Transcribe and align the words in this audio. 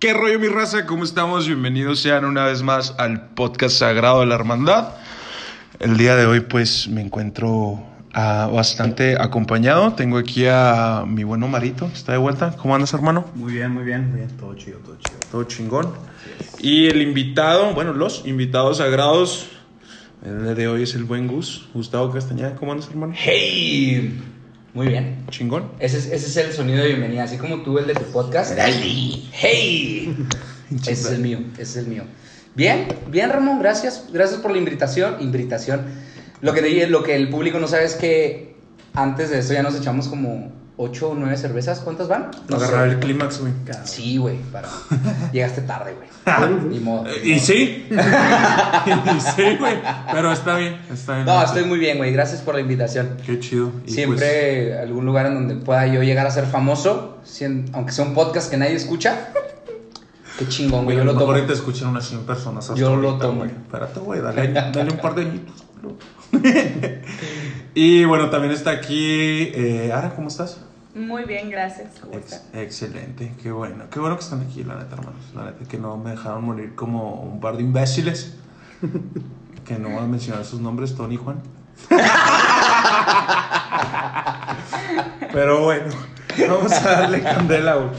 ¿Qué 0.00 0.14
rollo 0.14 0.40
mi 0.40 0.48
raza? 0.48 0.86
¿Cómo 0.86 1.04
estamos? 1.04 1.46
Bienvenidos 1.46 2.00
sean 2.00 2.24
una 2.24 2.46
vez 2.46 2.62
más 2.62 2.94
al 2.96 3.28
podcast 3.34 3.76
sagrado 3.76 4.20
de 4.20 4.26
la 4.26 4.34
hermandad. 4.34 4.94
El 5.78 5.98
día 5.98 6.16
de 6.16 6.24
hoy 6.24 6.40
pues 6.40 6.88
me 6.88 7.02
encuentro 7.02 7.84
ah, 8.14 8.48
bastante 8.50 9.20
acompañado. 9.20 9.92
Tengo 9.92 10.16
aquí 10.16 10.46
a 10.46 11.04
mi 11.06 11.22
buen 11.22 11.40
Marito, 11.50 11.86
que 11.86 11.92
está 11.92 12.12
de 12.12 12.18
vuelta. 12.18 12.56
¿Cómo 12.56 12.74
andas 12.74 12.94
hermano? 12.94 13.26
Muy 13.34 13.52
bien, 13.52 13.72
muy 13.72 13.84
bien, 13.84 14.08
muy 14.08 14.20
bien. 14.20 14.34
Todo 14.38 14.54
chido, 14.54 14.78
todo 14.78 14.96
chido. 14.96 15.18
Todo 15.30 15.44
chingón. 15.44 15.92
Y 16.58 16.86
el 16.86 17.02
invitado, 17.02 17.74
bueno, 17.74 17.92
los 17.92 18.26
invitados 18.26 18.78
sagrados. 18.78 19.50
El 20.24 20.44
día 20.44 20.54
de 20.54 20.68
hoy 20.68 20.84
es 20.84 20.94
el 20.94 21.04
buen 21.04 21.26
Gus, 21.26 21.68
Gustavo 21.74 22.10
Castañeda. 22.10 22.54
¿Cómo 22.54 22.72
andas 22.72 22.88
hermano? 22.88 23.12
¡Hey! 23.14 24.18
Muy 24.74 24.86
bien. 24.88 25.24
Chingón. 25.30 25.72
Ese 25.80 25.98
es, 25.98 26.06
ese 26.06 26.26
es 26.26 26.36
el 26.36 26.52
sonido 26.52 26.78
de 26.82 26.88
bienvenida, 26.88 27.24
así 27.24 27.36
como 27.36 27.62
tú 27.62 27.78
el 27.78 27.86
de 27.86 27.94
tu 27.94 28.04
podcast. 28.12 28.56
¡Hey! 28.56 30.16
ese 30.82 30.92
es 30.92 31.06
el 31.06 31.18
mío, 31.20 31.40
ese 31.54 31.62
es 31.62 31.76
el 31.76 31.86
mío. 31.86 32.04
Bien, 32.54 32.86
bien 33.08 33.30
Ramón, 33.30 33.58
gracias. 33.60 34.06
Gracias 34.12 34.40
por 34.40 34.52
la 34.52 34.58
invitación. 34.58 35.16
Invitación. 35.20 35.86
Lo 36.40 36.52
que, 36.54 36.62
te- 36.62 36.86
lo 36.86 37.02
que 37.02 37.16
el 37.16 37.28
público 37.28 37.58
no 37.58 37.66
sabe 37.68 37.84
es 37.84 37.94
que 37.94 38.54
antes 38.94 39.30
de 39.30 39.38
eso 39.40 39.52
ya 39.52 39.62
nos 39.62 39.74
echamos 39.76 40.08
como 40.08 40.52
8 40.82 41.10
o 41.10 41.14
9 41.14 41.36
cervezas. 41.36 41.80
¿Cuántas 41.80 42.08
van? 42.08 42.30
No 42.48 42.56
Agarrar 42.56 42.88
sé. 42.88 42.94
el 42.94 43.00
clímax, 43.00 43.40
güey. 43.40 43.52
Sí, 43.84 44.16
güey, 44.16 44.38
para... 44.50 44.68
Llegaste 45.32 45.60
tarde, 45.62 45.94
güey. 45.94 46.08
Ni 46.68 46.80
modo. 46.80 47.06
Eh, 47.06 47.20
Y 47.24 47.38
sí. 47.38 47.86
y 47.90 49.20
sí, 49.20 49.56
güey. 49.58 49.74
Pero 50.12 50.32
está 50.32 50.56
bien, 50.56 50.80
está 50.90 51.14
bien. 51.16 51.26
No, 51.26 51.42
estoy 51.42 51.64
muy 51.64 51.78
bien, 51.78 51.98
güey. 51.98 52.12
Gracias 52.12 52.40
por 52.40 52.54
la 52.54 52.60
invitación. 52.62 53.16
Qué 53.26 53.38
chido. 53.40 53.72
Y 53.86 53.90
Siempre 53.92 54.78
algún 54.78 55.04
lugar 55.04 55.26
en 55.26 55.34
donde 55.34 55.56
pueda 55.56 55.86
yo 55.86 56.02
llegar 56.02 56.26
a 56.26 56.30
ser 56.30 56.46
famoso, 56.46 57.18
aunque 57.74 57.92
sea 57.92 58.04
un 58.06 58.14
podcast 58.14 58.50
que 58.50 58.56
nadie 58.56 58.74
escucha. 58.76 59.28
Qué 60.38 60.48
chingón, 60.48 60.84
pues, 60.86 60.96
güey. 60.96 60.96
Yo 60.96 61.04
lo 61.04 61.12
tomo. 61.18 61.32
ahorita 61.32 61.52
escuchan 61.52 61.88
unas 61.88 62.06
100 62.08 62.22
personas. 62.24 62.64
hasta 62.70 62.80
Yo 62.80 62.96
lo 62.96 63.18
tomo. 63.18 63.40
güey. 63.40 63.50
Espérate, 63.50 64.00
güey. 64.00 64.20
Dale, 64.22 64.48
dale 64.52 64.90
un 64.92 64.98
par 64.98 65.14
de 65.14 65.22
añitos. 65.22 65.64
y 67.74 68.04
bueno, 68.04 68.30
también 68.30 68.52
está 68.54 68.70
aquí. 68.70 69.50
Eh, 69.54 69.92
Ara, 69.94 70.14
¿cómo 70.14 70.28
estás? 70.28 70.60
Muy 70.94 71.24
bien, 71.24 71.50
gracias. 71.50 72.00
¿Cómo 72.00 72.14
Ex- 72.14 72.32
están? 72.32 72.60
excelente, 72.60 73.32
qué 73.42 73.52
bueno. 73.52 73.84
Qué 73.90 74.00
bueno 74.00 74.16
que 74.16 74.24
están 74.24 74.40
aquí, 74.42 74.64
la 74.64 74.74
neta, 74.76 74.96
hermanos. 74.96 75.22
La 75.34 75.44
neta, 75.46 75.64
que 75.68 75.78
no 75.78 75.96
me 75.96 76.10
dejaron 76.10 76.44
morir 76.44 76.74
como 76.74 77.20
un 77.22 77.40
par 77.40 77.56
de 77.56 77.62
imbéciles. 77.62 78.34
que 79.64 79.78
no 79.78 79.90
voy 79.90 79.98
a 79.98 80.06
mencionar 80.06 80.44
sus 80.44 80.60
nombres, 80.60 80.94
Tony 80.96 81.14
y 81.14 81.18
Juan. 81.18 81.40
Pero 85.32 85.62
bueno, 85.64 85.84
vamos 86.48 86.72
a 86.72 86.90
darle 86.90 87.22
candela. 87.22 87.90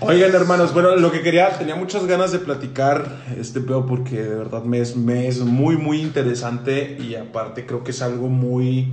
Oigan, 0.00 0.34
hermanos, 0.34 0.74
bueno, 0.74 0.94
lo 0.96 1.10
que 1.10 1.22
quería, 1.22 1.56
tenía 1.56 1.74
muchas 1.74 2.04
ganas 2.06 2.30
de 2.32 2.38
platicar 2.38 3.22
este 3.38 3.60
pedo 3.60 3.86
porque 3.86 4.22
de 4.22 4.34
verdad 4.34 4.62
me 4.62 4.80
es, 4.80 4.94
me 4.94 5.26
es 5.26 5.40
muy, 5.40 5.78
muy 5.78 6.02
interesante 6.02 6.98
y 7.00 7.14
aparte 7.14 7.64
creo 7.64 7.82
que 7.82 7.92
es 7.92 8.02
algo 8.02 8.28
muy 8.28 8.92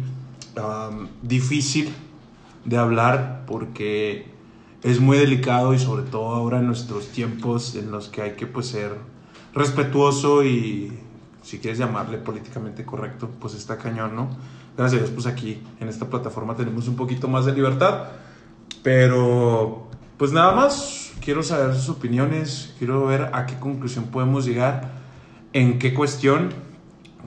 difícil 1.21 1.93
de 2.65 2.77
hablar 2.77 3.43
porque 3.45 4.27
es 4.83 4.99
muy 4.99 5.17
delicado 5.17 5.73
y 5.73 5.79
sobre 5.79 6.03
todo 6.03 6.29
ahora 6.29 6.59
en 6.59 6.67
nuestros 6.67 7.07
tiempos 7.09 7.75
en 7.75 7.91
los 7.91 8.09
que 8.09 8.21
hay 8.21 8.31
que 8.31 8.47
pues 8.47 8.67
ser 8.67 8.95
respetuoso 9.53 10.43
y 10.43 10.91
si 11.41 11.59
quieres 11.59 11.77
llamarle 11.77 12.17
políticamente 12.17 12.85
correcto, 12.85 13.29
pues 13.39 13.53
está 13.53 13.77
cañón, 13.77 14.15
¿no? 14.15 14.29
Gracias 14.77 15.01
a 15.01 15.05
Dios, 15.05 15.13
pues 15.13 15.27
aquí 15.27 15.61
en 15.79 15.89
esta 15.89 16.09
plataforma 16.09 16.55
tenemos 16.55 16.87
un 16.87 16.95
poquito 16.95 17.27
más 17.27 17.45
de 17.45 17.53
libertad, 17.53 18.07
pero 18.81 19.87
pues 20.17 20.31
nada 20.31 20.53
más, 20.53 21.11
quiero 21.21 21.43
saber 21.43 21.75
sus 21.75 21.89
opiniones, 21.89 22.73
quiero 22.77 23.05
ver 23.05 23.29
a 23.33 23.45
qué 23.45 23.59
conclusión 23.59 24.05
podemos 24.05 24.45
llegar, 24.45 24.91
en 25.51 25.79
qué 25.79 25.93
cuestión, 25.93 26.49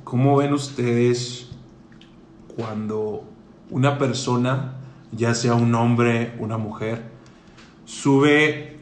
cómo 0.03 0.37
ven 0.37 0.53
ustedes 0.53 1.51
cuando 2.57 3.25
una 3.71 3.99
persona, 3.99 4.77
ya 5.13 5.35
sea 5.35 5.55
un 5.55 5.75
hombre, 5.75 6.35
una 6.39 6.59
mujer, 6.59 7.03
sube 7.85 8.79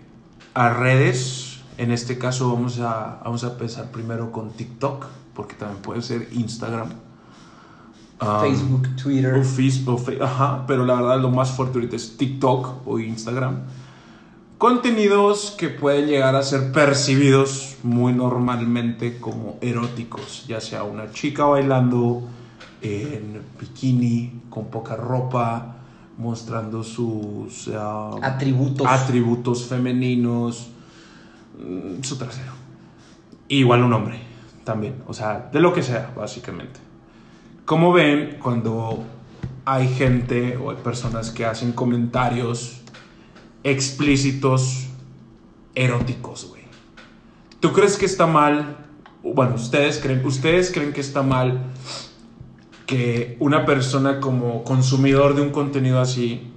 a 0.54 0.70
redes, 0.70 1.60
en 1.78 1.90
este 1.90 2.18
caso 2.18 2.52
vamos 2.52 2.78
a, 2.80 3.20
vamos 3.24 3.44
a 3.44 3.48
empezar 3.48 3.90
primero 3.90 4.32
con 4.32 4.50
TikTok, 4.52 5.06
porque 5.34 5.54
también 5.54 5.82
puede 5.82 6.02
ser 6.02 6.28
Instagram. 6.32 6.92
Um, 8.20 8.40
Facebook, 8.40 8.96
Twitter. 8.96 9.34
o 9.34 9.44
Facebook, 9.44 10.22
ajá, 10.22 10.64
pero 10.66 10.84
la 10.84 10.94
verdad 10.94 11.20
lo 11.20 11.30
más 11.30 11.50
fuerte 11.50 11.78
ahorita 11.78 11.96
es 11.96 12.16
TikTok 12.16 12.86
o 12.86 12.98
Instagram. 12.98 13.62
Contenidos 14.56 15.54
que 15.58 15.68
pueden 15.68 16.06
llegar 16.06 16.36
a 16.36 16.42
ser 16.42 16.70
percibidos 16.72 17.76
muy 17.82 18.12
normalmente 18.12 19.18
como 19.18 19.58
eróticos, 19.60 20.46
ya 20.46 20.60
sea 20.60 20.84
una 20.84 21.10
chica 21.10 21.44
bailando 21.44 22.22
en 22.80 23.42
bikini, 23.60 24.42
con 24.48 24.66
poca 24.66 24.94
ropa, 24.94 25.73
mostrando 26.16 26.82
sus 26.82 27.68
ah, 27.74 28.16
Atributos. 28.22 28.86
atributos 28.86 29.66
femeninos, 29.66 30.68
mm, 31.58 32.02
su 32.02 32.16
trasero. 32.16 32.52
Igual 33.48 33.82
un 33.82 33.92
hombre 33.92 34.20
también, 34.64 35.02
o 35.06 35.12
sea, 35.12 35.50
de 35.52 35.60
lo 35.60 35.72
que 35.72 35.82
sea, 35.82 36.12
básicamente. 36.16 36.80
¿Cómo 37.64 37.92
ven 37.92 38.38
cuando 38.42 39.04
hay 39.64 39.88
gente 39.88 40.56
o 40.56 40.70
hay 40.70 40.76
personas 40.76 41.30
que 41.30 41.44
hacen 41.44 41.72
comentarios 41.72 42.80
explícitos 43.62 44.86
eróticos, 45.74 46.48
güey? 46.48 46.62
¿Tú 47.60 47.72
crees 47.72 47.96
que 47.96 48.06
está 48.06 48.26
mal? 48.26 48.76
Bueno, 49.22 49.54
ustedes 49.54 49.98
creen, 49.98 50.24
ustedes 50.24 50.70
creen 50.70 50.92
que 50.92 51.00
está 51.00 51.22
mal 51.22 51.60
que 52.86 53.36
una 53.40 53.64
persona 53.64 54.20
como 54.20 54.64
consumidor 54.64 55.34
de 55.34 55.42
un 55.42 55.50
contenido 55.50 56.00
así 56.00 56.50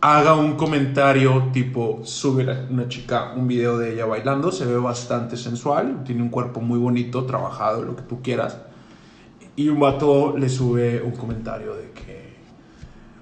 haga 0.00 0.34
un 0.34 0.56
comentario 0.56 1.50
tipo 1.52 2.00
sube 2.04 2.66
una 2.70 2.88
chica 2.88 3.32
un 3.36 3.48
video 3.48 3.78
de 3.78 3.94
ella 3.94 4.06
bailando, 4.06 4.52
se 4.52 4.64
ve 4.64 4.78
bastante 4.78 5.36
sensual, 5.36 6.04
tiene 6.04 6.22
un 6.22 6.28
cuerpo 6.28 6.60
muy 6.60 6.78
bonito, 6.78 7.24
trabajado, 7.24 7.82
lo 7.82 7.96
que 7.96 8.02
tú 8.02 8.22
quieras. 8.22 8.58
Y 9.56 9.68
un 9.68 9.80
vato 9.80 10.36
le 10.38 10.48
sube 10.48 11.02
un 11.02 11.12
comentario 11.12 11.74
de 11.74 11.90
que 11.90 12.36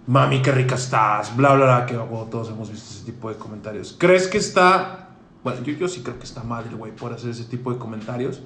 mami 0.06 0.42
qué 0.42 0.52
rica 0.52 0.74
estás, 0.74 1.34
bla 1.34 1.54
bla 1.54 1.64
bla, 1.64 1.86
que 1.86 1.96
bueno, 1.96 2.26
todos 2.26 2.50
hemos 2.50 2.70
visto 2.70 2.90
ese 2.90 3.04
tipo 3.04 3.30
de 3.30 3.36
comentarios. 3.36 3.96
¿Crees 3.98 4.28
que 4.28 4.38
está 4.38 5.06
bueno, 5.46 5.62
yo, 5.62 5.74
yo 5.74 5.86
sí 5.86 6.02
creo 6.02 6.18
que 6.18 6.24
está 6.24 6.42
mal 6.42 6.64
el 6.68 6.74
güey 6.74 6.90
por 6.90 7.12
hacer 7.12 7.30
ese 7.30 7.44
tipo 7.44 7.72
de 7.72 7.78
comentarios, 7.78 8.42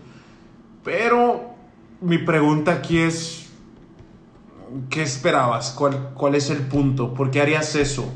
pero 0.85 1.55
mi 2.03 2.19
pregunta 2.19 2.73
aquí 2.73 2.99
es 2.99 3.50
¿qué 4.89 5.03
esperabas? 5.03 5.71
¿Cuál, 5.71 6.11
cuál 6.15 6.35
es 6.35 6.51
el 6.51 6.59
punto? 6.59 7.15
¿Por 7.15 7.31
qué 7.31 7.41
harías 7.41 7.75
eso? 7.75 8.11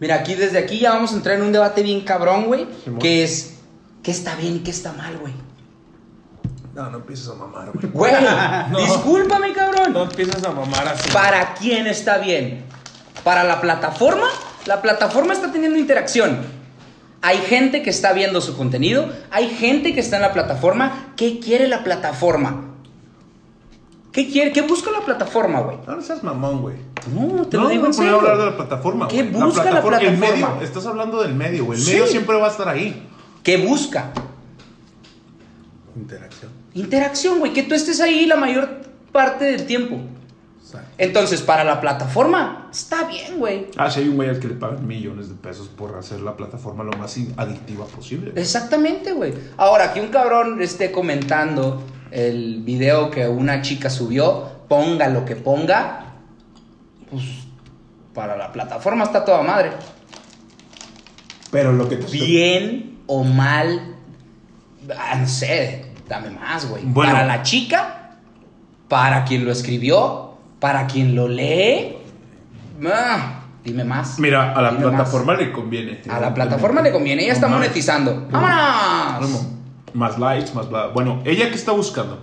Mira, 0.00 0.16
aquí 0.16 0.34
desde 0.34 0.58
aquí 0.58 0.78
ya 0.80 0.92
vamos 0.92 1.12
a 1.12 1.16
entrar 1.16 1.36
en 1.36 1.42
un 1.42 1.52
debate 1.52 1.82
bien 1.82 2.00
cabrón, 2.02 2.46
güey. 2.46 2.66
Que 3.00 3.22
es, 3.24 3.58
¿qué 4.02 4.10
está 4.10 4.34
bien 4.36 4.56
y 4.56 4.58
qué 4.60 4.70
está 4.70 4.92
mal, 4.92 5.16
güey? 5.18 5.32
No, 6.74 6.90
no 6.90 6.98
empieces 6.98 7.28
a 7.28 7.34
mamar, 7.34 7.70
güey. 7.72 7.86
Güey, 7.92 8.12
No. 8.70 8.78
discúlpame, 8.78 9.52
cabrón. 9.52 9.92
No 9.92 10.02
empieces 10.04 10.42
a 10.44 10.50
mamar 10.50 10.88
así. 10.88 11.08
¿Para 11.12 11.54
quién 11.54 11.86
está 11.86 12.18
bien? 12.18 12.64
¿Para 13.22 13.44
la 13.44 13.60
plataforma? 13.60 14.26
La 14.66 14.82
plataforma 14.82 15.32
está 15.32 15.52
teniendo 15.52 15.78
interacción. 15.78 16.38
Hay 17.22 17.38
gente 17.38 17.82
que 17.82 17.88
está 17.90 18.12
viendo 18.12 18.40
su 18.42 18.54
contenido, 18.56 19.08
hay 19.30 19.48
gente 19.48 19.94
que 19.94 20.00
está 20.00 20.16
en 20.16 20.22
la 20.22 20.32
plataforma. 20.34 21.12
¿Qué 21.16 21.38
quiere 21.40 21.68
la 21.68 21.82
plataforma? 21.84 22.73
¿Qué 24.14 24.30
quiere? 24.30 24.52
¿Qué 24.52 24.62
busca 24.62 24.90
la 24.92 25.00
plataforma, 25.00 25.60
güey? 25.60 25.76
No, 25.86 25.96
no 25.96 26.00
seas 26.02 26.22
mamón, 26.22 26.62
güey. 26.62 26.76
No, 27.12 27.46
te 27.48 27.56
no, 27.56 27.64
lo 27.64 27.68
digo 27.68 27.82
no, 27.82 27.88
en 27.88 27.94
serio. 27.94 28.16
hablar 28.20 28.38
de 28.38 28.46
la 28.46 28.56
plataforma, 28.56 29.08
¿Qué 29.08 29.24
busca 29.24 29.64
la 29.64 29.80
El 29.80 29.84
plataforma? 29.84 30.48
medio, 30.54 30.60
estás 30.62 30.86
hablando 30.86 31.20
del 31.22 31.34
medio, 31.34 31.64
güey. 31.64 31.78
El 31.78 31.84
Sí. 31.84 31.90
medio 31.92 32.06
siempre 32.06 32.36
va 32.36 32.46
a 32.46 32.50
estar 32.50 32.68
ahí. 32.68 33.08
¿Qué 33.42 33.56
busca? 33.58 34.12
Interacción. 35.96 36.50
Interacción, 36.74 37.38
güey, 37.38 37.52
que 37.52 37.62
tú 37.62 37.74
estés 37.74 38.00
ahí 38.00 38.26
la 38.26 38.36
mayor 38.36 38.68
parte 39.12 39.44
del 39.44 39.66
tiempo. 39.66 40.00
Exacto. 40.60 40.88
Entonces, 40.98 41.40
para 41.42 41.62
la 41.62 41.80
plataforma, 41.80 42.68
está 42.72 43.04
bien, 43.04 43.38
güey. 43.38 43.66
Ah, 43.76 43.90
sí, 43.90 44.00
hay 44.00 44.08
un 44.08 44.16
güey 44.16 44.28
al 44.28 44.40
que 44.40 44.48
le 44.48 44.54
pagan 44.54 44.86
millones 44.86 45.28
de 45.28 45.34
pesos 45.36 45.68
por 45.68 45.96
hacer 45.96 46.20
la 46.20 46.36
plataforma 46.36 46.82
lo 46.82 46.92
más 46.98 47.16
adictiva 47.36 47.84
posible. 47.86 48.32
Exactamente, 48.34 49.12
güey. 49.12 49.34
Ahora, 49.56 49.92
que 49.92 50.00
un 50.00 50.08
cabrón 50.08 50.60
esté 50.60 50.90
comentando 50.90 51.80
el 52.14 52.62
video 52.62 53.10
que 53.10 53.26
una 53.26 53.60
chica 53.60 53.90
subió, 53.90 54.48
ponga 54.68 55.08
lo 55.08 55.24
que 55.24 55.34
ponga, 55.34 56.14
pues 57.10 57.24
para 58.14 58.36
la 58.36 58.52
plataforma 58.52 59.02
está 59.02 59.24
toda 59.24 59.42
madre. 59.42 59.72
Pero 61.50 61.72
lo 61.72 61.88
que 61.88 61.96
te 61.96 62.06
Bien 62.06 63.00
o 63.06 63.24
mal, 63.24 63.96
ah, 64.96 65.16
no 65.16 65.26
sé, 65.26 65.86
dame 66.08 66.30
más, 66.30 66.68
güey. 66.68 66.84
Bueno. 66.84 67.12
Para 67.12 67.26
la 67.26 67.42
chica, 67.42 68.12
para 68.88 69.24
quien 69.24 69.44
lo 69.44 69.50
escribió, 69.50 70.34
para 70.60 70.86
quien 70.86 71.16
lo 71.16 71.26
lee, 71.26 71.96
ah, 72.86 73.40
Dime 73.64 73.82
más. 73.82 74.18
Mira, 74.18 74.52
a 74.52 74.60
la 74.60 74.72
más. 74.72 74.82
plataforma 74.82 75.34
le 75.34 75.50
conviene. 75.50 76.02
A 76.08 76.20
la 76.20 76.34
plataforma 76.34 76.82
le 76.82 76.92
conviene, 76.92 77.24
ella 77.24 77.32
está 77.32 77.48
monetizando. 77.48 78.26
No. 78.30 78.40
¡Vámonos! 78.40 79.46
Más 79.94 80.18
likes, 80.18 80.52
más 80.54 80.68
bla. 80.68 80.88
Bueno, 80.88 81.22
¿ella 81.24 81.48
qué 81.48 81.54
está 81.54 81.72
buscando? 81.72 82.18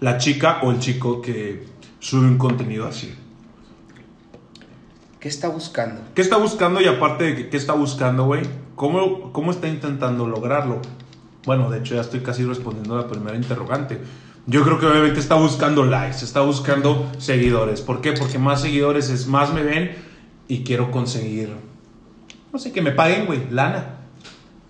La 0.00 0.18
chica 0.18 0.60
o 0.62 0.70
el 0.70 0.80
chico 0.80 1.22
que 1.22 1.66
sube 2.00 2.26
un 2.26 2.38
contenido 2.38 2.86
así. 2.86 3.14
¿Qué 5.20 5.28
está 5.28 5.48
buscando? 5.48 6.02
¿Qué 6.14 6.20
está 6.20 6.36
buscando 6.36 6.80
y 6.80 6.86
aparte 6.86 7.24
de 7.24 7.36
que, 7.36 7.48
qué 7.48 7.56
está 7.56 7.72
buscando, 7.72 8.24
güey? 8.24 8.42
¿Cómo, 8.74 9.32
¿Cómo 9.32 9.52
está 9.52 9.68
intentando 9.68 10.26
lograrlo? 10.26 10.82
Bueno, 11.46 11.70
de 11.70 11.78
hecho 11.78 11.94
ya 11.94 12.00
estoy 12.00 12.20
casi 12.20 12.44
respondiendo 12.44 12.94
a 12.94 13.02
la 13.02 13.08
primera 13.08 13.36
interrogante. 13.36 14.00
Yo 14.46 14.62
creo 14.62 14.78
que 14.78 14.86
obviamente 14.86 15.20
está 15.20 15.36
buscando 15.36 15.84
likes, 15.84 16.24
está 16.24 16.40
buscando 16.40 17.10
seguidores. 17.18 17.80
¿Por 17.80 18.02
qué? 18.02 18.12
Porque 18.12 18.38
más 18.38 18.60
seguidores 18.60 19.08
es 19.08 19.26
más 19.26 19.54
me 19.54 19.62
ven 19.62 19.96
y 20.48 20.64
quiero 20.64 20.90
conseguir, 20.90 21.50
no 22.52 22.58
sé, 22.58 22.72
que 22.72 22.82
me 22.82 22.90
paguen, 22.90 23.24
güey, 23.24 23.48
lana. 23.50 23.93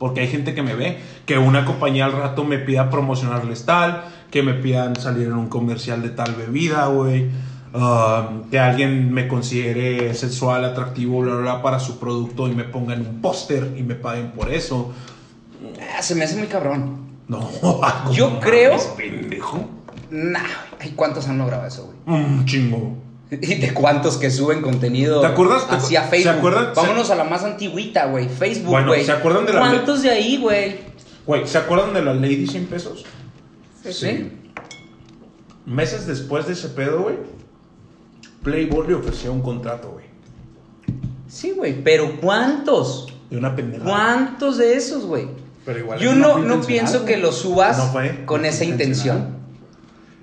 Porque 0.04 0.20
hay 0.20 0.28
gente 0.28 0.52
que 0.54 0.62
me 0.62 0.74
ve, 0.74 0.98
que 1.24 1.38
una 1.38 1.64
compañía 1.64 2.04
al 2.04 2.12
rato 2.12 2.44
me 2.44 2.58
pida 2.58 2.90
promocionarles 2.90 3.64
tal, 3.64 4.04
que 4.30 4.42
me 4.42 4.52
pidan 4.52 4.96
salir 4.96 5.28
en 5.28 5.32
un 5.32 5.48
comercial 5.48 6.02
de 6.02 6.10
tal 6.10 6.34
bebida, 6.34 6.88
güey. 6.88 7.30
ah, 7.72 8.28
que 8.50 8.58
alguien 8.58 9.10
me 9.14 9.26
considere 9.28 10.12
sexual, 10.12 10.62
atractivo, 10.66 11.20
bla, 11.22 11.32
bla, 11.36 11.40
bla, 11.42 11.62
para 11.62 11.78
su 11.80 11.98
producto 11.98 12.48
y 12.48 12.54
me 12.54 12.64
pongan 12.64 13.00
un 13.00 13.22
póster 13.22 13.74
y 13.78 13.82
me 13.82 13.94
paguen 13.94 14.32
por 14.32 14.52
eso. 14.52 14.92
Ah, 15.96 16.02
se 16.02 16.14
me 16.14 16.24
hace 16.24 16.36
muy 16.36 16.48
cabrón. 16.48 16.98
No, 17.26 17.48
Yo 18.12 18.38
creo- 18.40 18.72
mames, 18.72 18.84
pendejo. 18.98 19.64
Nah, 20.10 20.40
ay, 20.80 20.92
¿cuántos 20.94 21.28
han 21.28 21.38
logrado 21.38 21.66
eso, 21.66 21.90
güey? 22.06 22.18
Un 22.18 22.44
chingo. 22.44 22.98
¿Y 23.30 23.54
de 23.54 23.72
cuántos 23.74 24.16
que 24.18 24.30
suben 24.30 24.60
contenido 24.60 25.20
¿Te 25.20 25.26
acuerdas? 25.26 25.66
¿Te 25.68 25.74
hacia 25.76 26.04
acu- 26.06 26.10
Facebook? 26.10 26.32
¿se 26.32 26.38
acuerdan? 26.38 26.72
Vámonos 26.76 27.10
a 27.10 27.14
la 27.16 27.24
más 27.24 27.42
antigüita, 27.44 28.06
güey. 28.06 28.28
Facebook, 28.28 28.70
Bueno, 28.70 28.88
güey. 28.88 29.04
¿se 29.04 29.12
acuerdan 29.12 29.46
de 29.46 29.52
la- 29.54 29.60
¿Cuántos 29.60 30.02
de 30.02 30.10
ahí, 30.10 30.36
güey? 30.38 30.76
Güey, 31.26 31.46
¿se 31.46 31.58
acuerdan 31.58 31.94
de 31.94 32.02
la 32.02 32.12
Lady 32.14 32.46
100 32.46 32.66
pesos? 32.66 33.04
Sí. 33.90 34.30
Meses 35.66 36.06
después 36.06 36.46
de 36.46 36.52
ese 36.52 36.68
pedo, 36.68 37.02
güey, 37.02 37.16
Playboy 38.42 38.86
le 38.88 38.94
ofreció 38.94 39.32
un 39.32 39.40
contrato, 39.40 39.90
güey. 39.92 40.04
Sí, 41.28 41.52
güey. 41.52 41.82
Pero 41.82 42.20
¿cuántos? 42.20 43.08
De 43.30 43.38
una 43.38 43.56
pendejada. 43.56 43.88
¿Cuántos 43.90 44.58
de 44.58 44.76
esos, 44.76 45.04
güey? 45.06 45.26
Pero 45.64 45.78
igual 45.78 45.98
Yo 45.98 46.14
no, 46.14 46.38
no 46.38 46.60
pienso 46.60 47.06
que 47.06 47.16
lo 47.16 47.32
subas 47.32 47.78
No 47.78 47.86
fue 47.86 48.24
con 48.26 48.44
esa 48.44 48.64
intención. 48.64 49.38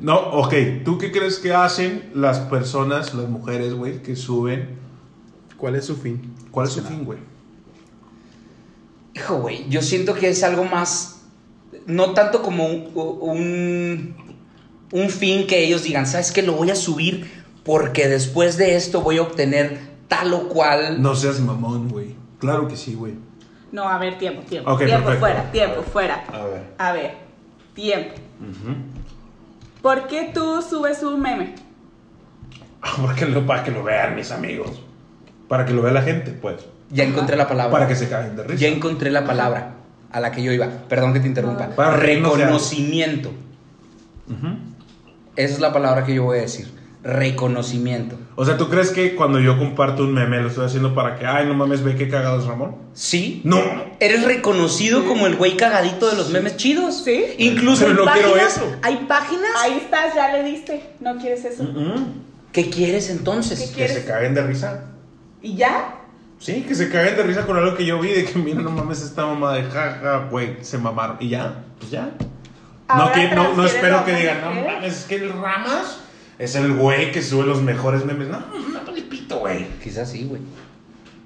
No, 0.02 0.18
ok, 0.18 0.54
¿tú 0.84 0.98
qué 0.98 1.12
crees 1.12 1.38
que 1.38 1.54
hacen 1.54 2.10
las 2.16 2.40
personas, 2.40 3.14
las 3.14 3.30
mujeres, 3.30 3.74
güey, 3.76 4.02
que 4.02 4.16
suben? 4.16 4.78
¿Cuál 5.58 5.76
es 5.76 5.86
su 5.86 5.96
fin? 5.96 6.34
¿Cuál 6.50 6.68
es 6.68 6.74
su 6.74 6.84
fin, 6.84 7.06
güey? 7.06 7.20
Hijo, 9.14 9.38
güey, 9.38 9.70
yo 9.70 9.82
siento 9.84 10.16
que 10.16 10.30
es 10.30 10.44
algo 10.44 10.64
más, 10.66 11.22
no 11.86 12.14
tanto 12.14 12.42
como 12.42 12.66
un, 12.66 12.90
un, 12.96 14.16
un 14.92 15.10
fin 15.10 15.46
que 15.46 15.64
ellos 15.64 15.84
digan, 15.84 16.08
¿sabes 16.08 16.32
qué? 16.32 16.42
Lo 16.42 16.54
voy 16.54 16.72
a 16.72 16.76
subir 16.76 17.30
porque 17.64 18.08
después 18.08 18.58
de 18.58 18.76
esto 18.76 19.02
voy 19.02 19.20
a 19.20 19.22
obtener 19.22 19.80
tal 20.08 20.34
o 20.34 20.48
cual. 20.50 21.00
No 21.02 21.14
seas 21.16 21.40
mamón, 21.40 21.90
güey. 21.90 22.16
Claro 22.40 22.68
que 22.68 22.76
sí, 22.76 22.96
güey. 22.96 23.14
No, 23.72 23.88
a 23.88 24.00
ver, 24.00 24.18
tiempo, 24.18 24.42
tiempo. 24.42 24.76
Tiempo 24.78 25.06
perfecto. 25.06 25.20
fuera, 25.20 25.52
tiempo 25.52 25.76
A 25.76 25.82
ver. 25.82 25.90
fuera. 25.92 26.24
A 26.34 26.46
ver. 26.46 26.64
A 26.78 26.92
ver, 26.94 27.18
tiempo. 27.76 28.16
¿Por 29.82 30.08
qué 30.08 30.32
tú 30.34 30.62
subes 30.62 31.02
un 31.04 31.22
meme? 31.22 31.56
Porque 33.02 33.26
lo, 33.26 33.46
para 33.46 33.64
que 33.64 33.72
lo 33.72 33.84
vean 33.84 34.16
mis 34.16 34.32
amigos. 34.32 34.82
Para 35.48 35.66
que 35.66 35.74
lo 35.74 35.82
vea 35.82 35.92
la 35.92 36.02
gente, 36.02 36.32
pues. 36.32 36.66
Ya 36.90 37.04
encontré 37.04 37.36
la 37.36 37.48
palabra. 37.48 37.72
Para 37.72 37.88
que 37.88 37.96
se 37.96 38.10
caguen 38.10 38.36
de 38.36 38.44
risa. 38.44 38.62
Ya 38.62 38.68
encontré 38.68 39.12
la 39.12 39.26
palabra 39.26 39.74
a 40.12 40.20
la 40.20 40.32
que 40.32 40.44
yo 40.44 40.52
iba. 40.52 40.68
Perdón 40.88 41.14
que 41.14 41.20
te 41.20 41.28
interrumpa. 41.28 41.70
Para. 41.70 41.98
Reconocimiento. 41.98 43.32
Esa 45.36 45.54
es 45.54 45.60
la 45.60 45.74
palabra 45.74 46.06
que 46.06 46.14
yo 46.14 46.24
voy 46.24 46.40
a 46.40 46.42
decir. 46.42 46.81
Reconocimiento. 47.04 48.16
O 48.36 48.46
sea, 48.46 48.58
¿tú 48.58 48.70
crees 48.70 48.92
que 48.92 49.16
cuando 49.16 49.40
yo 49.40 49.58
comparto 49.58 50.04
un 50.04 50.14
meme 50.14 50.40
lo 50.40 50.50
estoy 50.50 50.68
haciendo 50.68 50.94
para 50.94 51.18
que, 51.18 51.26
ay, 51.26 51.48
no 51.48 51.56
mames, 51.56 51.84
ve 51.84 51.96
qué 51.96 52.08
cagado 52.08 52.40
es 52.40 52.46
Ramón? 52.46 52.76
¿Sí? 52.94 53.42
No. 53.44 53.60
Eres 54.00 54.24
reconocido 54.24 55.06
como 55.06 55.26
el 55.26 55.36
güey 55.36 55.58
cagadito 55.58 56.10
de 56.10 56.16
los 56.16 56.30
memes 56.30 56.58
chidos. 56.58 57.04
Sí. 57.04 57.26
Incluso 57.40 57.86
Pero 57.86 58.02
hay 58.02 58.06
no 58.06 58.14
quiero 58.14 58.36
eso. 58.36 58.76
Hay 58.84 59.06
páginas. 59.08 59.50
Ahí 59.64 59.78
estás, 59.78 60.14
ya 60.14 60.32
le 60.32 60.44
diste. 60.44 60.92
¿No 61.00 61.18
quieres 61.18 61.44
eso? 61.44 61.64
Mm, 61.64 62.22
¿Qué 62.52 62.70
quieres 62.70 63.10
entonces? 63.10 63.72
¿Qué 63.76 63.88
Que 63.88 63.90
se 63.90 64.06
caguen 64.06 64.36
de 64.36 64.44
risa. 64.44 64.86
¿Y 65.42 65.56
ya? 65.56 65.96
Sí, 66.38 66.66
que 66.68 66.76
se 66.76 66.90
caguen 66.90 67.16
de 67.16 67.24
risa 67.24 67.48
con 67.48 67.58
algo 67.58 67.76
que 67.76 67.86
yo 67.86 68.00
vi, 68.00 68.10
de 68.10 68.26
que 68.26 68.38
mira, 68.38 68.62
no 68.62 68.70
mames, 68.70 69.02
esta 69.02 69.26
mamá 69.26 69.54
de 69.56 69.64
jaja, 69.64 70.28
güey, 70.30 70.58
se 70.62 70.78
mamaron. 70.78 71.18
Y 71.20 71.30
ya, 71.30 71.64
pues 71.80 71.92
ya. 71.92 72.12
No, 72.96 73.12
que, 73.12 73.30
no, 73.30 73.56
no 73.56 73.66
espero 73.66 74.04
que 74.06 74.16
digan, 74.16 74.42
no 74.42 74.54
mames, 74.54 75.00
es 75.00 75.06
que 75.06 75.16
el 75.16 75.32
Ramas 75.34 76.00
es 76.42 76.56
el 76.56 76.74
güey 76.74 77.12
que 77.12 77.22
sube 77.22 77.46
los 77.46 77.62
mejores 77.62 78.04
memes. 78.06 78.28
No, 78.30 78.40
no, 78.40 78.82
no, 78.84 79.10
pito, 79.10 79.40
güey. 79.40 79.68
Quizás 79.84 80.10
sí, 80.12 80.24
güey. 80.24 80.42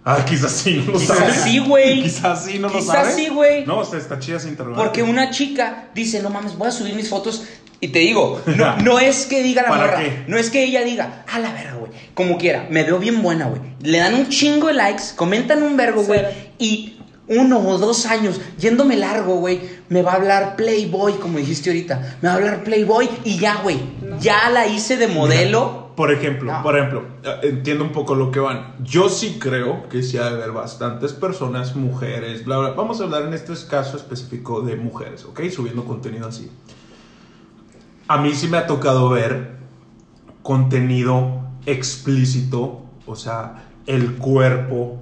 Ah, 0.03 0.23
quizás 0.23 0.51
sí, 0.51 0.83
no 0.85 0.91
lo 0.93 0.99
Quizás 0.99 1.17
sabes. 1.17 1.35
sí, 1.41 1.59
güey. 1.59 2.03
Quizás 2.03 2.45
sí, 2.45 2.59
no 2.59 2.67
lo 2.67 2.73
Quizás 2.77 2.85
sabes. 2.95 3.15
sí, 3.15 3.27
güey. 3.29 3.65
No, 3.65 3.79
o 3.79 3.85
sea, 3.85 3.97
está 3.97 4.19
chida 4.19 4.37
esa 4.37 4.47
interrogante. 4.49 4.83
Porque 4.83 5.01
una 5.03 5.31
chica 5.31 5.89
dice, 5.95 6.21
no 6.21 6.29
mames, 6.29 6.55
voy 6.57 6.67
a 6.67 6.71
subir 6.71 6.93
mis 6.95 7.09
fotos. 7.09 7.43
Y 7.81 7.87
te 7.89 7.99
digo, 7.99 8.41
no, 8.45 8.77
no 8.83 8.99
es 8.99 9.25
que 9.25 9.41
diga 9.41 9.63
la 9.63 9.69
¿Para 9.69 9.85
morra, 9.85 9.99
qué? 9.99 10.23
no 10.27 10.37
es 10.37 10.49
que 10.49 10.63
ella 10.63 10.83
diga, 10.83 11.23
a 11.31 11.39
la 11.39 11.51
verga, 11.53 11.73
güey, 11.75 11.91
como 12.13 12.37
quiera, 12.37 12.67
me 12.69 12.83
veo 12.83 12.99
bien 12.99 13.21
buena, 13.21 13.45
güey. 13.47 13.61
Le 13.81 13.97
dan 13.97 14.13
un 14.15 14.29
chingo 14.29 14.67
de 14.67 14.73
likes, 14.75 15.03
comentan 15.15 15.61
un 15.63 15.75
vergo, 15.75 16.03
güey, 16.03 16.21
y 16.57 16.97
uno 17.27 17.59
o 17.59 17.77
dos 17.79 18.05
años, 18.05 18.39
yéndome 18.59 18.95
largo, 18.95 19.35
güey, 19.37 19.59
me 19.89 20.03
va 20.03 20.13
a 20.13 20.15
hablar 20.15 20.55
Playboy, 20.55 21.13
como 21.13 21.37
dijiste 21.39 21.69
ahorita, 21.71 22.17
me 22.21 22.27
va 22.29 22.35
a 22.35 22.37
hablar 22.37 22.63
Playboy 22.63 23.09
y 23.23 23.37
ya, 23.39 23.55
güey, 23.63 23.77
No. 24.01 24.04
Ya 24.19 24.49
la 24.49 24.67
hice 24.67 24.97
de 24.97 25.07
modelo. 25.07 25.85
Por 25.95 26.11
ejemplo, 26.11 26.51
No. 26.51 26.61
por 26.61 26.77
ejemplo, 26.77 27.03
eh, 27.23 27.39
entiendo 27.43 27.85
un 27.85 27.91
poco 27.93 28.15
lo 28.15 28.29
que 28.29 28.39
van. 28.41 28.75
Yo 28.83 29.07
sí 29.07 29.37
creo 29.39 29.87
que 29.87 30.03
sí 30.03 30.17
ha 30.17 30.23
de 30.25 30.35
haber 30.35 30.51
bastantes 30.51 31.13
personas, 31.13 31.75
mujeres, 31.77 32.43
bla, 32.43 32.57
bla. 32.57 32.69
Vamos 32.71 32.99
a 32.99 33.05
hablar 33.05 33.21
en 33.23 33.33
este 33.33 33.53
caso 33.69 33.95
específico 33.95 34.59
de 34.61 34.75
mujeres, 34.75 35.23
¿ok? 35.23 35.41
Subiendo 35.49 35.85
contenido 35.85 36.27
así. 36.27 36.51
A 38.09 38.17
mí 38.17 38.33
sí 38.35 38.47
me 38.49 38.57
ha 38.57 38.67
tocado 38.67 39.09
ver 39.09 39.55
contenido 40.43 41.41
explícito, 41.65 42.83
o 43.07 43.15
sea, 43.15 43.63
el 43.87 44.15
cuerpo 44.17 45.01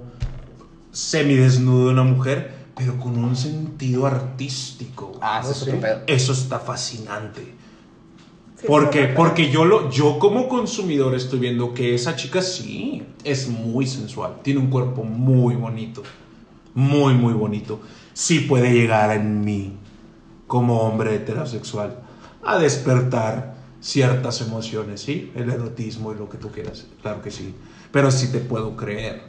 semidesnudo 0.92 1.86
de 1.86 1.92
una 1.92 2.04
mujer, 2.04 2.54
pero 2.76 2.96
con 2.98 3.18
un 3.18 3.34
sentido 3.36 4.06
artístico. 4.06 5.18
Ah, 5.20 5.40
ese 5.42 5.52
es 5.52 5.62
otro 5.62 5.80
pedo. 5.80 6.00
Eso 6.06 6.32
está 6.32 6.60
fascinante. 6.60 7.53
¿Por 8.66 8.90
qué? 8.90 9.06
Porque 9.06 9.50
yo, 9.50 9.64
lo, 9.64 9.90
yo 9.90 10.18
como 10.18 10.48
consumidor 10.48 11.14
estoy 11.14 11.38
viendo 11.38 11.74
que 11.74 11.94
esa 11.94 12.16
chica 12.16 12.42
sí 12.42 13.02
es 13.22 13.48
muy 13.48 13.86
sensual, 13.86 14.40
tiene 14.42 14.60
un 14.60 14.68
cuerpo 14.68 15.04
muy 15.04 15.54
bonito, 15.54 16.02
muy, 16.74 17.14
muy 17.14 17.34
bonito. 17.34 17.80
Sí 18.12 18.40
puede 18.40 18.72
llegar 18.72 19.14
en 19.16 19.44
mí, 19.44 19.76
como 20.46 20.80
hombre 20.82 21.14
heterosexual, 21.14 21.98
a 22.42 22.58
despertar 22.58 23.54
ciertas 23.80 24.40
emociones, 24.40 25.02
¿sí? 25.02 25.30
El 25.34 25.50
erotismo 25.50 26.12
y 26.12 26.16
lo 26.16 26.28
que 26.28 26.38
tú 26.38 26.50
quieras, 26.50 26.86
claro 27.02 27.20
que 27.22 27.30
sí. 27.30 27.54
Pero 27.92 28.10
sí 28.10 28.32
te 28.32 28.38
puedo 28.38 28.76
creer 28.76 29.22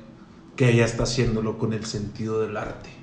que 0.55 0.69
ella 0.71 0.85
está 0.85 1.03
haciéndolo 1.03 1.57
con 1.57 1.73
el 1.73 1.85
sentido 1.85 2.41
del 2.41 2.55
arte 2.55 2.94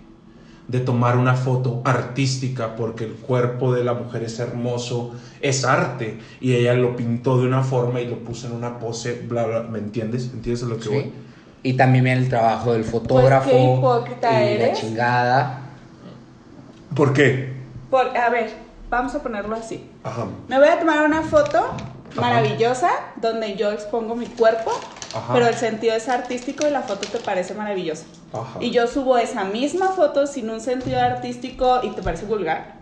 de 0.72 0.80
tomar 0.80 1.18
una 1.18 1.34
foto 1.34 1.82
artística 1.84 2.74
porque 2.76 3.04
el 3.04 3.12
cuerpo 3.12 3.74
de 3.74 3.84
la 3.84 3.92
mujer 3.92 4.22
es 4.24 4.38
hermoso, 4.40 5.14
es 5.42 5.64
arte 5.66 6.18
y 6.40 6.54
ella 6.54 6.72
lo 6.72 6.96
pintó 6.96 7.38
de 7.38 7.46
una 7.46 7.62
forma 7.62 8.00
y 8.00 8.06
lo 8.08 8.20
puso 8.20 8.46
en 8.46 8.54
una 8.54 8.78
pose, 8.78 9.22
bla, 9.28 9.44
bla, 9.44 9.62
¿me 9.64 9.78
entiendes? 9.78 10.30
¿Entiendes 10.32 10.62
a 10.64 10.66
lo 10.66 10.78
que 10.78 10.88
voy? 10.88 11.02
Sí. 11.02 11.12
Y 11.64 11.74
también 11.74 12.04
viene 12.04 12.20
el 12.20 12.28
trabajo 12.30 12.72
del 12.72 12.84
fotógrafo. 12.84 13.50
Pues 13.50 13.54
qué 13.62 13.74
hipócrita 13.74 14.30
y 14.30 14.58
la 14.58 14.64
eres. 14.64 14.80
chingada. 14.80 15.60
¿Por 16.96 17.12
qué? 17.12 17.52
Por- 17.90 18.16
a 18.16 18.30
ver, 18.30 18.50
vamos 18.88 19.14
a 19.14 19.22
ponerlo 19.22 19.54
así. 19.54 19.84
Ajá. 20.02 20.26
Me 20.48 20.58
voy 20.58 20.68
a 20.68 20.78
tomar 20.80 21.04
una 21.04 21.22
foto 21.22 21.60
maravillosa 22.16 22.88
donde 23.20 23.56
yo 23.56 23.70
expongo 23.72 24.16
mi 24.16 24.26
cuerpo, 24.26 24.70
Ajá. 25.14 25.34
pero 25.34 25.46
el 25.46 25.54
sentido 25.54 25.94
es 25.94 26.08
artístico 26.08 26.66
y 26.66 26.70
la 26.70 26.82
foto 26.82 27.06
te 27.08 27.18
parece 27.18 27.54
maravillosa. 27.54 28.04
Ajá. 28.32 28.58
Y 28.60 28.70
yo 28.70 28.86
subo 28.86 29.18
esa 29.18 29.44
misma 29.44 29.88
foto 29.88 30.26
sin 30.26 30.48
un 30.50 30.60
sentido 30.60 31.00
artístico 31.00 31.80
y 31.82 31.90
te 31.90 32.02
parece 32.02 32.24
vulgar. 32.24 32.76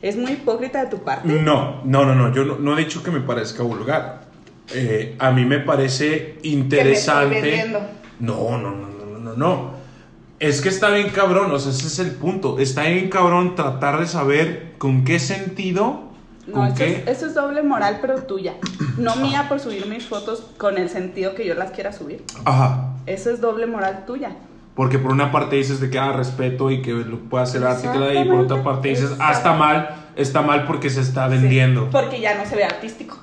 Es 0.00 0.16
muy 0.16 0.32
hipócrita 0.32 0.84
de 0.84 0.90
tu 0.90 0.98
parte. 0.98 1.28
No, 1.28 1.82
no, 1.84 2.04
no, 2.04 2.14
no, 2.14 2.34
yo 2.34 2.44
no, 2.44 2.58
no 2.58 2.76
he 2.76 2.84
dicho 2.84 3.02
que 3.02 3.10
me 3.10 3.20
parezca 3.20 3.62
vulgar. 3.62 4.24
Eh, 4.72 5.16
a 5.18 5.30
mí 5.30 5.44
me 5.44 5.58
parece 5.58 6.38
interesante. 6.42 7.40
vendiendo. 7.40 7.80
No, 8.20 8.56
no, 8.58 8.70
no, 8.70 8.88
no, 8.88 9.06
no, 9.06 9.18
no, 9.18 9.36
no. 9.36 9.74
Es 10.40 10.60
que 10.60 10.68
está 10.68 10.90
bien 10.90 11.10
cabrón, 11.10 11.50
o 11.52 11.58
sea, 11.58 11.70
ese 11.70 11.86
es 11.86 11.98
el 11.98 12.12
punto. 12.12 12.58
Está 12.58 12.82
bien 12.84 13.08
cabrón 13.08 13.54
tratar 13.54 14.00
de 14.00 14.06
saber 14.06 14.74
con 14.78 15.04
qué 15.04 15.18
sentido 15.18 16.13
No, 16.46 16.54
¿Con 16.54 16.66
eso 16.66 16.76
qué? 16.76 17.02
es, 17.06 17.08
eso 17.18 17.26
es 17.26 17.34
doble 17.34 17.62
moral, 17.62 17.98
pero 18.00 18.22
tuya. 18.22 18.54
No 18.98 19.16
mía 19.16 19.46
por 19.48 19.60
subir 19.60 19.86
mis 19.86 20.06
fotos 20.06 20.44
con 20.58 20.76
el 20.78 20.88
sentido 20.90 21.34
que 21.34 21.46
yo 21.46 21.54
las 21.54 21.70
quiera 21.70 21.92
subir. 21.92 22.24
Ajá. 22.44 22.90
Eso 23.06 23.30
es 23.30 23.40
doble 23.40 23.66
moral 23.66 24.04
tuya. 24.06 24.30
Porque 24.74 24.98
por 24.98 25.12
una 25.12 25.30
parte 25.30 25.56
dices 25.56 25.80
de 25.80 25.88
que 25.88 25.98
ah, 25.98 26.12
respeto 26.12 26.70
y 26.70 26.82
que 26.82 26.90
lo 26.92 27.18
puede 27.20 27.44
hacer 27.44 27.62
y 27.62 28.24
por 28.28 28.40
otra 28.40 28.62
parte 28.62 28.88
dices, 28.88 29.12
ah, 29.20 29.32
está 29.32 29.52
mal, 29.54 29.88
está 30.16 30.42
mal 30.42 30.66
porque 30.66 30.90
se 30.90 31.00
está 31.00 31.28
vendiendo. 31.28 31.82
Sí, 31.82 31.88
porque 31.92 32.20
ya 32.20 32.34
no 32.36 32.44
se 32.44 32.56
ve 32.56 32.64
artístico. 32.64 33.18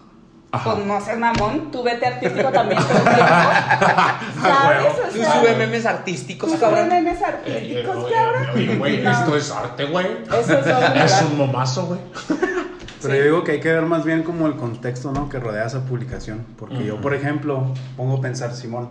Ajá. 0.53 0.73
Pues 0.75 0.85
no 0.85 0.99
seas 0.99 1.17
mamón, 1.17 1.71
tú 1.71 1.81
vete 1.83 2.05
artístico 2.05 2.49
también. 2.51 2.81
¿Sabes? 4.41 4.85
O 4.87 5.09
Tú 5.11 5.17
sea, 5.17 5.41
sube 5.41 5.55
memes 5.55 5.85
artísticos, 5.85 6.51
tú 6.51 6.59
cabrón. 6.59 6.85
sube 6.87 6.89
memes 7.01 7.21
artísticos, 7.21 8.11
cabrón. 8.11 8.47
Oye, 8.55 8.75
güey, 8.75 8.97
No. 9.01 9.11
esto 9.11 9.37
es 9.37 9.51
arte, 9.51 9.85
güey. 9.85 10.07
Eso 10.27 10.57
es 10.59 11.11
Es 11.13 11.21
un 11.23 11.37
momazo, 11.37 11.85
güey. 11.85 11.99
Pero 13.01 13.15
yo 13.15 13.23
digo 13.23 13.43
que 13.43 13.53
hay 13.53 13.59
que 13.59 13.71
ver 13.71 13.83
más 13.83 14.05
bien 14.05 14.23
como 14.23 14.47
el 14.47 14.55
contexto, 14.55 15.11
¿no? 15.11 15.29
Que 15.29 15.39
rodea 15.39 15.65
esa 15.65 15.85
publicación. 15.85 16.45
Porque 16.57 16.85
yo, 16.85 17.01
por 17.01 17.13
ejemplo, 17.13 17.73
pongo 17.97 18.17
a 18.17 18.21
pensar, 18.21 18.53
Simón, 18.53 18.89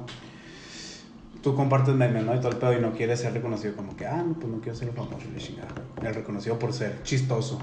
tú 1.43 1.55
compartes 1.55 1.95
memes, 1.95 2.25
¿no? 2.25 2.35
Y 2.35 2.39
todo 2.39 2.51
el 2.51 2.57
pedo 2.59 2.73
y 2.73 2.81
no 2.81 2.93
quieres 2.93 3.21
ser 3.21 3.33
reconocido 3.33 3.75
como 3.77 3.97
que, 3.97 4.07
ah, 4.07 4.23
no, 4.27 4.35
pues 4.35 4.53
no 4.53 4.61
quiero 4.61 4.77
ser 4.77 4.93
famoso. 4.93 5.17
El 6.03 6.15
reconocido 6.15 6.59
por 6.59 6.73
ser 6.73 7.03
chistoso. 7.03 7.61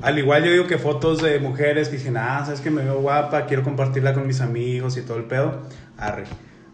Al 0.00 0.18
igual 0.18 0.44
yo 0.44 0.50
digo 0.50 0.66
que 0.66 0.78
fotos 0.78 1.22
de 1.22 1.38
mujeres 1.38 1.88
que 1.88 1.96
dicen, 1.96 2.16
ah, 2.16 2.42
sabes 2.44 2.60
que 2.60 2.70
me 2.70 2.82
veo 2.82 3.00
guapa, 3.00 3.46
quiero 3.46 3.62
compartirla 3.62 4.14
con 4.14 4.26
mis 4.26 4.40
amigos 4.40 4.96
y 4.96 5.02
todo 5.02 5.16
el 5.16 5.24
pedo, 5.24 5.62
arre. 5.96 6.24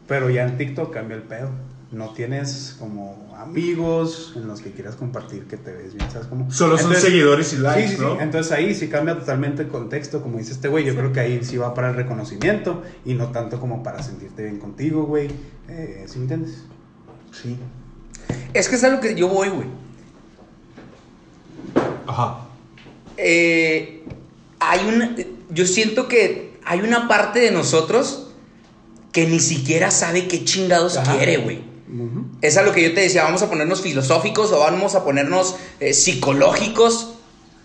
Pero 0.06 0.30
ya 0.30 0.44
en 0.44 0.56
TikTok 0.56 0.92
cambia 0.92 1.16
el 1.16 1.24
pedo. 1.24 1.50
No 1.90 2.10
tienes 2.10 2.76
como 2.78 3.34
amigos 3.38 4.34
en 4.36 4.46
los 4.46 4.60
que 4.60 4.72
quieras 4.72 4.96
compartir 4.96 5.46
que 5.46 5.56
te 5.56 5.72
ves 5.72 5.94
bien, 5.94 6.10
¿sabes 6.10 6.26
cómo? 6.26 6.50
Solo 6.50 6.76
son 6.76 6.94
seguidores 6.94 7.54
y 7.54 7.56
likes, 7.56 7.82
sí, 7.82 7.88
sí, 7.88 7.96
sí. 7.96 8.02
¿no? 8.02 8.20
Entonces 8.20 8.52
ahí 8.52 8.74
sí 8.74 8.88
cambia 8.88 9.18
totalmente 9.18 9.62
el 9.62 9.68
contexto, 9.68 10.20
como 10.20 10.36
dice 10.36 10.52
este 10.52 10.68
güey. 10.68 10.84
Yo 10.84 10.94
creo 10.94 11.14
que 11.14 11.20
ahí 11.20 11.42
sí 11.42 11.56
va 11.56 11.72
para 11.72 11.88
el 11.88 11.96
reconocimiento 11.96 12.82
y 13.06 13.14
no 13.14 13.28
tanto 13.28 13.58
como 13.58 13.82
para 13.82 14.02
sentirte 14.02 14.42
bien 14.42 14.58
contigo, 14.58 15.04
güey. 15.04 15.30
Eh, 15.68 16.04
¿Sí 16.06 16.18
me 16.18 16.24
entiendes? 16.24 16.64
Sí. 17.32 17.56
Es 18.52 18.68
que 18.68 18.76
es 18.76 18.84
a 18.84 18.90
lo 18.90 19.00
que 19.00 19.14
yo 19.14 19.28
voy, 19.28 19.48
güey. 19.48 19.68
Ajá. 22.06 22.40
Eh, 23.16 24.04
hay 24.60 24.86
una. 24.86 25.14
Yo 25.50 25.66
siento 25.66 26.06
que 26.06 26.58
hay 26.64 26.80
una 26.80 27.08
parte 27.08 27.38
de 27.40 27.50
nosotros 27.50 28.30
que 29.12 29.26
ni 29.26 29.40
siquiera 29.40 29.90
sabe 29.90 30.28
qué 30.28 30.44
chingados 30.44 30.96
Ajá. 30.98 31.16
quiere, 31.16 31.38
güey. 31.38 31.67
Es 32.42 32.56
a 32.56 32.62
lo 32.62 32.72
que 32.72 32.82
yo 32.82 32.94
te 32.94 33.00
decía, 33.00 33.24
vamos 33.24 33.42
a 33.42 33.48
ponernos 33.48 33.80
filosóficos 33.80 34.52
o 34.52 34.58
vamos 34.58 34.94
a 34.94 35.04
ponernos 35.04 35.56
eh, 35.80 35.94
psicológicos. 35.94 37.14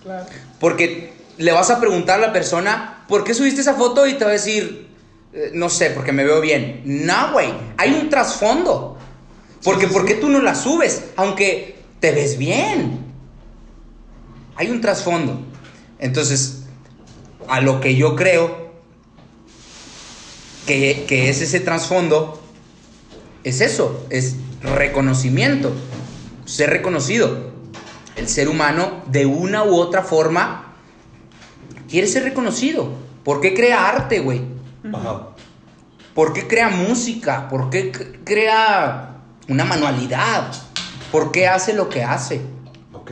Claro. 0.04 0.26
Porque 0.60 1.14
le 1.38 1.52
vas 1.52 1.70
a 1.70 1.80
preguntar 1.80 2.20
a 2.20 2.28
la 2.28 2.34
persona, 2.34 3.04
¿por 3.08 3.24
qué 3.24 3.34
subiste 3.34 3.62
esa 3.62 3.74
foto? 3.74 4.08
Y 4.08 4.14
te 4.14 4.24
va 4.24 4.32
a 4.32 4.34
decir, 4.34 4.88
"Eh, 5.34 5.52
no 5.54 5.70
sé, 5.70 5.90
porque 5.90 6.12
me 6.12 6.24
veo 6.24 6.42
bien. 6.42 6.82
No, 6.86 7.34
güey, 7.34 7.50
hay 7.78 7.94
un 7.94 8.10
trasfondo. 8.10 8.98
Porque, 9.64 9.88
¿por 9.88 10.06
qué 10.06 10.16
tú 10.16 10.30
no 10.30 10.42
la 10.42 10.56
subes? 10.56 11.06
Aunque 11.16 11.78
te 12.00 12.12
ves 12.12 12.38
bien. 12.38 13.00
Hay 14.56 14.70
un 14.70 14.82
trasfondo. 14.82 15.40
Entonces, 16.00 16.64
a 17.48 17.62
lo 17.62 17.80
que 17.80 17.96
yo 17.96 18.16
creo 18.16 18.74
que, 20.68 21.06
que 21.08 21.30
es 21.30 21.42
ese 21.42 21.62
trasfondo, 21.62 22.43
es 23.44 23.62
eso, 23.62 24.06
es 24.10 24.36
reconocimiento, 24.62 25.72
ser 26.46 26.70
reconocido. 26.70 27.52
El 28.16 28.28
ser 28.28 28.48
humano, 28.48 29.02
de 29.08 29.26
una 29.26 29.64
u 29.64 29.76
otra 29.76 30.04
forma, 30.04 30.74
quiere 31.90 32.08
ser 32.08 32.24
reconocido. 32.24 32.90
¿Por 33.24 33.42
qué 33.42 33.54
crea 33.54 33.88
arte, 33.90 34.20
güey? 34.20 34.42
Ajá. 34.94 35.30
¿Por 36.14 36.34
qué 36.34 36.48
crea 36.48 36.70
música? 36.70 37.48
¿Por 37.50 37.70
qué 37.72 37.92
crea 38.24 39.18
una 39.50 39.66
manualidad? 39.66 40.52
¿Por 41.12 41.32
qué 41.32 41.48
hace 41.48 41.74
lo 41.74 41.90
que 41.90 42.04
hace? 42.04 42.42
Ok. 42.94 43.12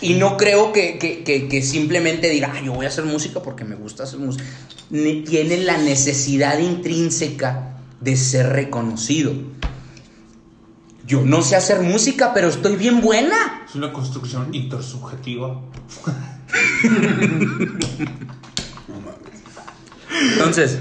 Y 0.00 0.14
no 0.14 0.36
creo 0.36 0.72
que, 0.72 0.96
que- 0.98 1.24
que- 1.24 1.48
que 1.48 1.62
simplemente 1.62 2.30
diga, 2.30 2.52
"Ah, 2.54 2.60
yo 2.64 2.72
voy 2.72 2.86
a 2.86 2.88
hacer 2.88 3.04
música 3.04 3.42
porque 3.42 3.64
me 3.64 3.74
gusta 3.74 4.04
hacer 4.04 4.20
música. 4.20 4.44
Tiene 4.90 5.58
la 5.58 5.76
necesidad 5.76 6.58
intrínseca 6.58 7.77
de 8.00 8.16
ser 8.16 8.50
reconocido. 8.50 9.32
Yo 11.06 11.22
no 11.24 11.42
sé 11.42 11.56
hacer 11.56 11.80
música, 11.80 12.32
pero 12.34 12.48
estoy 12.48 12.76
bien 12.76 13.00
buena. 13.00 13.62
Es 13.66 13.74
una 13.74 13.92
construcción 13.92 14.54
intersubjetiva. 14.54 15.60
Entonces, 20.32 20.78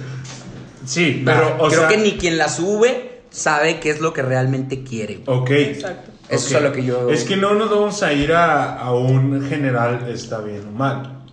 Sí, 0.86 1.21
pero, 1.25 1.57
o 1.59 1.67
creo 1.67 1.81
sea. 1.81 1.89
que 1.89 1.97
ni 1.97 2.13
quien 2.13 2.38
la 2.38 2.47
sube 2.47 3.21
sabe 3.29 3.79
qué 3.81 3.89
es 3.89 4.00
lo 4.00 4.13
que 4.13 4.21
realmente 4.21 4.83
quiere. 4.83 5.21
Ok. 5.25 5.50
Exacto. 5.51 6.12
Eso 6.29 6.47
es 6.47 6.55
a 6.55 6.59
lo 6.62 6.71
que 6.71 6.83
yo... 6.83 7.09
Es 7.09 7.24
que 7.25 7.36
no 7.38 7.53
nos 7.55 7.69
vamos 7.69 8.03
a 8.03 8.13
ir 8.13 8.31
a, 8.33 8.79
a 8.79 8.93
un 8.93 9.45
general 9.47 10.07
está 10.09 10.39
bien 10.41 10.65
o 10.67 10.71
mal. 10.71 11.24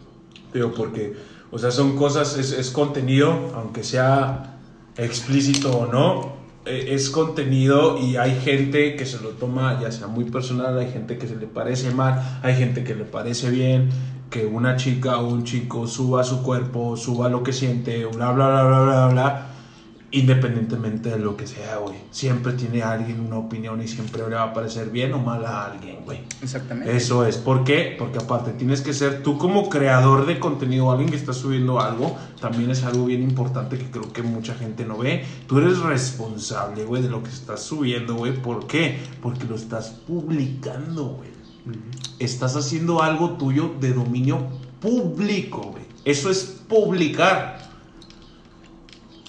Digo, 0.53 0.73
porque, 0.75 1.15
o 1.51 1.59
sea, 1.59 1.71
son 1.71 1.97
cosas, 1.97 2.37
es, 2.37 2.53
es 2.53 2.71
contenido, 2.71 3.53
aunque 3.57 3.83
sea 3.85 4.54
explícito 4.97 5.71
o 5.71 5.87
no, 5.87 6.35
eh, 6.67 6.95
es 6.95 7.11
contenido 7.11 7.99
y 7.99 8.17
hay 8.17 8.41
gente 8.41 8.97
que 8.97 9.05
se 9.07 9.21
lo 9.21 9.31
toma 9.31 9.81
ya 9.81 9.93
sea 9.93 10.07
muy 10.07 10.25
personal, 10.25 10.79
hay 10.79 10.91
gente 10.91 11.19
que 11.19 11.27
se 11.27 11.37
le 11.37 11.47
parece 11.47 11.91
mal, 11.91 12.41
hay 12.43 12.57
gente 12.57 12.85
que 12.85 12.95
le 12.95 13.05
parece 13.05 13.51
bien, 13.51 13.91
que 14.31 14.47
una 14.47 14.77
chica 14.77 15.19
o 15.19 15.29
un 15.29 15.45
chico 15.45 15.87
suba 15.87 16.25
su 16.25 16.43
cuerpo, 16.43 16.97
suba 16.97 17.29
lo 17.29 17.43
que 17.43 17.53
siente, 17.53 18.05
bla, 18.07 18.33
bla, 18.33 18.49
bla, 18.49 18.65
bla, 18.65 18.83
bla, 18.83 19.09
bla. 19.09 19.54
Independientemente 20.17 21.11
de 21.11 21.19
lo 21.19 21.37
que 21.37 21.45
sea, 21.45 21.79
güey. 21.79 21.97
Siempre 22.13 22.53
tiene 22.53 22.83
alguien 22.83 23.19
una 23.19 23.37
opinión 23.37 23.83
y 23.83 23.89
siempre 23.89 24.23
le 24.29 24.37
va 24.37 24.45
a 24.45 24.53
parecer 24.53 24.91
bien 24.91 25.13
o 25.13 25.19
mal 25.19 25.45
a 25.45 25.67
alguien, 25.67 26.05
güey. 26.05 26.21
Exactamente. 26.41 26.97
Eso 26.97 27.27
es. 27.27 27.37
¿Por 27.37 27.65
qué? 27.65 27.97
Porque 27.99 28.19
aparte 28.19 28.53
tienes 28.53 28.81
que 28.81 28.93
ser 28.93 29.25
tú 29.25 29.39
como 29.39 29.69
creador 29.69 30.25
de 30.27 30.39
contenido, 30.39 30.93
alguien 30.93 31.11
que 31.11 31.17
está 31.17 31.33
subiendo 31.33 31.81
algo, 31.81 32.17
también 32.41 32.71
es 32.71 32.85
algo 32.85 33.07
bien 33.07 33.23
importante 33.23 33.77
que 33.77 33.91
creo 33.91 34.13
que 34.13 34.23
mucha 34.23 34.55
gente 34.55 34.85
no 34.85 34.99
ve. 34.99 35.25
Tú 35.49 35.59
eres 35.59 35.81
responsable, 35.81 36.85
güey, 36.85 37.03
de 37.03 37.09
lo 37.09 37.21
que 37.21 37.31
estás 37.31 37.65
subiendo, 37.65 38.15
güey. 38.15 38.41
¿Por 38.41 38.69
qué? 38.69 39.01
Porque 39.21 39.47
lo 39.47 39.57
estás 39.57 39.89
publicando, 40.07 41.07
güey. 41.07 41.31
Estás 42.21 42.55
haciendo 42.55 43.03
algo 43.03 43.31
tuyo 43.31 43.73
de 43.81 43.93
dominio 43.93 44.47
público, 44.81 45.73
güey. 45.73 45.83
Eso 46.05 46.31
es 46.31 46.63
publicar. 46.69 47.54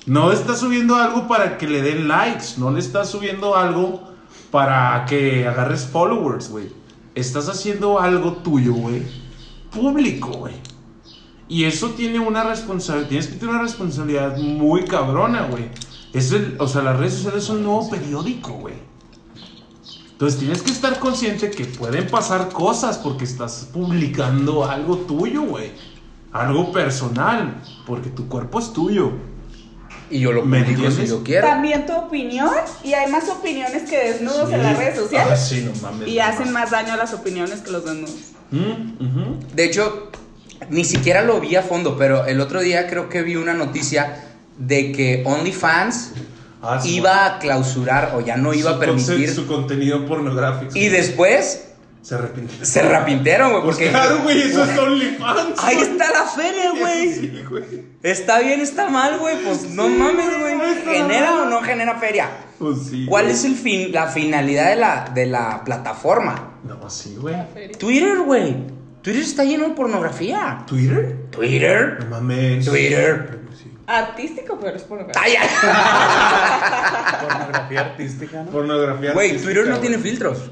No 0.05 0.31
estás 0.31 0.59
subiendo 0.59 0.95
algo 0.95 1.27
para 1.27 1.57
que 1.57 1.67
le 1.67 1.81
den 1.81 2.07
likes, 2.07 2.57
no 2.57 2.69
le 2.69 2.79
estás 2.79 3.09
subiendo 3.09 3.55
algo 3.55 4.01
para 4.51 5.03
que 5.05 5.47
agarres 5.47 5.85
followers, 5.85 6.49
güey. 6.49 6.71
Estás 7.15 7.49
haciendo 7.49 7.99
algo 7.99 8.33
tuyo, 8.33 8.73
güey. 8.73 9.01
Público, 9.71 10.29
güey. 10.29 10.53
Y 11.47 11.63
eso 11.63 11.89
tiene 11.91 12.19
una 12.19 12.43
responsabilidad, 12.43 13.09
tienes 13.09 13.27
que 13.27 13.35
tener 13.35 13.55
una 13.55 13.63
responsabilidad 13.63 14.37
muy 14.37 14.85
cabrona, 14.85 15.47
güey. 15.47 15.69
Es 16.13 16.31
el, 16.31 16.55
o 16.59 16.67
sea, 16.67 16.83
las 16.83 16.99
redes 16.99 17.15
sociales 17.15 17.43
son 17.43 17.57
un 17.57 17.63
nuevo 17.63 17.89
periódico, 17.89 18.51
güey. 18.53 18.75
Entonces 20.11 20.39
tienes 20.39 20.61
que 20.61 20.71
estar 20.71 20.99
consciente 20.99 21.49
que 21.49 21.65
pueden 21.65 22.07
pasar 22.07 22.49
cosas 22.49 22.99
porque 22.99 23.23
estás 23.23 23.69
publicando 23.73 24.65
algo 24.65 24.97
tuyo, 24.97 25.41
güey. 25.41 25.71
Algo 26.31 26.71
personal, 26.71 27.61
porque 27.87 28.09
tu 28.09 28.27
cuerpo 28.27 28.59
es 28.59 28.71
tuyo. 28.71 29.11
Y 30.15 30.19
yo 30.21 30.31
lo 30.31 30.43
¿Me 30.45 30.63
publico 30.63 30.89
si 30.91 31.07
yo 31.07 31.23
quiero. 31.23 31.45
También 31.47 31.85
tu 31.85 31.93
opinión, 31.93 32.49
y 32.83 32.93
hay 32.93 33.11
más 33.11 33.27
opiniones 33.29 33.83
que 33.89 33.97
desnudos 33.97 34.51
en 34.51 34.63
las 34.63 34.77
redes 34.77 34.95
Ah, 34.97 35.01
sociales. 35.01 35.39
sí, 35.39 35.61
no 35.65 35.81
mames. 35.81 36.07
y 36.07 36.15
no 36.17 36.23
hacen 36.23 36.51
más 36.53 36.71
daño 36.71 36.93
a 36.93 36.97
las 36.97 37.13
opiniones 37.13 37.59
que 37.61 37.71
los 37.71 37.83
desnudos. 37.83 38.15
Mm. 38.51 39.55
De 39.55 39.65
hecho, 39.65 40.11
ni 40.69 40.85
siquiera 40.85 41.21
lo 41.23 41.39
vi 41.41 41.55
a 41.55 41.61
fondo, 41.63 41.97
pero 41.97 42.25
el 42.25 42.39
otro 42.39 42.61
día 42.61 42.87
creo 42.87 43.09
que 43.09 43.23
vi 43.23 43.35
una 43.35 43.53
noticia 43.53 44.23
de 44.57 44.91
que 44.93 45.23
OnlyFans 45.25 46.11
Ah, 46.67 46.79
sí, 46.81 46.95
iba 46.95 47.25
a 47.25 47.37
clausurar 47.39 48.13
o 48.15 48.21
ya 48.21 48.37
no 48.37 48.51
iba 48.53 48.71
Su 48.71 48.75
a 48.77 48.79
permitir. 48.79 49.29
Su 49.33 49.45
contenido 49.45 50.05
pornográfico. 50.07 50.71
Y 50.75 50.87
después 50.89 51.64
Se 52.05 52.13
arrepintió. 52.13 52.63
se 52.63 52.79
arrepintieron, 52.81 53.49
güey, 53.49 53.63
Pues 53.63 53.77
porque 53.77 53.89
claro, 53.89 54.19
güey, 54.21 54.41
eso 54.43 54.63
es 54.63 54.77
OnlyFans. 54.77 55.63
ahí 55.63 55.77
está 55.77 56.11
la 56.11 56.25
feria, 56.25 56.71
güey. 56.79 57.13
Sí, 57.13 57.43
güey. 57.49 57.63
Está 58.03 58.39
bien, 58.41 58.61
está 58.61 58.89
mal, 58.89 59.17
güey, 59.17 59.37
pues 59.43 59.71
no 59.71 59.89
mames, 59.89 60.39
güey. 60.39 60.55
¿Genera 60.85 61.41
o 61.41 61.45
no 61.45 61.63
genera 61.63 61.95
feria? 61.95 62.29
Pues 62.59 62.77
sí. 62.91 63.07
¿Cuál 63.09 63.31
es 63.31 63.43
el 63.43 63.55
fin, 63.55 63.91
la 63.91 64.05
finalidad 64.05 64.69
de 64.69 64.75
la, 64.75 65.11
de 65.15 65.25
la 65.25 65.63
plataforma? 65.63 66.59
No, 66.63 66.87
sí, 66.91 67.15
güey. 67.19 67.35
Twitter, 67.79 68.19
güey. 68.19 68.55
Twitter 69.01 69.23
está 69.23 69.43
lleno 69.43 69.67
de 69.69 69.73
pornografía. 69.73 70.63
¿Twitter? 70.67 71.25
Twitter. 71.31 71.97
No 72.01 72.09
mames. 72.11 72.65
Twitter. 72.65 73.39
Artístico, 73.87 74.59
pero 74.61 74.77
es 74.77 74.83
pornografía. 74.83 75.21
Ay, 75.23 75.33
ay. 75.39 75.47
Pornografía 77.27 77.79
artística, 77.81 78.43
¿no? 78.43 78.51
Pornografía. 78.51 79.13
Güey, 79.13 79.37
Twitter 79.41 79.67
no 79.67 79.79
tiene 79.79 79.97
filtros. 79.97 80.51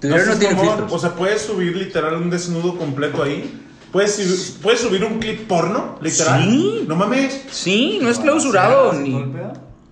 Twitter 0.00 0.26
no, 0.26 0.36
tiene 0.36 0.54
mamón. 0.54 0.68
filtros. 0.76 0.92
O 0.92 0.98
sea, 0.98 1.14
puedes 1.14 1.42
subir 1.42 1.76
literal 1.76 2.14
un 2.16 2.30
desnudo 2.30 2.76
completo 2.78 3.22
ahí. 3.22 3.66
¿Puedes, 3.92 4.18
subir- 4.18 4.60
¿Puedes 4.62 4.80
subir 4.80 5.04
un 5.04 5.18
clip 5.18 5.46
porno? 5.48 5.98
Literal. 6.00 6.42
Sí. 6.44 6.84
No 6.86 6.96
mames. 6.96 7.42
Sí, 7.50 7.98
no 8.00 8.08
es 8.08 8.18
clausurado. 8.18 8.90
¿Todo 8.90 9.00
Ni... 9.00 9.24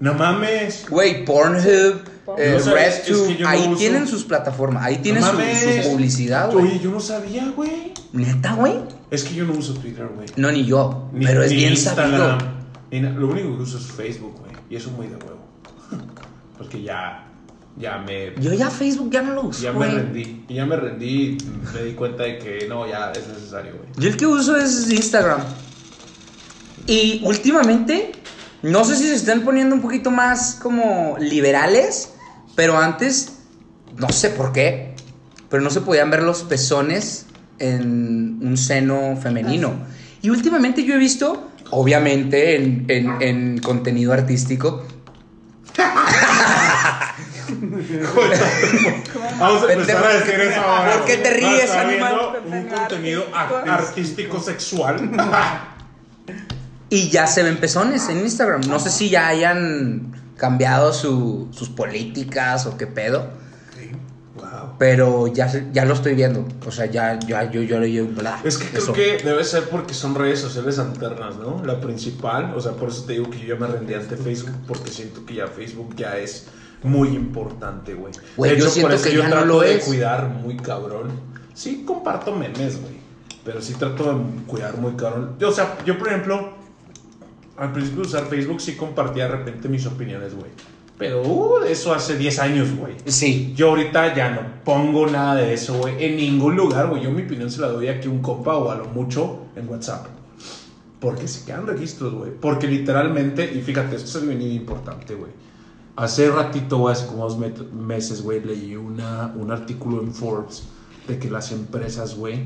No 0.00 0.14
mames. 0.14 0.86
Güey, 0.88 1.24
Pornhub, 1.24 2.02
eh, 2.38 2.52
No 2.54 2.60
sabes, 2.60 2.98
es 3.00 3.08
RedTube, 3.08 3.36
que 3.36 3.42
no 3.42 3.48
ahí 3.48 3.66
uso. 3.68 3.76
tienen 3.78 4.06
sus 4.06 4.22
plataformas, 4.22 4.84
ahí 4.84 4.98
tienen 4.98 5.22
No 5.22 5.28
su, 5.32 5.90
publicidad, 5.90 6.52
güey. 6.52 6.66
Oye, 6.66 6.78
yo 6.78 6.90
no 6.92 7.00
sabía, 7.00 7.52
güey. 7.56 7.92
Neta, 8.12 8.52
güey. 8.54 8.74
Es 9.10 9.24
que 9.24 9.34
yo 9.34 9.44
no 9.44 9.54
uso 9.54 9.74
Twitter, 9.74 10.08
güey. 10.14 10.28
No, 10.36 10.52
ni 10.52 10.64
yo, 10.64 11.08
Ni- 11.12 11.26
pero 11.26 11.42
es 11.42 11.50
ni 11.50 11.56
bien 11.56 11.72
Instagram. 11.72 12.38
sabido. 12.90 13.10
Lo 13.18 13.26
único 13.28 13.56
que 13.56 13.62
uso 13.64 13.78
es 13.78 13.84
Facebook, 13.86 14.36
güey. 14.38 14.52
Y 14.70 14.76
eso 14.76 14.90
muy 14.92 15.08
de 15.08 15.16
huevo. 15.16 15.40
Porque 16.58 16.80
ya, 16.82 17.27
ya 17.78 17.98
me, 17.98 18.34
Yo 18.40 18.52
ya 18.52 18.70
Facebook 18.70 19.10
ya 19.10 19.22
no 19.22 19.32
lo 19.34 19.42
uso, 19.44 19.62
ya 19.62 19.72
me 19.72 19.86
rendí. 19.86 20.44
Y 20.48 20.54
ya 20.54 20.66
me 20.66 20.76
rendí 20.76 21.38
y 21.38 21.38
me 21.74 21.82
di 21.84 21.92
cuenta 21.92 22.24
de 22.24 22.38
que 22.38 22.66
no, 22.68 22.88
ya 22.88 23.12
es 23.12 23.26
necesario, 23.28 23.74
güey. 23.76 23.88
Yo 23.98 24.08
el 24.08 24.16
que 24.16 24.26
uso 24.26 24.56
es 24.56 24.90
Instagram. 24.90 25.40
Y 26.86 27.20
últimamente, 27.24 28.12
no 28.62 28.84
sé 28.84 28.96
si 28.96 29.04
se 29.04 29.14
están 29.14 29.42
poniendo 29.42 29.74
un 29.74 29.82
poquito 29.82 30.10
más 30.10 30.54
como 30.62 31.16
liberales, 31.20 32.14
pero 32.56 32.78
antes, 32.78 33.38
no 33.96 34.08
sé 34.10 34.30
por 34.30 34.52
qué, 34.52 34.94
pero 35.50 35.62
no 35.62 35.70
se 35.70 35.80
podían 35.82 36.10
ver 36.10 36.22
los 36.22 36.42
pezones 36.42 37.26
en 37.58 38.38
un 38.42 38.56
seno 38.56 39.16
femenino. 39.20 39.72
Y 40.22 40.30
últimamente 40.30 40.84
yo 40.84 40.94
he 40.94 40.98
visto, 40.98 41.48
obviamente 41.70 42.56
en, 42.56 42.84
en- 42.88 43.22
en 43.22 43.58
contenido 43.58 44.12
artístico, 44.12 44.84
Vamos 49.38 49.62
a 49.68 49.72
empezar 49.72 50.04
a 50.06 50.14
decir 50.14 50.34
eso 50.40 50.60
ahora. 50.60 50.92
¿Por 50.96 51.04
qué 51.06 51.16
te 51.18 51.30
ríes, 51.30 51.70
animal? 51.70 52.16
Un 52.46 52.62
contenido 52.68 53.24
ar- 53.32 53.68
artístico 53.68 54.40
sexual. 54.40 55.10
Y 56.90 57.10
ya 57.10 57.26
se 57.26 57.42
ven 57.42 57.58
pezones 57.58 58.08
en 58.08 58.18
Instagram. 58.18 58.62
No 58.68 58.78
sé 58.80 58.90
si 58.90 59.10
ya 59.10 59.28
hayan 59.28 60.12
cambiado 60.36 60.92
su- 60.92 61.48
sus 61.52 61.68
políticas 61.68 62.66
o 62.66 62.76
qué 62.78 62.86
pedo. 62.86 63.30
wow. 64.36 64.44
Pero 64.78 65.26
ya, 65.26 65.50
ya 65.72 65.84
lo 65.84 65.94
estoy 65.94 66.14
viendo. 66.14 66.46
O 66.66 66.70
sea, 66.70 66.86
ya, 66.86 67.18
ya 67.18 67.50
yo, 67.50 67.60
yo, 67.62 67.84
yo, 67.84 68.06
bla, 68.06 68.40
Es 68.44 68.56
que 68.56 68.66
creo 68.68 68.92
que 68.92 69.18
debe 69.24 69.44
ser 69.44 69.64
porque 69.68 69.92
son 69.94 70.14
redes 70.14 70.38
sociales 70.40 70.78
alternas, 70.78 71.36
¿no? 71.36 71.62
La 71.64 71.80
principal, 71.80 72.54
o 72.56 72.60
sea, 72.60 72.72
por 72.72 72.88
eso 72.88 73.04
te 73.04 73.14
digo 73.14 73.28
que 73.28 73.38
yo 73.40 73.54
ya 73.54 73.60
me 73.60 73.66
rendí 73.66 73.94
ante 73.94 74.16
Facebook, 74.16 74.54
porque 74.66 74.90
siento 74.90 75.26
que 75.26 75.34
ya 75.34 75.48
Facebook 75.48 75.94
ya 75.96 76.16
es 76.16 76.46
muy 76.82 77.08
importante, 77.08 77.94
güey. 77.94 78.12
Güey, 78.36 78.52
yo 78.52 78.56
hecho, 78.56 78.70
siento 78.70 78.88
por 78.88 78.94
eso 78.94 79.04
que 79.04 79.14
yo 79.14 79.22
ya 79.22 79.28
no 79.28 79.34
trato 79.34 79.46
lo 79.46 79.60
de 79.60 79.74
es. 79.76 79.84
cuidar 79.84 80.28
muy 80.28 80.56
cabrón. 80.56 81.10
Sí, 81.54 81.82
comparto 81.84 82.34
memes, 82.34 82.80
güey. 82.80 82.98
Pero 83.44 83.60
sí 83.62 83.74
trato 83.74 84.12
de 84.12 84.20
cuidar 84.46 84.76
muy 84.76 84.92
cabrón. 84.92 85.36
O 85.42 85.52
sea, 85.52 85.78
yo, 85.84 85.98
por 85.98 86.08
ejemplo, 86.08 86.52
al 87.56 87.72
principio 87.72 88.02
de 88.02 88.08
usar 88.08 88.26
Facebook 88.26 88.60
sí 88.60 88.76
compartía 88.76 89.24
de 89.24 89.36
repente 89.36 89.68
mis 89.68 89.86
opiniones, 89.86 90.34
güey. 90.34 90.50
Pero 90.98 91.22
uh, 91.22 91.62
eso 91.64 91.94
hace 91.94 92.16
10 92.16 92.38
años, 92.40 92.76
güey. 92.76 92.94
Sí. 93.06 93.52
Yo 93.56 93.70
ahorita 93.70 94.14
ya 94.14 94.30
no 94.30 94.40
pongo 94.64 95.06
nada 95.06 95.36
de 95.36 95.54
eso, 95.54 95.78
güey. 95.78 96.04
En 96.04 96.16
ningún 96.16 96.56
lugar, 96.56 96.88
güey. 96.88 97.02
Yo 97.02 97.10
mi 97.10 97.22
opinión 97.22 97.50
se 97.50 97.60
la 97.60 97.68
doy 97.68 97.88
aquí 97.88 98.08
a 98.08 98.10
un 98.10 98.20
compa 98.20 98.56
o 98.56 98.70
a 98.70 98.74
lo 98.74 98.86
mucho 98.86 99.46
en 99.54 99.68
WhatsApp. 99.68 100.06
Porque 100.98 101.28
se 101.28 101.46
quedan 101.46 101.68
registros, 101.68 102.12
güey. 102.14 102.32
Porque 102.32 102.66
literalmente, 102.66 103.44
y 103.44 103.60
fíjate, 103.60 103.94
esto 103.94 104.18
es 104.18 104.26
bien 104.26 104.42
importante, 104.42 105.14
güey. 105.14 105.30
Hace 105.98 106.30
ratito, 106.30 106.86
hace 106.86 107.08
como 107.08 107.24
dos 107.28 107.36
meses, 107.72 108.22
güey, 108.22 108.40
leí 108.40 108.76
una, 108.76 109.34
un 109.34 109.50
artículo 109.50 110.00
en 110.00 110.14
Forbes 110.14 110.62
de 111.08 111.18
que 111.18 111.28
las 111.28 111.50
empresas, 111.50 112.14
güey, 112.14 112.44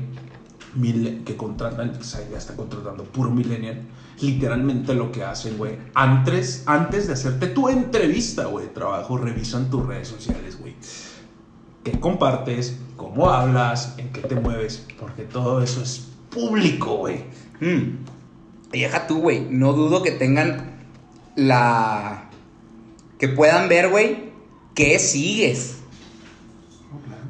que 1.23 1.37
contratan, 1.37 1.91
o 1.91 2.03
sea, 2.03 2.27
ya 2.31 2.39
están 2.39 2.55
contratando 2.55 3.03
puro 3.03 3.29
millennial, 3.29 3.83
literalmente 4.19 4.95
lo 4.95 5.11
que 5.11 5.23
hacen, 5.23 5.59
güey, 5.59 5.77
antes, 5.93 6.63
antes 6.65 7.05
de 7.05 7.13
hacerte 7.13 7.45
tu 7.45 7.69
entrevista, 7.69 8.45
güey, 8.45 8.65
de 8.65 8.71
trabajo, 8.71 9.19
revisan 9.19 9.69
tus 9.69 9.85
redes 9.85 10.07
sociales, 10.07 10.59
güey. 10.59 10.75
¿Qué 11.83 11.99
compartes? 11.99 12.79
¿Cómo 12.95 13.29
hablas? 13.29 13.93
¿En 13.99 14.11
qué 14.11 14.21
te 14.21 14.33
mueves? 14.33 14.83
Porque 14.99 15.25
todo 15.25 15.61
eso 15.61 15.83
es 15.83 16.07
público, 16.31 16.97
güey. 16.97 17.25
Mm. 17.59 17.97
Y 18.71 18.79
deja 18.79 19.05
tú, 19.05 19.19
güey. 19.19 19.45
No 19.47 19.73
dudo 19.73 20.01
que 20.01 20.11
tengan 20.11 20.79
la. 21.35 22.31
Que 23.19 23.27
puedan 23.29 23.69
ver, 23.69 23.89
güey, 23.89 24.31
qué 24.75 24.99
sigues. 24.99 25.77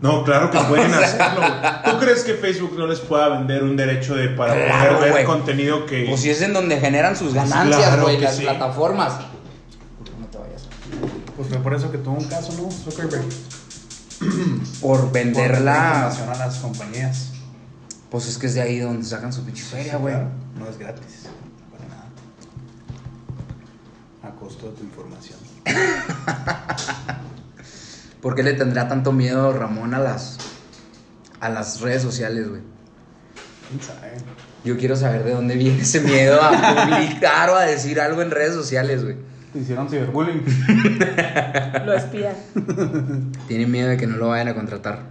No, 0.01 0.23
claro 0.25 0.51
que 0.51 0.57
pueden 0.69 0.93
O 0.93 0.97
sea- 0.97 1.05
hacerlo. 1.07 1.41
güey. 1.47 1.83
¿Tú 1.93 1.99
crees 2.03 2.23
que 2.23 2.33
Facebook 2.33 2.73
no 2.77 2.87
les 2.87 2.99
pueda 2.99 3.29
vender 3.29 3.63
un 3.63 3.77
derecho 3.77 4.15
de 4.15 4.29
para 4.29 4.53
Claro, 4.53 4.97
poder 4.97 5.13
ver 5.13 5.25
contenido 5.25 5.85
que... 5.85 6.05
Pues 6.09 6.21
si 6.21 6.29
es 6.29 6.41
en 6.41 6.53
donde 6.53 6.79
generan 6.79 7.15
sus 7.15 7.33
ganancias, 7.33 7.79
Claro 7.87 8.03
güey, 8.03 8.19
las 8.19 8.35
sí. 8.35 8.41
plataformas. 8.43 9.13
No 10.19 10.25
te 10.27 10.37
vayas. 10.39 10.63
Pues 11.37 11.47
fue 11.47 11.57
por 11.59 11.73
eso 11.73 11.89
que 11.91 11.97
tuvo 11.99 12.15
un 12.15 12.25
caso, 12.25 12.51
¿no? 12.61 12.69
Zuckerberg. 12.71 13.23
Por 14.81 14.99
Por 15.01 15.11
venderla. 15.11 16.07
información 16.09 16.29
a 16.29 16.35
las 16.47 16.57
compañías. 16.59 17.29
Pues 18.09 18.27
es 18.27 18.37
que 18.37 18.47
es 18.47 18.53
de 18.55 18.61
ahí 18.61 18.79
donde 18.79 19.05
sacan 19.05 19.31
su 19.33 19.43
pinche 19.43 19.63
feria, 19.63 19.97
güey. 19.97 20.13
Claro, 20.13 20.29
No 20.59 20.67
es 20.69 20.77
gratis. 20.77 21.27
Para 21.71 21.85
nada. 21.87 22.05
A 24.23 24.29
costo 24.39 24.67
de 24.67 24.73
tu 24.77 24.83
información. 24.83 25.39
¿Por 28.21 28.35
qué 28.35 28.43
le 28.43 28.53
tendrá 28.53 28.87
tanto 28.87 29.11
miedo 29.11 29.53
Ramón 29.53 29.93
a 29.93 29.99
las 29.99 30.37
a 31.39 31.49
las 31.49 31.81
redes 31.81 32.01
sociales, 32.01 32.49
güey? 32.49 32.61
Yo 34.63 34.77
quiero 34.77 34.95
saber 34.95 35.23
de 35.23 35.31
dónde 35.31 35.55
viene 35.55 35.81
ese 35.81 35.99
miedo 35.99 36.39
a 36.41 36.85
publicar 36.85 37.49
o 37.49 37.55
a 37.55 37.65
decir 37.65 37.99
algo 37.99 38.21
en 38.21 38.31
redes 38.31 38.53
sociales, 38.53 39.03
güey. 39.03 39.17
Te 39.51 39.59
hicieron 39.59 39.89
ciberbullying. 39.89 40.43
Lo 41.85 41.93
espían. 41.93 42.35
Tiene 43.47 43.67
miedo 43.67 43.89
de 43.89 43.97
que 43.97 44.07
no 44.07 44.17
lo 44.17 44.29
vayan 44.29 44.47
a 44.47 44.55
contratar. 44.55 45.03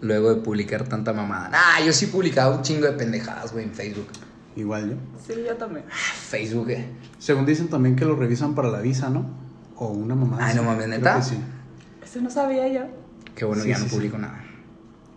Luego 0.00 0.34
de 0.34 0.40
publicar 0.40 0.84
tanta 0.84 1.12
mamada. 1.12 1.50
Ah, 1.52 1.80
yo 1.84 1.92
sí 1.92 2.06
publicaba 2.06 2.56
un 2.56 2.62
chingo 2.62 2.86
de 2.86 2.92
pendejadas, 2.92 3.52
güey, 3.52 3.64
en 3.64 3.74
Facebook. 3.74 4.08
Igual 4.56 4.90
yo. 4.90 4.96
Sí, 5.26 5.40
yo 5.46 5.56
también. 5.56 5.84
Facebook, 5.88 6.70
eh. 6.70 6.88
Según 7.18 7.44
dicen 7.46 7.68
también 7.68 7.96
que 7.96 8.04
lo 8.04 8.14
revisan 8.16 8.54
para 8.54 8.68
la 8.68 8.80
visa, 8.80 9.10
¿no? 9.10 9.26
O 9.76 9.88
una 9.88 10.14
mamá. 10.14 10.38
Ay, 10.40 10.54
no 10.54 10.62
mames, 10.62 10.86
¿neta? 10.88 11.16
que 11.16 11.22
sí. 11.22 11.38
Eso 12.04 12.20
no 12.20 12.30
sabía 12.30 12.68
yo. 12.68 12.82
Qué 13.34 13.44
bueno, 13.44 13.62
Sí, 13.62 13.70
ya 13.70 13.76
sí, 13.76 13.82
no 13.84 13.88
sí. 13.88 13.94
publico 13.96 14.18
nada. 14.18 14.40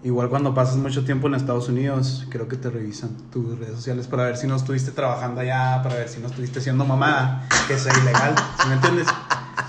Igual 0.04 0.30
cuando 0.30 0.54
pasas 0.54 0.78
mucho 0.78 1.04
tiempo 1.06 1.28
en 1.28 1.34
Estados 1.36 1.70
Unidos, 1.70 2.28
creo 2.30 2.48
que 2.48 2.56
te 2.56 2.70
revisan 2.70 3.10
tus 3.32 3.58
redes 3.60 3.76
sociales 3.76 4.08
para 4.08 4.24
ver 4.24 4.38
si 4.38 4.48
no 4.48 4.56
estuviste 4.56 4.92
trabajando 4.92 5.42
allá, 5.42 5.82
para 5.84 5.96
ver 5.96 6.08
si 6.08 6.20
no 6.20 6.28
estuviste 6.28 6.62
siendo 6.62 6.86
mamá, 6.86 7.48
que 7.68 7.74
es 7.74 7.86
ilegal. 7.86 8.36
¿Sí 8.62 8.68
me 8.70 8.76
entiendes? 8.76 9.08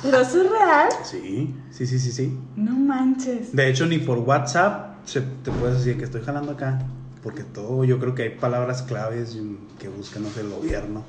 Pero 0.02 0.18
eso 0.20 0.42
es 0.42 0.50
real. 0.50 0.88
Sí, 1.02 1.54
sí, 1.70 1.86
sí, 1.86 1.98
sí, 1.98 2.12
sí. 2.12 2.38
No 2.56 2.72
manches. 2.72 3.54
De 3.54 3.68
hecho, 3.68 3.86
ni 3.86 3.98
por 3.98 4.18
WhatsApp 4.18 4.96
se- 5.06 5.22
te 5.22 5.50
puedes 5.50 5.78
decir 5.78 5.98
que 5.98 6.04
estoy 6.04 6.22
jalando 6.22 6.52
acá. 6.52 6.78
Porque 7.28 7.44
todo, 7.44 7.84
yo 7.84 7.98
creo 7.98 8.14
que 8.14 8.22
hay 8.22 8.30
palabras 8.30 8.80
claves 8.80 9.36
que 9.78 9.90
buscan 9.90 10.22
no 10.22 10.30
sé, 10.30 10.40
el 10.40 10.48
gobierno. 10.48 11.04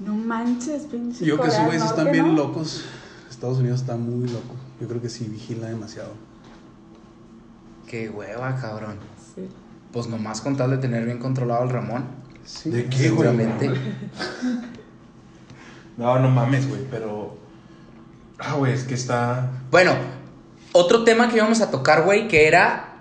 No 0.00 0.14
manches, 0.14 0.82
pinche. 0.82 1.24
Yo 1.24 1.40
que 1.40 1.48
del 1.48 1.64
güeyes 1.64 1.82
están 1.82 2.12
bien 2.12 2.26
¿no? 2.26 2.32
locos. 2.34 2.84
Estados 3.30 3.56
Unidos 3.56 3.80
está 3.80 3.96
muy 3.96 4.28
loco. 4.28 4.54
Yo 4.78 4.86
creo 4.86 5.00
que 5.00 5.08
sí 5.08 5.24
vigila 5.24 5.68
demasiado. 5.68 6.10
Qué 7.86 8.10
hueva, 8.10 8.54
cabrón. 8.56 8.98
Sí. 9.34 9.48
Pues 9.94 10.08
nomás 10.08 10.42
con 10.42 10.58
tal 10.58 10.72
de 10.72 10.76
tener 10.76 11.06
bien 11.06 11.20
controlado 11.20 11.62
al 11.62 11.70
Ramón. 11.70 12.04
Sí. 12.44 12.68
¿De 12.68 12.84
qué, 12.84 13.08
güey? 13.08 13.28
Seguramente. 13.28 13.70
No, 15.96 16.18
no 16.18 16.28
mames, 16.28 16.68
güey, 16.68 16.82
pero... 16.90 17.38
Ah, 18.38 18.52
güey, 18.52 18.74
es 18.74 18.84
que 18.84 18.92
está... 18.92 19.50
Bueno, 19.70 19.94
otro 20.72 21.04
tema 21.04 21.30
que 21.30 21.36
íbamos 21.36 21.62
a 21.62 21.70
tocar, 21.70 22.04
güey, 22.04 22.28
que 22.28 22.46
era 22.46 22.96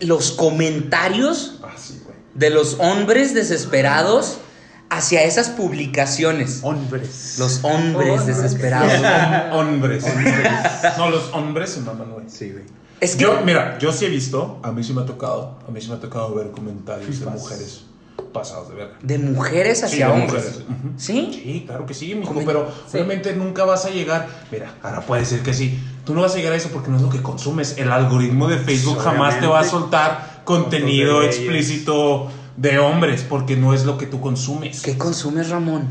los 0.00 0.32
comentarios 0.32 1.58
Ah, 1.62 1.74
sí, 1.76 2.00
güey. 2.04 2.16
de 2.34 2.50
los 2.50 2.76
hombres 2.80 3.34
desesperados 3.34 4.38
hacia 4.90 5.22
esas 5.24 5.48
publicaciones. 5.50 6.60
Hombres. 6.62 7.36
Los 7.38 7.60
hombres 7.64 8.20
Hombres. 8.20 8.26
desesperados. 8.26 8.92
Hom- 9.52 9.52
hombres. 9.52 10.04
No, 10.98 11.10
los 11.10 11.32
hombres 11.32 11.70
se 11.70 11.80
maman, 11.80 12.10
güey. 12.12 12.26
Sí, 12.28 12.50
güey. 12.52 12.64
Es 13.00 13.14
que 13.16 13.24
Yo, 13.24 13.40
mira, 13.44 13.78
yo 13.78 13.92
sí 13.92 14.06
he 14.06 14.08
visto, 14.08 14.58
a 14.62 14.72
mí 14.72 14.82
sí 14.82 14.94
me 14.94 15.02
ha 15.02 15.06
tocado, 15.06 15.58
a 15.68 15.70
mí 15.70 15.80
sí 15.82 15.88
me 15.88 15.96
ha 15.96 16.00
tocado 16.00 16.34
ver 16.34 16.50
comentarios 16.50 17.20
de 17.20 17.26
mujeres 17.26 17.82
pasados 18.32 18.68
de 18.70 18.74
verga. 18.74 18.94
de 19.02 19.18
mujeres 19.18 19.78
Sí, 19.80 19.84
hacia 19.84 20.06
de 20.06 20.12
hombres. 20.12 20.44
mujeres. 20.44 20.56
Ujú. 20.68 20.88
¿Sí? 20.96 21.30
Sí, 21.44 21.64
claro 21.66 21.84
que 21.84 21.92
sí, 21.94 22.14
mijo, 22.14 22.34
pero 22.46 22.70
Sí. 22.86 22.96
obviamente 22.96 23.34
nunca 23.34 23.64
vas 23.64 23.84
a 23.84 23.90
llegar. 23.90 24.26
Mira, 24.50 24.74
ahora 24.82 25.00
puede 25.02 25.24
ser 25.26 25.40
que 25.40 25.52
sí. 25.52 25.78
Tú 26.06 26.14
no 26.14 26.22
vas 26.22 26.34
a 26.34 26.36
llegar 26.36 26.52
a 26.52 26.56
eso 26.56 26.70
porque 26.72 26.88
no 26.88 26.98
es 26.98 27.02
lo 27.02 27.10
que 27.10 27.20
consumes. 27.20 27.76
El 27.78 27.90
algoritmo 27.90 28.46
de 28.46 28.58
Facebook 28.58 29.00
jamás 29.00 29.40
te 29.40 29.48
va 29.48 29.58
a 29.58 29.64
soltar 29.64 30.42
contenido 30.44 31.20
de 31.20 31.26
explícito 31.26 32.30
de 32.56 32.78
hombres 32.78 33.26
porque 33.28 33.56
no 33.56 33.74
es 33.74 33.84
lo 33.84 33.98
que 33.98 34.06
tú 34.06 34.20
consumes. 34.20 34.82
¿Qué 34.82 34.96
consumes, 34.96 35.50
Ramón? 35.50 35.88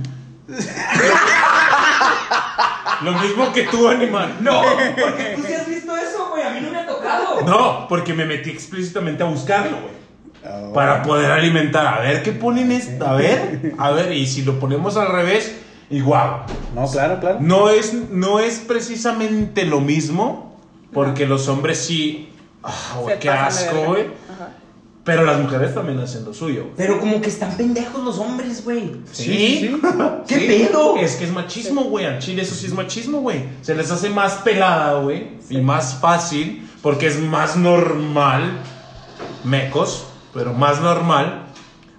Lo 3.01 3.12
mismo 3.12 3.51
que 3.51 3.63
tú, 3.63 3.89
animal. 3.89 4.38
No, 4.39 4.62
porque 4.62 5.34
tú 5.36 5.43
sí 5.45 5.54
has 5.54 5.67
visto 5.67 5.97
eso, 5.97 6.30
güey. 6.30 6.43
A 6.43 6.49
mí 6.51 6.62
no 6.62 6.71
me 6.71 6.80
ha 6.80 6.88
tocado. 6.88 7.41
No, 7.41 7.86
porque 7.89 8.13
me 8.13 8.23
metí 8.25 8.51
explícitamente 8.51 9.21
a 9.21 9.25
buscarlo, 9.25 9.82
güey. 9.82 9.95
Oh. 10.49 10.71
Para 10.71 11.04
poder 11.04 11.30
alimentar. 11.30 11.88
A 11.88 11.99
ver 11.99 12.23
qué 12.23 12.32
ponen 12.32 12.71
esto. 12.71 13.06
A 13.06 13.15
ver, 13.15 13.73
a 13.78 13.91
ver, 13.91 14.13
y 14.13 14.25
si 14.28 14.43
lo 14.43 14.62
ponemos 14.62 14.95
al 14.95 15.10
revés, 15.10 15.58
igual. 15.89 16.43
No, 16.74 16.88
claro, 16.89 17.19
claro. 17.19 17.38
No 17.41 17.69
es, 17.69 17.93
no 18.12 18.39
es 18.39 18.60
precisamente 18.60 19.65
lo 19.65 19.82
mismo, 19.82 20.58
porque 20.93 21.26
los 21.26 21.48
hombres 21.48 21.80
sí. 21.80 22.30
Ah, 22.63 22.98
güey, 23.02 23.15
Se 23.15 23.19
qué 23.19 23.30
asco, 23.30 23.84
güey. 23.88 24.06
Pero 25.04 25.24
las 25.24 25.39
mujeres 25.39 25.76
también 25.76 26.00
hacen 26.00 26.26
lo 26.26 26.34
suyo. 26.34 26.69
Pero 26.76 27.00
como 27.00 27.21
que 27.21 27.30
están 27.30 27.56
pendejos 27.56 28.04
los 28.04 28.17
hombres, 28.17 28.63
güey. 28.63 28.91
Sí. 29.12 29.80
¿Qué 30.28 30.36
Sí. 30.39 30.48
pedo? 30.48 30.98
Es 30.98 31.15
que 31.17 31.26
es 31.26 31.32
machismo, 31.32 31.84
güey. 31.84 32.06
Al 32.08 32.17
chile 32.17 32.41
eso 32.41 32.56
sí 32.56 32.65
es 32.65 32.74
machismo, 32.74 33.19
güey. 33.19 33.43
Se 33.62 33.76
les 33.76 33.91
hace 33.91 34.10
más 34.10 34.34
pelada, 34.38 35.00
güey. 35.02 35.28
Y 35.52 35.58
más 35.62 35.93
fácil. 36.02 36.67
Porque 36.82 37.06
es 37.06 37.19
más 37.19 37.56
normal. 37.56 38.58
Mecos. 39.43 40.06
Pero 40.34 40.54
más 40.54 40.82
normal. 40.82 41.45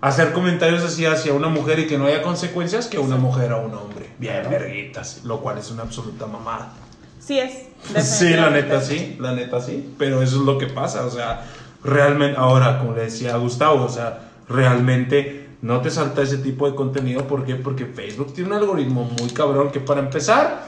Hacer 0.01 0.33
comentarios 0.33 0.83
así 0.85 1.07
hacia 1.07 1.33
una 1.33 1.49
mujer 1.49 1.79
y 1.79 1.87
que 1.87 1.99
no 1.99 2.07
haya 2.07 2.23
consecuencias 2.23 2.87
que 2.87 2.99
una 2.99 3.17
mujer 3.17 3.53
a 3.53 3.57
un 3.57 3.75
hombre. 3.75 4.11
Bien, 4.19 4.43
verguitas. 4.49 5.23
Lo 5.25 5.41
cual 5.41 5.59
es 5.59 5.71
una 5.71 5.83
absoluta 5.83 6.27
mamada. 6.27 6.73
Sí 7.21 7.39
es. 7.39 7.67
Sí, 8.03 8.31
la 8.31 8.51
neta 8.51 8.81
sí, 8.81 9.17
la 9.21 9.33
neta 9.33 9.61
sí, 9.61 9.95
pero 9.99 10.23
eso 10.23 10.37
es 10.37 10.43
lo 10.43 10.59
que 10.59 10.67
pasa, 10.67 11.05
o 11.07 11.11
sea, 11.11 11.45
realmente, 11.85 12.37
ahora, 12.39 12.79
como 12.79 12.95
le 12.95 13.03
decía 13.03 13.35
a 13.35 13.37
Gustavo, 13.37 13.85
o 13.85 13.89
sea, 13.89 14.31
realmente 14.49 15.49
no 15.63 15.81
te 15.81 15.91
salta 15.91 16.23
ese 16.23 16.39
tipo 16.39 16.69
de 16.69 16.75
contenido, 16.75 17.27
¿por 17.27 17.45
qué? 17.45 17.55
Porque 17.57 17.87
Facebook 17.87 18.33
tiene 18.35 18.51
un 18.51 18.57
algoritmo 18.57 19.05
muy 19.21 19.31
cabrón 19.31 19.71
que 19.71 19.81
para 19.81 20.01
empezar, 20.01 20.65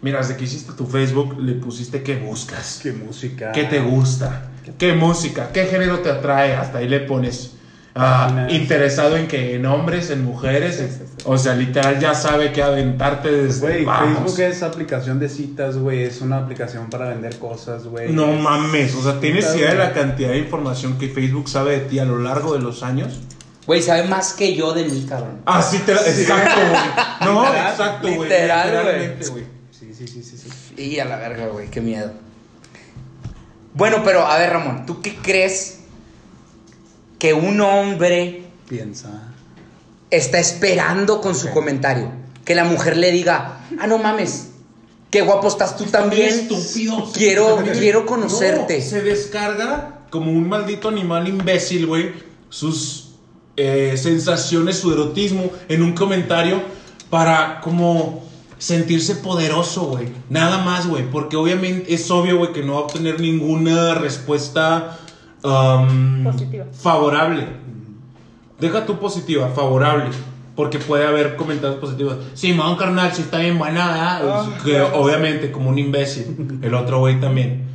mira, 0.00 0.18
desde 0.18 0.36
que 0.36 0.44
hiciste 0.44 0.72
tu 0.72 0.86
Facebook, 0.86 1.36
le 1.40 1.54
pusiste 1.54 2.02
qué 2.02 2.16
buscas, 2.16 2.80
Qué 2.82 2.92
música. 2.92 3.52
qué 3.52 3.64
te 3.64 3.80
gusta, 3.80 4.50
qué 4.78 4.92
música, 4.94 5.50
qué 5.52 5.66
género 5.66 5.98
te 6.00 6.10
atrae, 6.10 6.54
hasta 6.54 6.78
ahí 6.78 6.88
le 6.88 7.00
pones... 7.00 7.55
ah, 7.96 8.46
interesado 8.50 9.16
en 9.16 9.26
que 9.26 9.54
en 9.54 9.66
hombres, 9.66 10.10
en 10.10 10.24
mujeres, 10.24 10.76
Sí, 10.76 10.82
sí, 10.88 11.04
sí. 11.06 11.22
o 11.24 11.36
sea, 11.38 11.54
literal 11.54 11.98
ya 11.98 12.14
sabe 12.14 12.52
que 12.52 12.62
aventarte 12.62 13.30
desde 13.30 13.60
Güey, 13.60 13.84
vamos. 13.84 14.18
Facebook 14.18 14.40
es 14.40 14.62
aplicación 14.62 15.18
de 15.18 15.28
citas, 15.28 15.76
güey. 15.78 16.02
Es 16.04 16.20
una 16.20 16.38
aplicación 16.38 16.88
para 16.90 17.08
vender 17.08 17.38
cosas, 17.38 17.84
güey. 17.84 18.12
No 18.12 18.32
Es- 18.34 18.40
mames, 18.40 18.94
o 18.94 19.02
sea, 19.02 19.18
tienes 19.20 19.54
idea 19.56 19.70
de 19.72 19.78
la 19.78 19.92
cantidad 19.92 20.28
de 20.30 20.38
información 20.38 20.98
que 20.98 21.08
Facebook 21.08 21.48
sabe 21.48 21.80
de 21.80 21.80
ti 21.86 21.98
a 21.98 22.04
lo 22.04 22.18
largo 22.18 22.52
de 22.52 22.60
los 22.60 22.82
años. 22.82 23.20
Güey, 23.66 23.82
sabe 23.82 24.04
más 24.04 24.32
que 24.34 24.54
yo 24.54 24.72
de 24.74 24.84
mí, 24.84 25.06
cabrón. 25.08 25.40
Ah, 25.44 25.60
sí, 25.60 25.78
te, 25.84 25.92
exacto, 25.92 26.60
güey. 26.70 27.32
No, 27.34 27.42
Literal, 27.46 27.70
exacto, 27.72 28.08
güey. 28.08 28.20
literal, 28.28 28.70
güey. 28.70 28.78
literalmente, 28.84 29.28
güey. 29.30 29.44
Sí, 29.72 29.92
sí, 29.92 30.06
sí, 30.06 30.22
sí. 30.22 30.36
sí. 30.38 30.82
Y 30.82 30.98
a 31.00 31.04
la 31.04 31.16
verga, 31.16 31.48
güey, 31.48 31.68
qué 31.68 31.80
miedo. 31.80 32.12
Bueno, 33.74 34.02
pero 34.04 34.26
a 34.26 34.38
ver, 34.38 34.50
Ramón, 34.52 34.86
¿tú 34.86 35.02
qué 35.02 35.16
crees 35.16 35.75
que 37.18 37.32
un 37.34 37.60
hombre 37.60 38.44
Piensa. 38.68 39.32
está 40.10 40.38
esperando 40.38 41.20
con 41.20 41.34
su 41.34 41.50
comentario? 41.50 42.10
Que 42.44 42.54
la 42.54 42.64
mujer 42.64 42.96
le 42.96 43.10
diga, 43.10 43.60
ah, 43.78 43.86
no 43.86 43.98
mames, 43.98 44.48
qué 45.10 45.22
guapo 45.22 45.48
estás 45.48 45.76
tú 45.76 45.84
también. 45.84 46.28
Estúpido. 46.28 47.10
Quiero, 47.12 47.62
quiero 47.72 48.06
conocerte. 48.06 48.78
No, 48.78 48.84
se 48.84 49.02
descarga 49.02 50.00
como 50.10 50.30
un 50.30 50.48
maldito 50.48 50.88
animal 50.88 51.28
imbécil, 51.28 51.86
güey, 51.86 52.12
sus 52.48 53.10
eh, 53.56 53.94
sensaciones, 53.96 54.78
su 54.78 54.92
erotismo 54.92 55.50
en 55.68 55.82
un 55.82 55.94
comentario 55.94 56.62
para 57.10 57.60
como 57.60 58.24
sentirse 58.58 59.16
poderoso, 59.16 59.84
güey. 59.86 60.08
Nada 60.30 60.58
más, 60.58 60.86
güey, 60.86 61.10
porque 61.10 61.36
obviamente 61.36 61.92
es 61.92 62.10
obvio, 62.10 62.38
güey, 62.38 62.52
que 62.52 62.62
no 62.62 62.74
va 62.74 62.78
a 62.80 62.82
obtener 62.82 63.20
ninguna 63.20 63.94
respuesta 63.94 64.98
um, 65.46 66.24
Positiva. 66.24 66.66
favorable. 66.72 67.46
Deja 68.60 68.86
tu 68.86 68.98
positiva, 68.98 69.48
favorable. 69.48 70.10
Porque 70.54 70.78
puede 70.78 71.06
haber 71.06 71.36
comentarios 71.36 71.78
positivos. 71.78 72.16
Simón, 72.32 72.76
carnal, 72.76 73.12
si 73.12 73.22
está 73.22 73.38
bien 73.38 73.58
buena, 73.58 73.88
¿verdad? 73.88 74.22
Ah, 74.24 74.48
que 74.64 74.80
obviamente, 74.80 75.52
como 75.52 75.68
un 75.68 75.78
imbécil. 75.78 76.60
El 76.62 76.74
otro 76.74 77.00
güey 77.00 77.20
también. 77.20 77.66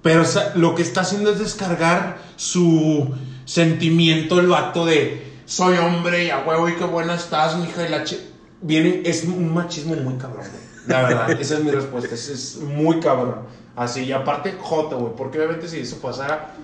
Pero 0.00 0.22
o 0.22 0.24
sea, 0.24 0.52
lo 0.54 0.76
que 0.76 0.82
está 0.82 1.00
haciendo 1.00 1.32
es 1.32 1.40
descargar 1.40 2.18
su 2.36 3.12
sentimiento, 3.44 4.38
el 4.38 4.46
vato 4.46 4.86
de 4.86 5.26
soy 5.46 5.76
hombre 5.78 6.26
y 6.26 6.30
a 6.30 6.44
huevo 6.46 6.68
y 6.68 6.74
qué 6.74 6.84
buena 6.84 7.14
estás, 7.14 7.58
mija 7.58 7.84
y 7.86 7.90
la 7.90 8.04
chi-". 8.04 8.20
Viene, 8.62 9.02
es 9.04 9.24
un 9.24 9.52
machismo 9.52 9.96
muy 9.96 10.14
cabrón, 10.14 10.46
güey. 10.48 10.67
La 10.86 11.02
verdad, 11.02 11.30
esa 11.32 11.54
es 11.54 11.64
mi 11.64 11.70
respuesta. 11.70 12.14
Es, 12.14 12.28
es 12.28 12.56
muy 12.58 13.00
cabrón. 13.00 13.40
Así, 13.76 14.04
y 14.04 14.12
aparte, 14.12 14.54
jota, 14.60 14.96
güey. 14.96 15.12
Porque 15.16 15.38
obviamente 15.38 15.68
si 15.68 15.80
eso 15.80 15.98
pasara 16.00 16.54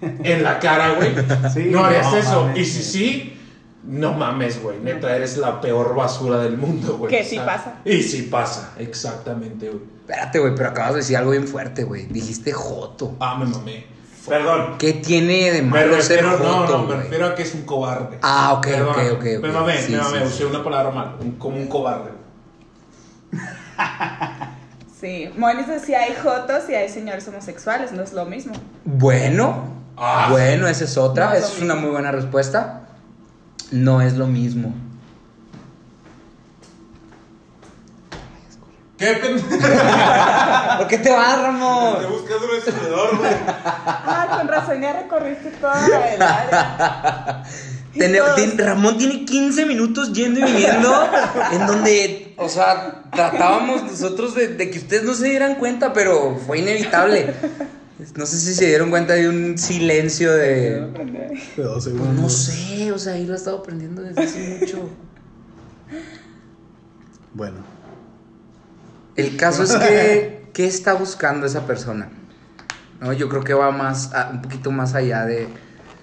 en 0.00 0.42
la 0.42 0.58
cara, 0.58 0.94
güey, 0.94 1.14
Sí, 1.52 1.68
no 1.70 1.84
harías 1.84 2.10
no 2.12 2.16
eso. 2.18 2.44
mames. 2.44 2.58
Y 2.58 2.64
si 2.64 2.82
sí, 2.82 3.40
no 3.84 4.12
mames, 4.12 4.62
güey. 4.62 4.78
Neta, 4.80 5.14
eres 5.14 5.36
la 5.38 5.60
peor 5.60 5.94
basura 5.94 6.38
del 6.38 6.56
mundo, 6.56 6.96
güey. 6.98 7.10
Que 7.10 7.24
sí 7.24 7.36
pasa. 7.38 7.80
Y 7.84 8.02
sí 8.02 8.22
pasa, 8.22 8.72
exactamente, 8.78 9.68
güey. 9.68 9.80
Espérate, 10.00 10.38
güey, 10.38 10.54
pero 10.54 10.68
acabas 10.68 10.92
de 10.92 11.00
decir 11.00 11.16
algo 11.16 11.32
bien 11.32 11.48
fuerte, 11.48 11.82
güey. 11.84 12.06
Dijiste 12.06 12.52
joto. 12.52 13.16
Ah, 13.20 13.36
me 13.38 13.46
mamé. 13.46 13.86
Perdón. 14.28 14.74
¿Qué 14.78 14.92
tiene 14.94 15.52
de 15.52 15.62
Me 15.62 15.70
malo 15.70 16.00
ser 16.02 16.24
refiero, 16.24 16.38
no, 16.44 16.54
joto, 16.60 16.72
no, 16.72 16.78
me 16.80 16.86
güey? 16.86 16.98
refiero 17.02 17.26
a 17.26 17.34
que 17.34 17.42
es 17.42 17.54
un 17.54 17.62
cobarde. 17.62 18.18
Ah, 18.22 18.54
ok, 18.54 18.66
Perdón, 18.66 18.88
ok, 18.90 18.98
ok, 19.12 19.26
ok. 19.38 19.42
Me 19.42 19.52
mamé, 19.52 19.78
Sí, 19.82 19.92
me 19.92 19.98
mamé, 19.98 20.18
sí, 20.20 20.24
usé 20.26 20.36
sí. 20.38 20.44
una 20.44 20.64
palabra 20.64 20.90
mal, 20.90 21.16
un- 21.20 21.32
como 21.32 21.56
un 21.56 21.66
cobarde. 21.68 22.10
Sí, 24.98 25.30
Monis 25.36 25.66
decía 25.68 26.00
hay 26.00 26.14
jotos 26.14 26.70
y 26.70 26.74
hay 26.74 26.88
señores 26.88 27.28
homosexuales, 27.28 27.92
no 27.92 28.02
es 28.02 28.14
lo 28.14 28.24
mismo. 28.24 28.54
Bueno, 28.84 29.64
Ah. 29.98 30.28
bueno, 30.30 30.66
esa 30.68 30.84
es 30.84 30.96
otra. 30.96 31.26
No 31.26 31.32
es 31.34 31.40
lo 31.40 31.46
esa 31.46 31.56
es 31.56 31.62
una 31.62 31.74
muy 31.74 31.90
buena 31.90 32.12
respuesta. 32.12 32.80
No 33.72 34.00
es 34.00 34.14
lo 34.16 34.26
mismo. 34.26 34.72
¿Qué 38.98 39.12
pendejo? 39.14 39.48
¿Por 40.78 40.86
qué 40.88 40.98
te 40.98 41.12
vas, 41.12 41.42
Ramón? 41.42 41.98
Te 42.00 42.06
buscas 42.06 42.36
un 42.42 42.54
encendedor, 42.56 43.18
güey. 43.18 43.32
Ah, 43.46 44.26
con 44.38 44.48
razón 44.48 44.80
ya 44.80 44.92
recorriste 44.94 45.50
toda 45.50 45.76
la 46.18 46.34
área. 46.38 47.42
Ramón 48.58 48.98
tiene 48.98 49.24
15 49.24 49.66
minutos 49.66 50.12
yendo 50.12 50.40
y 50.40 50.44
viniendo 50.44 50.92
en 51.52 51.66
donde, 51.66 52.34
o 52.36 52.48
sea, 52.48 53.02
tratábamos 53.12 53.82
nosotros 53.84 54.34
de, 54.34 54.48
de 54.48 54.70
que 54.70 54.78
ustedes 54.78 55.02
no 55.04 55.14
se 55.14 55.28
dieran 55.30 55.56
cuenta, 55.56 55.92
pero 55.92 56.36
fue 56.46 56.58
inevitable. 56.58 57.34
No 58.14 58.26
sé 58.26 58.38
si 58.38 58.54
se 58.54 58.66
dieron 58.66 58.90
cuenta 58.90 59.14
de 59.14 59.28
un 59.28 59.56
silencio 59.56 60.32
de... 60.32 60.80
De 61.56 61.62
dos 61.62 61.72
Pues 61.72 61.84
segundos. 61.84 62.14
no 62.14 62.28
sé, 62.28 62.92
o 62.92 62.98
sea, 62.98 63.14
ahí 63.14 63.24
lo 63.26 63.32
he 63.32 63.36
estado 63.36 63.58
aprendiendo 63.58 64.02
desde 64.02 64.22
hace 64.22 64.58
mucho. 64.60 64.90
Bueno. 67.34 67.56
El 69.16 69.36
caso 69.36 69.62
es 69.62 69.74
que, 69.74 70.46
¿qué 70.52 70.66
está 70.66 70.92
buscando 70.94 71.46
esa 71.46 71.66
persona? 71.66 72.10
No, 73.00 73.12
yo 73.14 73.28
creo 73.30 73.42
que 73.44 73.54
va 73.54 73.70
más, 73.70 74.12
a- 74.12 74.30
un 74.30 74.42
poquito 74.42 74.70
más 74.70 74.94
allá 74.94 75.24
de... 75.24 75.48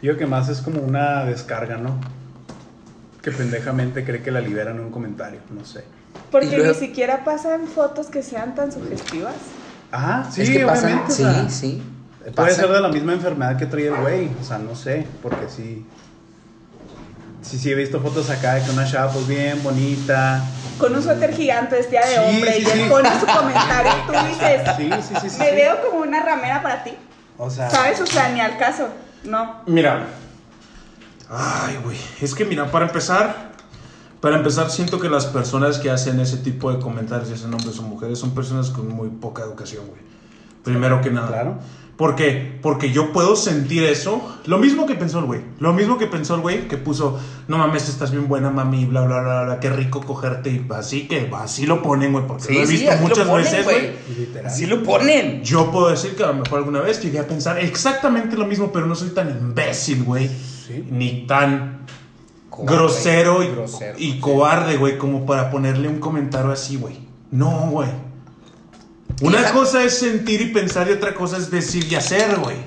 Yo 0.04 0.18
que 0.18 0.26
más 0.28 0.50
es 0.50 0.60
como 0.62 0.82
una 0.82 1.24
descarga, 1.26 1.78
¿no? 1.78 1.96
Que 3.22 3.32
pendejamente 3.32 4.04
cree 4.04 4.22
que 4.22 4.32
la 4.32 4.42
liberan 4.42 4.76
en 4.76 4.84
un 4.84 4.92
comentario, 4.92 5.39
no 5.50 5.63
sé. 5.66 5.86
Porque 6.30 6.58
ni 6.58 6.74
siquiera 6.76 7.24
pasan 7.24 7.68
fotos 7.68 8.08
que 8.08 8.22
sean 8.22 8.54
tan 8.54 8.72
sugestivas. 8.72 9.34
Ah, 9.94 10.28
sí, 10.30 10.42
es 10.42 10.50
que 10.50 10.66
pasa, 10.66 10.88
obviamente. 10.88 11.12
o 11.13 11.16
sí, 11.16 11.24
sea, 11.24 11.50
sí. 11.50 11.84
Puede 12.20 12.32
pasa. 12.34 12.56
ser 12.56 12.70
de 12.70 12.82
la 12.82 12.89
misma 12.89 13.13
enfermedad 13.13 13.58
que 13.58 13.66
trae 13.66 13.88
el 13.88 13.96
güey, 13.96 14.30
o 14.42 14.44
sea, 14.44 14.58
no 14.58 14.76
sé, 14.76 15.08
porque 15.22 15.48
sí. 15.48 15.86
Sí, 17.42 17.58
sí, 17.58 17.72
he 17.72 17.76
visto 17.76 18.02
fotos 18.02 18.30
acá 18.30 18.56
de 18.56 18.63
que 18.63 18.72
una 18.72 18.86
chava, 18.86 19.12
pues 19.12 19.28
bien 19.28 19.62
bonita. 19.63 20.44
Con 20.80 20.96
un 20.96 21.02
suéter 21.04 21.34
gigante 21.34 21.76
vestida 21.76 22.02
de 22.02 22.16
Sí, 22.16 22.20
hombre 22.28 22.54
sí, 22.54 22.62
y 22.62 22.72
él 22.72 22.80
sí. 22.84 22.89
pone 22.89 23.10
su 23.20 23.26
comentario 23.26 23.92
y 24.04 24.08
tú 24.08 24.13
dices, 24.30 24.62
Sí, 24.78 24.89
sí, 25.02 25.16
sí, 25.22 25.30
sí. 25.30 25.39
me 25.39 25.50
sí. 25.50 25.56
veo 25.56 25.82
como 25.82 26.02
una 26.04 26.22
ramera 26.24 26.62
para 26.62 26.84
ti. 26.84 26.92
O 27.38 27.50
sea, 27.50 27.70
¿Sabes? 27.70 28.02
O 28.02 28.06
sea, 28.06 28.30
ni 28.30 28.42
al 28.42 28.58
caso. 28.58 28.88
No. 29.26 29.62
Mira. 29.68 30.08
Ay, 31.30 31.80
güey. 31.84 31.98
Es 32.22 32.36
que 32.36 32.46
mira, 32.46 32.70
para 32.70 32.86
empezar, 32.86 33.54
para 34.22 34.38
empezar, 34.38 34.70
siento 34.70 35.00
que 35.00 35.10
las 35.10 35.26
personas 35.26 35.80
que 35.80 35.90
hacen 35.90 36.20
ese 36.20 36.38
tipo 36.38 36.72
de 36.72 36.80
comentarios, 36.80 37.30
ya 37.30 37.38
sean 37.38 37.54
hombres 37.54 37.78
o 37.80 37.84
mujeres, 37.84 38.20
son 38.20 38.32
personas 38.36 38.70
con 38.70 38.88
muy 38.88 39.10
poca 39.10 39.44
educación, 39.44 39.88
güey. 39.88 40.02
Primero 40.64 41.02
que 41.02 41.12
nada. 41.12 41.28
Claro. 41.28 41.58
¿Por 41.98 42.16
qué? 42.16 42.58
Porque 42.64 42.92
yo 42.92 43.14
puedo 43.14 43.36
sentir 43.36 43.84
eso. 43.84 44.40
Lo 44.46 44.58
mismo 44.58 44.88
que 44.88 44.96
pensó 44.96 45.20
el 45.20 45.26
güey. 45.26 45.42
Lo 45.60 45.74
mismo 45.74 46.00
que 46.00 46.08
pensó 46.08 46.34
el 46.34 46.42
güey 46.42 46.68
que 46.68 46.78
puso, 46.78 47.20
no 47.48 47.60
mames, 47.60 47.88
estás 47.88 48.10
bien 48.12 48.28
buena, 48.28 48.50
mami, 48.50 48.86
bla, 48.86 49.02
bla, 49.06 49.22
bla, 49.22 49.44
bla, 49.44 49.60
qué 49.60 49.70
rico 49.70 50.02
cogerte. 50.02 50.50
Y 50.50 50.66
así 50.74 51.08
que 51.08 51.30
así 51.36 51.68
lo 51.68 51.84
ponen, 51.84 52.12
güey, 52.12 52.26
porque 52.26 52.46
Sí, 52.46 52.54
lo 52.56 52.62
he 52.62 52.66
sí, 52.66 52.74
visto 52.74 52.92
lo 52.92 52.98
muchas 52.98 53.28
ponen, 53.28 53.44
veces, 53.46 53.64
güey. 53.64 53.92
Así 54.44 54.66
lo 54.66 54.82
ponen. 54.82 55.44
Yo 55.44 55.72
puedo 55.72 55.90
decir 55.90 56.16
que 56.16 56.24
a 56.24 56.28
lo 56.28 56.34
mejor 56.34 56.60
alguna 56.60 56.82
vez 56.82 57.00
llegué 57.02 57.20
a 57.20 57.28
pensar 57.28 57.60
exactamente 57.60 58.36
lo 58.38 58.46
mismo, 58.48 58.72
pero 58.72 58.88
no 58.88 58.96
soy 58.96 59.10
tan 59.10 59.30
imbécil, 59.30 60.04
güey. 60.04 60.28
Sí. 60.28 60.84
Ni 60.90 61.28
tan 61.28 61.86
Cobarde, 62.50 62.76
grosero 62.76 63.44
y, 63.44 63.48
grosero. 63.50 63.96
y 64.00 64.20
cobarde, 64.20 64.78
güey, 64.78 64.98
como 64.98 65.26
para 65.28 65.52
ponerle 65.52 65.88
un 65.88 66.00
comentario 66.00 66.52
así, 66.52 66.76
güey. 66.76 66.98
No, 67.32 67.68
güey. 67.70 67.90
Una 69.21 69.52
cosa 69.52 69.84
es 69.84 69.97
sentir 69.97 70.41
y 70.41 70.45
pensar 70.47 70.88
y 70.89 70.91
otra 70.93 71.13
cosa 71.13 71.38
es 71.38 71.49
decir 71.52 71.86
y 71.89 71.95
hacer, 71.95 72.39
güey. 72.39 72.58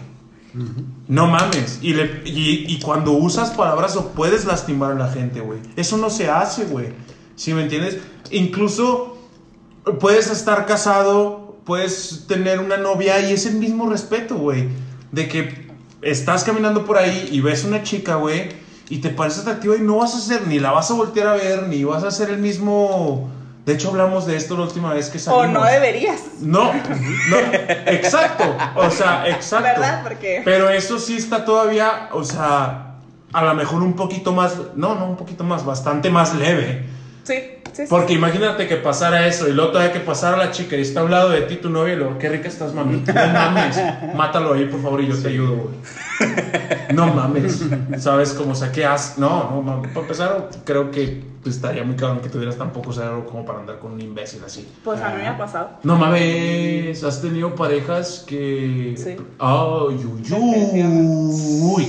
No 1.08 1.26
mames. 1.26 1.80
Y, 1.82 1.92
le- 1.92 2.22
y, 2.24 2.64
y 2.68 2.80
cuando 2.80 3.12
usas 3.12 3.50
palabras 3.50 3.94
o 3.96 4.08
puedes 4.12 4.44
lastimar 4.46 4.92
a 4.92 4.94
la 4.94 5.08
gente, 5.10 5.40
güey. 5.40 5.58
Eso 5.76 5.98
no 5.98 6.08
se 6.08 6.30
hace, 6.30 6.64
güey. 6.64 6.88
¿Sí 7.34 7.52
me 7.52 7.62
entiendes? 7.62 7.98
Incluso 8.30 9.18
puedes 10.00 10.30
estar 10.30 10.64
casado, 10.66 11.56
puedes 11.64 12.24
tener 12.26 12.60
una 12.60 12.76
novia 12.78 13.20
y 13.28 13.32
es 13.34 13.44
el 13.44 13.56
mismo 13.56 13.90
respeto, 13.90 14.36
güey. 14.36 14.68
De 15.12 15.28
que 15.28 15.66
estás 16.00 16.44
caminando 16.44 16.86
por 16.86 16.96
ahí 16.96 17.28
y 17.30 17.40
ves 17.40 17.64
una 17.64 17.82
chica, 17.82 18.14
güey, 18.16 18.48
y 18.88 18.98
te 18.98 19.10
parece 19.10 19.40
atractiva 19.40 19.76
y 19.76 19.80
no 19.80 19.96
vas 19.98 20.14
a 20.14 20.18
hacer, 20.18 20.46
ni 20.46 20.58
la 20.58 20.70
vas 20.70 20.90
a 20.90 20.94
voltear 20.94 21.26
a 21.28 21.34
ver, 21.34 21.68
ni 21.68 21.84
vas 21.84 22.02
a 22.04 22.08
hacer 22.08 22.30
el 22.30 22.38
mismo... 22.38 23.30
De 23.66 23.72
hecho, 23.74 23.90
hablamos 23.90 24.26
de 24.26 24.36
esto 24.36 24.56
la 24.56 24.62
última 24.62 24.94
vez 24.94 25.10
que 25.10 25.18
O 25.18 25.20
salimos. 25.20 25.50
no 25.60 25.64
deberías. 25.66 26.20
No, 26.40 26.72
no, 26.72 27.36
exacto, 27.86 28.44
o 28.76 28.88
sea, 28.90 29.24
exacto. 29.28 29.64
¿Verdad? 29.80 30.02
Porque- 30.04 30.40
Pero 30.44 30.70
eso 30.70 30.98
sí 31.00 31.16
está 31.16 31.44
todavía, 31.44 32.08
o 32.12 32.22
sea, 32.24 32.94
a 33.32 33.44
lo 33.44 33.54
mejor 33.54 33.82
un 33.82 33.94
poquito 33.94 34.32
más, 34.32 34.54
no, 34.76 34.94
no, 34.94 35.06
un 35.10 35.16
poquito 35.16 35.42
más, 35.44 35.64
bastante 35.64 36.08
más 36.10 36.34
leve. 36.36 36.84
Sí, 37.24 37.34
sí, 37.72 37.82
sí. 37.82 37.84
Porque 37.90 38.12
imagínate 38.12 38.68
que 38.68 38.76
pasara 38.76 39.26
eso 39.26 39.48
y 39.48 39.52
luego 39.52 39.72
todavía 39.72 39.92
que 39.92 39.98
pasara 39.98 40.36
la 40.36 40.52
chica 40.52 40.76
y 40.76 40.82
está 40.82 41.00
a 41.00 41.02
un 41.04 41.10
lado 41.10 41.30
de 41.30 41.40
ti 41.42 41.56
tu 41.56 41.68
novia 41.68 41.94
y 41.94 41.96
luego, 41.96 42.18
qué 42.18 42.28
rica 42.28 42.46
estás, 42.46 42.72
mami. 42.72 43.02
No 43.04 43.14
mames, 43.32 43.80
mátalo 44.14 44.54
ahí, 44.54 44.66
por 44.66 44.80
favor, 44.80 45.00
y 45.00 45.08
yo 45.08 45.20
te 45.20 45.26
ayudo, 45.28 45.56
güey. 45.56 45.74
No 46.94 47.08
mames, 47.08 47.64
¿sabes? 47.98 48.32
Como, 48.32 48.52
o 48.52 48.54
sea, 48.54 48.70
¿qué 48.70 48.84
haces? 48.86 49.18
No, 49.18 49.50
no 49.50 49.60
mames. 49.62 49.88
Para 49.88 50.00
empezar, 50.02 50.50
creo 50.64 50.92
que 50.92 51.24
pues, 51.46 51.54
estaría 51.54 51.84
muy 51.84 51.94
cabrón 51.94 52.18
que 52.20 52.28
tuvieras 52.28 52.56
tan 52.56 52.72
poco 52.72 52.92
cerebro 52.92 53.24
como 53.24 53.44
para 53.44 53.60
andar 53.60 53.78
con 53.78 53.92
un 53.92 54.00
imbécil 54.00 54.42
así. 54.44 54.68
Pues 54.82 55.00
a 55.00 55.10
mí 55.10 55.18
me 55.18 55.28
ha 55.28 55.38
pasado. 55.38 55.70
No 55.84 55.94
mames, 55.94 57.04
has 57.04 57.22
tenido 57.22 57.54
parejas 57.54 58.24
que. 58.26 58.94
Sí. 58.96 59.16
Ay, 59.38 59.94
uy, 59.94 60.22
uy, 60.28 60.82
uy. 61.62 61.86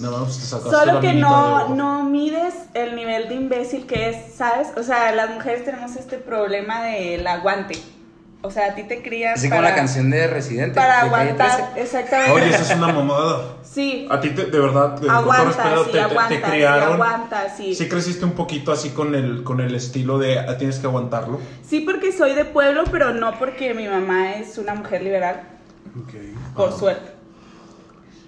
No, 0.00 0.24
pues 0.24 0.38
te 0.40 0.46
sacaste 0.46 0.70
Solo 0.70 0.94
la 0.94 1.00
que 1.00 1.12
no, 1.12 1.68
de 1.68 1.74
no 1.76 2.02
mides 2.02 2.54
el 2.74 2.96
nivel 2.96 3.28
de 3.28 3.36
imbécil 3.36 3.86
que 3.86 4.08
es, 4.08 4.34
¿sabes? 4.34 4.72
O 4.76 4.82
sea, 4.82 5.14
las 5.14 5.30
mujeres 5.30 5.64
tenemos 5.64 5.94
este 5.94 6.16
problema 6.16 6.82
del 6.82 7.24
aguante. 7.24 7.76
O 8.44 8.50
sea, 8.50 8.66
a 8.72 8.74
ti 8.74 8.82
te 8.82 9.02
crían 9.02 9.34
Así 9.34 9.48
para, 9.48 9.60
como 9.60 9.70
la 9.70 9.76
canción 9.76 10.10
de 10.10 10.26
Residente. 10.26 10.74
para 10.74 11.02
aguantar, 11.02 11.74
13. 11.74 11.80
exactamente. 11.82 12.32
Oye, 12.32 12.50
eso 12.50 12.62
es 12.62 12.74
una 12.76 12.88
mamada. 12.88 13.56
Sí, 13.62 14.06
A 14.10 14.20
ti, 14.20 14.30
te- 14.30 14.46
de 14.46 14.58
verdad, 14.58 14.98
de- 14.98 15.08
respeto, 15.08 15.84
sí, 15.84 15.90
te, 15.90 15.92
te- 15.92 15.92
te 15.92 16.00
aguantas, 16.00 16.28
sí, 16.44 16.50
criaron. 16.50 16.92
aguantas, 16.94 17.56
sí. 17.56 17.74
Sí 17.74 17.88
creciste 17.88 18.24
un 18.24 18.32
poquito 18.32 18.72
así 18.72 18.90
con 18.90 19.14
el, 19.14 19.44
con 19.44 19.60
el 19.60 19.74
estilo 19.76 20.18
de 20.18 20.40
ah, 20.40 20.58
tienes 20.58 20.78
que 20.80 20.86
aguantarlo. 20.88 21.38
Sí, 21.64 21.80
porque 21.80 22.10
soy 22.12 22.34
de 22.34 22.44
pueblo, 22.44 22.82
pero 22.90 23.14
no 23.14 23.38
porque 23.38 23.74
mi 23.74 23.86
mamá 23.86 24.32
es 24.32 24.58
una 24.58 24.74
mujer 24.74 25.02
liberal, 25.02 25.42
Ok. 26.02 26.14
por 26.56 26.68
Ajá. 26.70 26.78
suerte. 26.78 27.10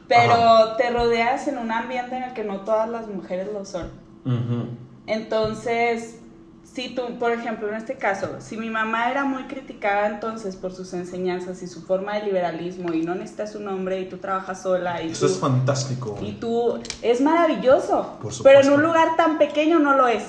Pero 0.07 0.33
Ajá. 0.33 0.77
te 0.77 0.91
rodeas 0.91 1.49
en 1.49 1.59
un 1.59 1.73
ambiente 1.73 2.17
en 2.17 2.23
el 2.23 2.33
que 2.35 2.45
no 2.45 2.61
todas 2.61 2.89
las 2.89 3.09
mujeres 3.09 3.49
lo 3.53 3.65
son. 3.65 3.91
Ujú. 4.25 4.69
Entonces, 5.07 6.21
si 6.65 6.95
tú, 6.95 7.19
por 7.19 7.31
ejemplo, 7.31 7.69
en 7.69 7.75
este 7.75 7.95
caso, 7.97 8.37
si 8.41 8.57
mi 8.57 8.71
mamá 8.71 9.11
era 9.11 9.25
muy 9.25 9.45
criticada 9.45 10.09
entonces 10.09 10.57
por 10.57 10.73
sus 10.73 10.93
enseñanzas 10.95 11.63
y 11.63 11.67
su 11.69 11.83
forma 11.83 12.15
de 12.15 12.25
liberalismo 12.25 12.93
y 12.93 13.03
no 13.03 13.15
necesitas 13.15 13.55
un 13.55 13.69
hombre 13.69 14.01
y 14.01 14.09
tú 14.09 14.17
trabajas 14.19 14.63
sola 14.63 15.03
y 15.03 15.11
Eso 15.11 15.27
tú, 15.27 15.33
es 15.33 15.39
fantástico. 15.39 16.19
y 16.21 16.33
tú 16.33 16.81
es 17.03 17.21
maravilloso, 17.21 18.19
Por 18.21 18.33
pero 18.43 18.61
en 18.61 18.71
un 18.73 18.83
lugar 18.83 19.17
tan 19.17 19.39
pequeño 19.39 19.79
no 19.79 19.95
lo 19.97 20.09
es. 20.09 20.25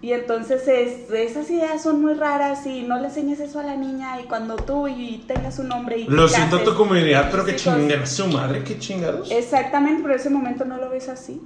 Y 0.00 0.12
entonces 0.12 0.68
es- 0.68 1.10
esas 1.10 1.48
ideas 1.50 1.82
son 1.82 2.02
muy 2.02 2.12
raras 2.12 2.66
y 2.66 2.82
no 2.82 2.98
le 2.98 3.06
enseñes 3.06 3.40
eso 3.40 3.60
a 3.60 3.62
la 3.62 3.74
niña 3.76 4.20
y 4.20 4.24
cuando 4.24 4.56
tú 4.56 4.86
y 4.86 5.24
tengas 5.26 5.58
un 5.58 5.72
hombre 5.72 5.98
y 5.98 6.04
Lo 6.08 6.28
siento 6.28 6.58
cases, 6.58 6.72
tu 6.72 6.76
comunidad, 6.76 7.28
pero 7.30 7.44
que 7.46 7.52
a 7.54 8.06
su 8.06 8.26
madre, 8.26 8.64
qué 8.64 8.78
chingados. 8.78 9.30
Exactamente, 9.30 10.02
pero 10.02 10.14
ese 10.14 10.28
momento 10.28 10.66
no 10.66 10.76
lo 10.76 10.90
ves 10.90 11.08
así. 11.08 11.40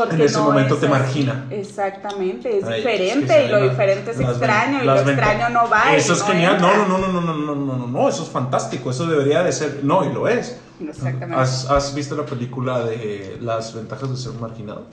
Porque 0.00 0.14
En 0.16 0.22
ese 0.22 0.38
no 0.38 0.44
momento 0.44 0.74
es 0.74 0.80
te 0.80 0.88
margina. 0.88 1.46
Exactamente, 1.50 2.58
es 2.58 2.64
Ay, 2.64 2.76
diferente 2.76 3.32
es 3.34 3.40
que 3.42 3.46
y 3.46 3.50
lo 3.50 3.68
diferente 3.68 4.10
es 4.10 4.20
extraño 4.20 4.82
y 4.82 4.86
lo 4.86 4.96
extraño 4.96 5.48
no 5.50 5.68
va. 5.68 5.94
Eso 5.94 6.12
es 6.12 6.20
no 6.20 6.26
genial. 6.26 6.54
entra. 6.54 6.76
No, 6.76 6.86
no, 6.88 6.98
no, 6.98 7.08
no, 7.08 7.20
no, 7.20 7.34
no, 7.34 7.54
no, 7.54 7.76
no, 7.76 7.86
no, 7.86 8.08
eso 8.08 8.22
es 8.22 8.28
fantástico. 8.28 8.90
Eso 8.90 9.06
debería 9.06 9.42
de 9.42 9.52
ser. 9.52 9.80
No, 9.82 10.04
y 10.04 10.12
lo 10.12 10.28
es. 10.28 10.58
Exactamente. 10.80 11.34
¿Has, 11.34 11.68
has 11.70 11.94
visto 11.94 12.16
la 12.16 12.24
película 12.24 12.84
de 12.84 13.38
las 13.40 13.74
ventajas 13.74 14.10
de 14.10 14.16
ser 14.16 14.32
marginado? 14.40 14.86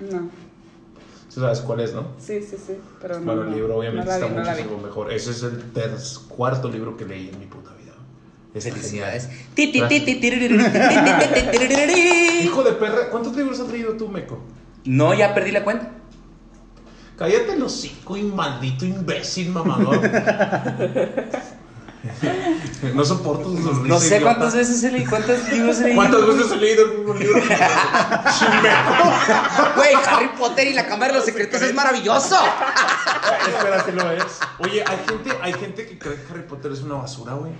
No, 0.00 0.28
sabes 1.40 1.60
cuál 1.60 1.80
es, 1.80 1.94
¿no? 1.94 2.04
sí, 2.18 2.40
sí, 2.42 2.56
sí, 2.64 2.76
pero 3.00 3.20
no. 3.20 3.32
El 3.32 3.52
libro 3.52 3.78
obviamente 3.78 4.06
no 4.06 4.12
está 4.14 4.26
muchísimo 4.26 4.78
mejor. 4.78 5.12
Ese 5.12 5.30
es 5.30 5.42
el 5.42 5.72
tercer, 5.72 6.22
cuarto 6.28 6.68
libro 6.68 6.96
que 6.96 7.04
leí 7.04 7.28
en 7.28 7.38
mi 7.38 7.46
puta 7.46 7.70
vida. 7.70 7.77
Felicidades. 8.54 9.28
Hijo 12.44 12.62
de 12.62 12.72
perra, 12.72 13.10
¿cuántos 13.10 13.36
libros 13.36 13.60
has 13.60 13.68
leído 13.68 13.92
tú, 13.94 14.08
Meco? 14.08 14.40
No, 14.84 15.14
ya 15.14 15.34
perdí 15.34 15.50
la 15.52 15.64
cuenta. 15.64 15.90
Cállate 17.16 17.52
el 17.54 17.62
hocico 17.62 18.16
y 18.16 18.22
maldito 18.22 18.84
imbécil 18.86 19.50
mamador. 19.50 20.00
no 22.94 23.04
soporto 23.04 23.56
sus 23.56 23.80
No 23.86 23.98
sé 23.98 24.06
idiota. 24.18 24.24
cuántas 24.24 24.54
veces 24.54 24.82
he 24.84 24.92
leído, 24.92 25.10
cuántos 25.10 25.48
libros 25.52 25.78
he 25.80 25.82
leído. 25.84 25.96
¿Cuántas 25.96 26.26
veces 26.26 26.52
he 26.52 26.56
leído 26.56 26.84
el 26.84 26.98
mismo 26.98 27.14
libro? 27.14 27.42
Güey, 29.76 29.94
Harry 30.06 30.28
Potter 30.38 30.68
y 30.68 30.74
la 30.74 30.86
Cámara 30.86 31.12
de 31.12 31.18
los 31.18 31.24
Secretos 31.24 31.60
es 31.60 31.74
maravilloso. 31.74 32.36
Espera, 33.48 33.84
que 33.84 33.92
lo 33.92 34.10
es. 34.12 34.22
Oye, 34.60 34.84
hay 34.86 34.98
gente, 35.08 35.30
hay 35.42 35.52
gente 35.54 35.86
que 35.86 35.98
cree 35.98 36.14
que 36.16 36.32
Harry 36.32 36.42
Potter 36.42 36.72
es 36.72 36.82
una 36.82 36.94
basura, 36.96 37.34
güey. 37.34 37.52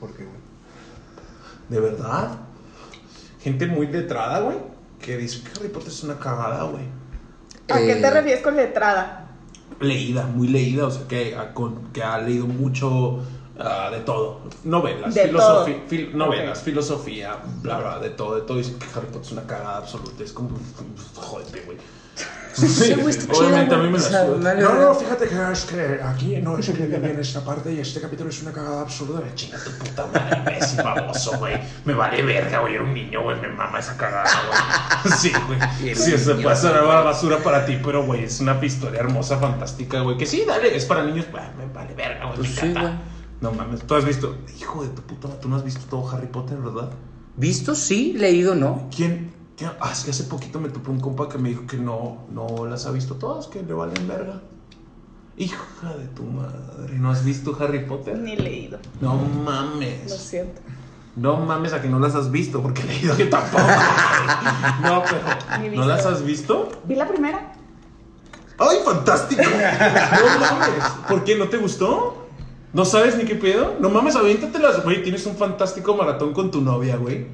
¿Por 0.00 0.10
qué, 0.12 0.24
güey? 0.24 0.36
¿De 1.68 1.78
verdad? 1.80 2.38
Gente 3.40 3.66
muy 3.66 3.86
letrada, 3.86 4.40
güey. 4.40 4.56
Que 5.00 5.16
dice 5.16 5.42
que 5.42 5.50
Harry 5.58 5.68
Potter 5.68 5.88
es 5.88 6.02
una 6.02 6.18
cagada, 6.18 6.64
güey. 6.64 6.84
¿A 7.68 7.78
qué 7.78 7.94
te 7.96 8.06
Eh, 8.06 8.10
refieres 8.10 8.42
con 8.42 8.56
letrada? 8.56 9.28
Leída, 9.80 10.26
muy 10.26 10.48
leída, 10.48 10.86
o 10.86 10.90
sea, 10.90 11.06
que, 11.06 11.36
ha- 11.36 11.54
con- 11.54 11.92
que 11.92 12.02
ha 12.02 12.18
leído 12.18 12.46
mucho 12.46 13.20
ah, 13.58 13.90
de 13.92 14.00
todo. 14.00 14.40
Novelas, 14.64 15.14
De 15.14 15.30
filosofi- 15.30 15.36
todo. 15.76 15.88
fil- 15.88 16.12
novelas, 16.14 16.62
filosofía, 16.62 17.36
bla, 17.62 17.78
bla, 17.78 17.98
de 17.98 18.10
todo, 18.10 18.34
de 18.36 18.42
todo. 18.42 18.56
Dicen 18.56 18.78
que 18.78 18.86
Harry 18.94 19.06
Potter 19.06 19.22
es 19.22 19.32
una 19.32 19.42
cagada 19.46 19.76
absoluta. 19.78 20.24
Es 20.24 20.32
como, 20.32 20.50
jódete, 21.14 21.60
güey. 21.66 21.76
Sí, 22.52 22.92
obviamente 22.92 23.30
chido, 23.32 23.76
a 23.76 23.82
mí 23.82 23.88
me 23.90 23.98
la 23.98 24.26
suda. 24.26 24.54
No, 24.54 24.74
no, 24.74 24.94
fíjate 24.94 25.28
que 25.28 25.52
es 25.52 25.64
que 25.64 26.00
aquí 26.02 26.36
no 26.38 26.58
escribe 26.58 26.98
bien 26.98 27.18
esta 27.18 27.44
parte 27.44 27.72
y 27.72 27.80
este 27.80 28.00
capítulo 28.00 28.28
es 28.28 28.42
una 28.42 28.52
cagada 28.52 28.82
absurda. 28.82 29.22
Chinga 29.34 29.58
tu 29.58 29.70
puta 29.72 30.06
madre, 30.06 30.38
imbécil, 30.38 30.82
baboso, 30.82 31.38
güey. 31.38 31.58
Me 31.84 31.94
vale 31.94 32.22
verga, 32.22 32.60
güey. 32.60 32.74
Era 32.74 32.84
un 32.84 32.92
niño, 32.92 33.22
güey. 33.22 33.40
Me 33.40 33.48
mama 33.48 33.78
esa 33.78 33.96
cagada, 33.96 34.28
güey. 34.48 35.14
Sí, 35.16 35.32
güey. 35.46 35.60
Sí, 35.94 36.18
se 36.18 36.18
sonar 36.18 36.84
una 36.84 37.00
basura 37.00 37.38
para 37.38 37.64
ti, 37.64 37.78
pero, 37.82 38.04
güey, 38.04 38.24
es 38.24 38.40
una 38.40 38.58
historia 38.64 39.00
hermosa, 39.00 39.38
fantástica, 39.38 40.00
güey. 40.00 40.16
Que 40.16 40.26
sí, 40.26 40.44
dale, 40.46 40.76
es 40.76 40.84
para 40.84 41.04
niños. 41.04 41.26
Bah, 41.32 41.52
me 41.56 41.66
vale 41.72 41.94
verga, 41.94 42.26
güey. 42.26 42.36
Pues 42.36 42.50
me 42.50 42.54
sí, 42.54 42.66
encanta. 42.66 42.80
güey. 42.80 42.94
No 43.40 43.52
mames, 43.52 43.82
tú 43.86 43.94
has 43.94 44.04
visto. 44.04 44.36
Hijo 44.58 44.82
de 44.82 44.90
tu 44.90 45.02
puta, 45.02 45.28
madre, 45.28 45.40
tú 45.40 45.48
no 45.48 45.56
has 45.56 45.64
visto 45.64 45.80
todo 45.88 46.08
Harry 46.10 46.26
Potter, 46.26 46.58
¿verdad? 46.58 46.90
¿Visto? 47.36 47.74
Sí, 47.74 48.12
leído, 48.12 48.54
no. 48.54 48.88
¿Quién? 48.94 49.32
Ah, 49.80 49.90
es 49.92 50.04
que 50.04 50.10
hace 50.10 50.24
poquito 50.24 50.60
me 50.60 50.68
topé 50.68 50.90
un 50.90 51.00
compa 51.00 51.28
que 51.28 51.38
me 51.38 51.50
dijo 51.50 51.66
que 51.66 51.76
no, 51.76 52.26
no 52.32 52.66
las 52.66 52.86
ha 52.86 52.90
visto 52.90 53.14
todas, 53.16 53.46
que 53.46 53.62
le 53.62 53.72
valen 53.72 54.08
verga. 54.08 54.40
Hija 55.36 55.94
de 55.98 56.06
tu 56.08 56.22
madre, 56.24 56.98
¿no 56.98 57.10
has 57.10 57.24
visto 57.24 57.56
Harry 57.60 57.86
Potter? 57.86 58.18
Ni 58.18 58.36
leído. 58.36 58.78
No 59.00 59.14
Lo 59.14 59.20
mames. 59.44 60.14
siento. 60.14 60.60
No 61.16 61.38
mames 61.38 61.72
a 61.72 61.82
que 61.82 61.88
no 61.88 61.98
las 61.98 62.14
has 62.14 62.30
visto, 62.30 62.62
porque 62.62 62.82
he 62.82 62.86
leído 62.86 63.16
yo 63.16 63.28
tampoco. 63.28 63.62
no, 64.82 65.02
pero. 65.02 65.74
¿No 65.76 65.84
las 65.86 66.06
has 66.06 66.22
visto? 66.24 66.70
Vi 66.84 66.94
la 66.94 67.08
primera. 67.08 67.52
¡Ay, 68.58 68.78
fantástico! 68.84 69.42
No 69.50 70.38
mames. 70.40 70.84
¿Por 71.08 71.24
qué? 71.24 71.36
¿No 71.36 71.48
te 71.48 71.56
gustó? 71.56 72.28
¿No 72.72 72.84
sabes 72.84 73.16
ni 73.16 73.24
qué 73.24 73.34
pedo? 73.34 73.76
No 73.80 73.88
mames, 73.90 74.14
aviéntatelas, 74.16 74.84
güey. 74.84 75.02
Tienes 75.02 75.26
un 75.26 75.36
fantástico 75.36 75.96
maratón 75.96 76.32
con 76.32 76.50
tu 76.50 76.60
novia, 76.60 76.96
güey. 76.96 77.26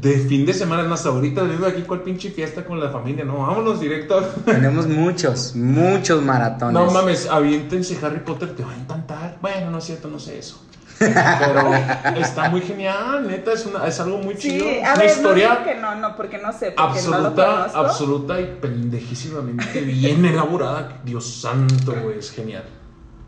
De 0.00 0.18
fin 0.18 0.44
de 0.44 0.52
semana, 0.52 0.82
más 0.82 1.06
ahorita 1.06 1.44
vengo 1.44 1.66
aquí 1.66 1.82
cuál 1.82 2.02
pinche 2.02 2.30
fiesta 2.30 2.64
con 2.64 2.80
la 2.80 2.90
familia. 2.90 3.24
No, 3.24 3.38
vámonos 3.38 3.80
directo. 3.80 4.20
Tenemos 4.44 4.88
muchos, 4.88 5.54
muchos 5.54 6.20
maratones. 6.20 6.74
No 6.74 6.90
mames, 6.90 7.28
aviéntense 7.28 7.96
Harry 8.02 8.18
Potter, 8.18 8.56
te 8.56 8.64
va 8.64 8.72
a 8.72 8.76
encantar. 8.76 9.38
Bueno, 9.40 9.70
no 9.70 9.78
es 9.78 9.84
cierto, 9.84 10.08
no 10.08 10.18
sé 10.18 10.38
eso. 10.38 10.60
Pero 10.98 11.74
está 12.16 12.50
muy 12.50 12.60
genial, 12.60 13.26
neta, 13.26 13.52
es, 13.52 13.66
una, 13.66 13.86
es 13.86 13.98
algo 14.00 14.18
muy 14.18 14.36
chido. 14.36 14.64
Sí, 14.64 14.78
a 14.80 14.94
una 14.94 14.94
ver, 14.96 15.10
historia 15.10 15.54
no 15.54 15.64
que 15.64 15.74
no, 15.76 15.94
no, 15.96 16.16
porque 16.16 16.38
no 16.38 16.52
sé, 16.52 16.72
porque 16.72 17.02
no 17.02 17.10
lo 17.10 17.16
absoluta, 17.16 17.64
absoluta 17.64 18.40
y 18.40 18.58
pendejísimamente 18.60 19.80
bien 19.80 20.24
elaborada. 20.24 21.00
Dios 21.04 21.40
santo, 21.40 21.94
güey, 22.02 22.18
es 22.18 22.32
genial. 22.32 22.64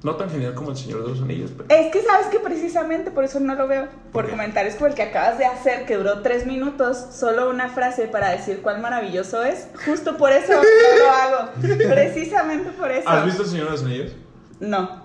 No 0.07 0.14
tan 0.14 0.31
genial 0.31 0.55
como 0.55 0.71
El 0.71 0.77
Señor 0.77 1.03
de 1.03 1.09
los 1.09 1.21
Anillos, 1.21 1.51
pero... 1.57 1.69
Es 1.69 1.90
que 1.90 2.01
sabes 2.01 2.29
que 2.29 2.38
precisamente 2.38 3.11
por 3.11 3.25
eso 3.25 3.40
no 3.40 3.57
lo 3.57 3.66
veo. 3.66 3.88
¿Por 4.12 4.31
comentarios 4.31 4.77
como 4.77 4.87
el 4.87 4.95
que 4.95 5.03
acabas 5.03 5.37
de 5.37 5.47
hacer, 5.47 5.85
que 5.85 5.97
duró 5.97 6.23
tres 6.23 6.47
minutos, 6.47 6.97
solo 7.11 7.51
una 7.51 7.69
frase 7.71 8.07
para 8.07 8.29
decir 8.31 8.62
cuán 8.62 8.81
maravilloso 8.81 9.42
es. 9.42 9.66
Justo 9.85 10.16
por 10.16 10.31
eso 10.31 10.53
no 10.53 10.62
lo 10.62 11.11
hago. 11.11 11.51
Precisamente 11.61 12.71
por 12.71 12.88
eso. 12.92 13.09
¿Has 13.09 13.25
visto 13.25 13.42
El 13.42 13.49
Señor 13.49 13.64
de 13.66 13.71
los 13.73 13.83
Anillos? 13.83 14.12
No. 14.61 15.03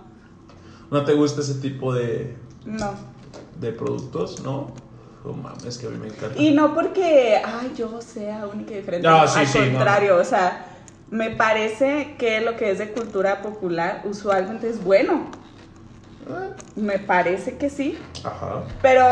¿No 0.91 1.03
te 1.03 1.13
gusta 1.13 1.41
ese 1.41 1.55
tipo 1.55 1.95
de, 1.95 2.37
No. 2.65 2.93
de 3.59 3.71
productos? 3.71 4.43
No. 4.43 4.71
No 5.25 5.33
mames, 5.33 5.79
que 5.79 5.87
a 5.87 5.89
mí 5.89 5.97
me 5.97 6.09
encanta. 6.09 6.39
Y 6.39 6.51
no 6.51 6.75
porque, 6.75 7.41
ay, 7.43 7.73
yo 7.75 7.99
sea 8.03 8.45
única 8.53 8.73
y 8.73 8.75
diferente. 8.77 9.07
Ah, 9.07 9.21
No, 9.23 9.27
sí, 9.27 9.39
al 9.39 9.47
sí, 9.47 9.59
no. 9.59 9.65
contrario, 9.77 10.17
o 10.17 10.23
sea, 10.23 10.70
me 11.11 11.29
parece 11.29 12.15
que 12.17 12.41
lo 12.41 12.55
que 12.57 12.71
es 12.71 12.79
de 12.79 12.89
cultura 12.91 13.41
popular 13.43 14.01
usualmente 14.05 14.67
es 14.69 14.83
bueno. 14.83 15.29
Me 16.75 16.99
parece 16.99 17.57
que 17.57 17.69
sí. 17.69 17.97
Ajá. 18.23 18.61
Pero 18.81 19.03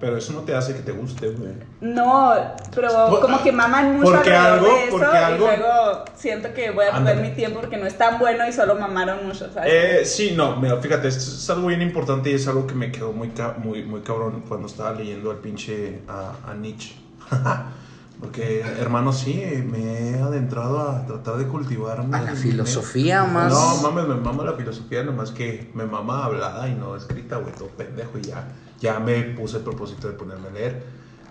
Pero 0.00 0.16
eso 0.16 0.32
no 0.32 0.40
te 0.40 0.54
hace 0.54 0.74
que 0.74 0.80
te 0.80 0.90
guste, 0.92 1.28
güey. 1.30 1.52
no, 1.80 2.32
pero 2.74 2.88
Por- 3.10 3.20
como 3.20 3.42
que 3.42 3.52
maman 3.52 3.98
mucho 3.98 4.12
porque 4.12 4.32
algo- 4.32 4.66
de 4.66 4.82
eso 4.84 4.90
porque 4.90 5.16
algo- 5.16 5.44
y 5.52 5.56
luego 5.58 6.04
siento 6.16 6.52
que 6.54 6.70
voy 6.70 6.86
a 6.86 6.92
perder 6.92 7.16
mi 7.18 7.30
tiempo 7.34 7.60
porque 7.60 7.76
no 7.76 7.86
es 7.86 7.96
tan 7.98 8.18
bueno 8.18 8.48
y 8.48 8.52
solo 8.52 8.74
mamaron 8.76 9.26
mucho, 9.26 9.52
¿sabes? 9.52 9.72
Eh, 9.72 10.04
sí, 10.04 10.32
no, 10.36 10.56
mira, 10.56 10.76
fíjate, 10.78 11.08
esto 11.08 11.20
es 11.22 11.50
algo 11.50 11.68
bien 11.68 11.82
importante 11.82 12.30
y 12.30 12.34
es 12.34 12.48
algo 12.48 12.66
que 12.66 12.74
me 12.74 12.90
quedó 12.90 13.12
muy, 13.12 13.30
muy, 13.58 13.82
muy 13.84 14.00
cabrón 14.00 14.42
cuando 14.48 14.66
estaba 14.66 14.92
leyendo 14.92 15.30
al 15.30 15.38
pinche 15.38 16.00
a, 16.08 16.32
a 16.50 16.54
Nietzsche. 16.54 16.94
Porque, 18.20 18.60
hermano, 18.80 19.12
sí, 19.12 19.40
me 19.70 20.10
he 20.10 20.20
adentrado 20.20 20.80
a 20.80 21.06
tratar 21.06 21.36
de 21.36 21.46
cultivar 21.46 22.00
A 22.00 22.20
la 22.22 22.34
filosofía 22.34 23.22
más. 23.24 23.52
No, 23.52 23.76
mames, 23.82 24.08
me 24.08 24.16
mama 24.16 24.42
la 24.44 24.54
filosofía, 24.54 25.04
nomás 25.04 25.30
que 25.30 25.70
me 25.74 25.86
mama 25.86 26.24
hablada 26.24 26.68
y 26.68 26.74
no 26.74 26.96
escrita, 26.96 27.36
güey, 27.36 27.54
todo 27.54 27.68
pendejo 27.68 28.18
y 28.18 28.22
ya. 28.22 28.48
Ya 28.80 28.98
me 28.98 29.22
puse 29.22 29.58
el 29.58 29.62
propósito 29.62 30.08
de 30.08 30.14
ponerme 30.14 30.48
a 30.48 30.50
leer. 30.50 30.82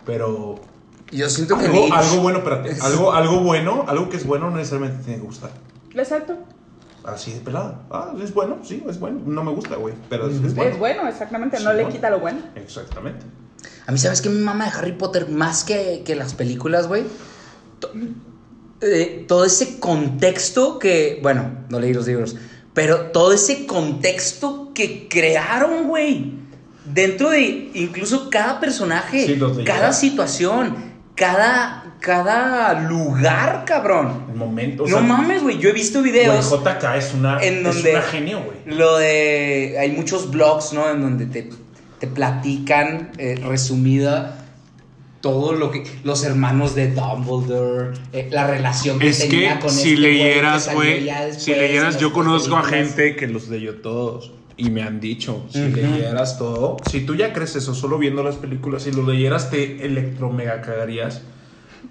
Pero 0.06 0.56
Yo 1.12 1.30
siento 1.30 1.58
que 1.58 1.66
algo, 1.66 1.94
algo 1.94 2.22
bueno, 2.22 2.40
espérate, 2.40 2.78
algo, 2.82 3.12
algo 3.12 3.42
bueno, 3.42 3.84
algo 3.88 4.08
que 4.08 4.16
es 4.16 4.26
bueno 4.26 4.50
no 4.50 4.56
necesariamente 4.56 5.04
tiene 5.04 5.20
que 5.20 5.26
gustar. 5.26 5.52
Exacto. 5.94 6.38
Así 7.04 7.34
de 7.34 7.40
pelada. 7.42 7.82
Ah, 7.90 8.14
es 8.22 8.34
bueno, 8.34 8.58
sí, 8.64 8.84
es 8.88 9.00
bueno. 9.00 9.22
No 9.26 9.44
me 9.44 9.52
gusta, 9.52 9.76
güey, 9.76 9.94
pero 10.10 10.28
es, 10.30 10.36
es 10.38 10.56
bueno. 10.56 10.72
Es 10.72 10.80
bueno, 10.80 11.08
exactamente, 11.08 11.58
Sí, 11.58 11.64
no 11.64 11.72
le 11.72 11.84
bueno. 11.84 11.96
quita 11.96 12.10
lo 12.10 12.20
bueno. 12.20 12.40
Exactamente. 12.56 13.26
A 13.88 13.92
mí, 13.92 13.98
¿sabes 13.98 14.22
qué? 14.22 14.30
Mi 14.30 14.40
mamá 14.42 14.66
de 14.66 14.72
Harry 14.78 14.92
Potter, 14.92 15.30
más 15.30 15.64
que, 15.64 16.04
que 16.06 16.16
las 16.16 16.34
películas, 16.34 16.88
güey. 16.88 17.04
To- 17.80 17.92
eh, 18.82 19.26
todo 19.28 19.46
ese 19.46 19.80
contexto 19.80 20.78
que. 20.78 21.20
Bueno, 21.24 21.66
no 21.70 21.80
leí 21.80 21.94
los 21.94 22.06
libros. 22.06 22.36
Pero 22.74 23.08
todo 23.12 23.34
ese 23.34 23.66
contexto 23.66 24.72
que 24.76 25.08
crearon, 25.08 25.88
güey. 25.88 26.34
Dentro 26.86 27.30
de 27.32 27.72
incluso 27.74 28.30
cada 28.30 28.60
personaje, 28.60 29.26
Sí, 29.26 29.40
cada 29.66 29.92
situación, 29.94 30.76
cada, 31.16 31.96
cada 32.00 32.82
lugar, 32.88 33.66
cabrón. 33.66 34.26
El 34.30 34.36
momento. 34.36 34.84
no 34.84 34.90
sea, 34.90 35.02
mames, 35.02 35.42
güey. 35.44 35.58
Yo 35.60 35.70
he 35.70 35.74
visto 35.74 36.02
videos. 36.02 36.50
JK 36.50 36.84
es 36.98 37.14
una, 37.14 37.42
en 37.42 37.66
es 37.66 37.84
una 37.84 38.02
genio, 38.04 38.44
güey. 38.44 38.78
lo 38.78 38.98
de 38.98 39.76
hay 39.80 39.92
muchos 39.92 40.30
blogs 40.32 40.72
no 40.74 40.90
en 40.90 41.02
donde 41.02 41.26
te, 41.26 41.50
te 42.00 42.08
platican 42.08 43.12
eh, 43.18 43.36
resumida 43.44 44.44
todo 45.22 45.54
lo 45.54 45.72
que 45.72 45.84
los 46.04 46.24
hermanos 46.24 46.76
de 46.76 46.94
Dumbledore 46.94 47.98
eh, 48.14 48.30
la 48.32 48.46
relación 48.48 49.00
que 49.00 49.10
Es 49.10 49.20
tenía 49.28 49.56
que 49.56 49.62
con 49.62 49.72
si 49.72 49.90
este 49.94 50.00
leyeras, 50.02 50.74
güey, 50.74 51.10
si 51.38 51.54
leyeras, 51.56 52.00
yo 52.00 52.14
conozco 52.14 52.56
a 52.56 52.64
gente 52.64 53.16
que 53.16 53.28
los 53.28 53.48
leyó 53.50 53.76
todos 53.82 54.32
y 54.58 54.70
me 54.70 54.84
han 54.84 55.00
dicho, 55.00 55.46
si 55.50 55.60
leyeras 55.70 56.38
todo, 56.38 56.78
si 56.90 57.02
tú 57.02 57.16
ya 57.16 57.34
crees 57.34 57.56
eso 57.56 57.74
solo 57.76 57.98
viendo 57.98 58.24
las 58.24 58.36
películas, 58.36 58.84
si 58.84 58.92
lo 58.92 59.04
leyeras 59.04 59.50
te 59.50 59.84
electro 59.86 60.30
mega 60.32 60.62
cagarías 60.62 61.22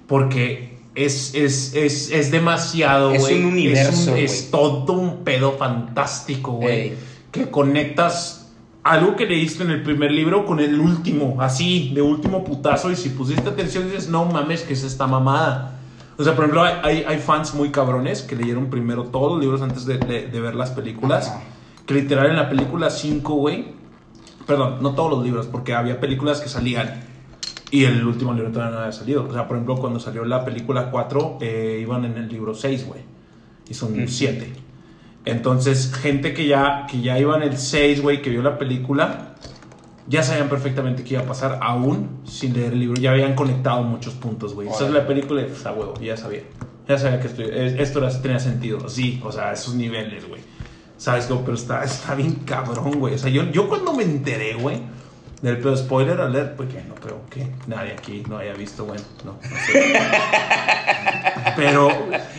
porque 0.06 0.76
es, 0.94 1.34
es, 1.34 1.74
es, 1.74 2.10
es 2.10 2.30
demasiado, 2.30 3.12
Es 3.12 3.22
güey. 3.22 3.38
un 3.40 3.46
universo, 3.46 3.90
Es, 3.92 4.06
un- 4.08 4.16
es 4.16 4.50
todo 4.50 4.92
un 4.94 5.24
pedo 5.24 5.52
fantástico, 5.58 6.52
güey. 6.52 6.80
Ey. 6.80 6.94
Que 7.32 7.50
conectas 7.50 8.45
algo 8.90 9.16
que 9.16 9.26
leíste 9.26 9.62
en 9.64 9.70
el 9.70 9.82
primer 9.82 10.10
libro 10.12 10.44
con 10.46 10.60
el 10.60 10.78
último, 10.80 11.36
así, 11.40 11.92
de 11.94 12.02
último 12.02 12.44
putazo. 12.44 12.90
Y 12.90 12.96
si 12.96 13.10
pusiste 13.10 13.48
atención, 13.48 13.84
dices, 13.84 14.08
no 14.08 14.24
mames, 14.26 14.62
que 14.62 14.74
es 14.74 14.84
esta 14.84 15.06
mamada. 15.06 15.78
O 16.18 16.24
sea, 16.24 16.34
por 16.34 16.44
ejemplo, 16.44 16.62
hay, 16.62 17.04
hay, 17.06 17.18
fans 17.18 17.54
muy 17.54 17.70
cabrones 17.70 18.22
que 18.22 18.36
leyeron 18.36 18.70
primero 18.70 19.04
todos 19.04 19.32
los 19.32 19.40
libros 19.40 19.60
antes 19.62 19.84
de, 19.84 19.98
de- 19.98 20.28
de 20.28 20.40
ver 20.40 20.54
las 20.54 20.70
películas. 20.70 21.28
Ajá. 21.28 21.40
Que 21.84 21.94
literal 21.94 22.30
en 22.30 22.36
la 22.36 22.48
película 22.48 22.90
5, 22.90 23.34
güey. 23.34 23.66
Perdón, 24.46 24.78
no 24.80 24.94
todos 24.94 25.10
los 25.10 25.24
libros, 25.24 25.46
porque 25.46 25.74
había 25.74 26.00
películas 26.00 26.40
que 26.40 26.48
salían 26.48 27.02
y 27.70 27.84
el 27.84 28.06
último 28.06 28.32
libro 28.32 28.50
todavía 28.52 28.74
no 28.76 28.80
había 28.80 28.92
salido. 28.92 29.26
O 29.28 29.32
sea, 29.32 29.46
por 29.48 29.56
ejemplo, 29.56 29.76
cuando 29.76 29.98
salió 30.00 30.24
la 30.24 30.44
película 30.44 30.90
4, 30.90 31.38
eh, 31.40 31.78
iban 31.82 32.04
en 32.04 32.16
el 32.16 32.28
libro 32.28 32.54
6, 32.54 32.86
güey. 32.86 33.00
Y 33.68 33.74
son 33.74 33.92
Ujú. 33.92 34.08
7. 34.08 34.52
Entonces, 35.26 35.92
gente 35.94 36.32
que 36.32 36.46
ya, 36.46 36.86
que 36.90 37.00
ya 37.02 37.18
iba 37.18 37.36
en 37.36 37.42
el 37.42 37.58
6, 37.58 38.00
güey, 38.00 38.22
que 38.22 38.30
vio 38.30 38.42
la 38.42 38.56
película, 38.58 39.34
ya 40.08 40.22
sabían 40.22 40.48
perfectamente 40.48 41.02
qué 41.04 41.14
iba 41.14 41.22
a 41.24 41.26
pasar, 41.26 41.58
aún 41.62 42.20
sin 42.24 42.54
leer 42.54 42.72
el 42.72 42.80
libro. 42.80 43.00
Ya 43.00 43.10
habían 43.10 43.34
conectado 43.34 43.82
muchos 43.82 44.14
puntos, 44.14 44.54
güey. 44.54 44.68
Esa 44.68 44.86
es 44.86 44.92
la 44.92 45.06
película 45.06 45.42
y 45.42 45.46
pues, 45.46 45.66
a 45.66 45.72
huevo, 45.72 45.94
ya 46.00 46.16
sabía. 46.16 46.42
Ya 46.88 46.96
sabía 46.96 47.20
que 47.20 47.26
esto, 47.26 47.42
es- 47.42 47.74
esto 47.78 47.98
era- 47.98 48.22
tenía 48.22 48.38
sentido. 48.38 48.88
Sí, 48.88 49.20
o 49.24 49.32
sea, 49.32 49.52
esos 49.52 49.74
niveles, 49.74 50.28
güey. 50.28 50.40
¿Sabes 50.96 51.26
cómo? 51.26 51.40
Pero 51.42 51.56
está, 51.56 51.82
está 51.84 52.14
bien 52.14 52.36
cabrón, 52.46 52.92
güey. 53.00 53.14
O 53.14 53.18
sea, 53.18 53.28
yo, 53.28 53.42
yo 53.50 53.68
cuando 53.68 53.92
me 53.92 54.04
enteré, 54.04 54.54
güey, 54.54 54.80
del 55.42 55.58
pedo 55.58 55.76
spoiler 55.76 56.20
alert, 56.20 56.56
pues 56.56 56.72
que 56.72 56.82
no 56.82 56.94
creo 56.94 57.20
que 57.28 57.46
nadie 57.66 57.92
aquí 57.92 58.22
no 58.28 58.38
haya 58.38 58.54
visto, 58.54 58.84
bueno, 58.84 59.02
no, 59.24 59.32
no 59.32 59.56
sé. 59.66 59.94
Pero. 61.56 61.90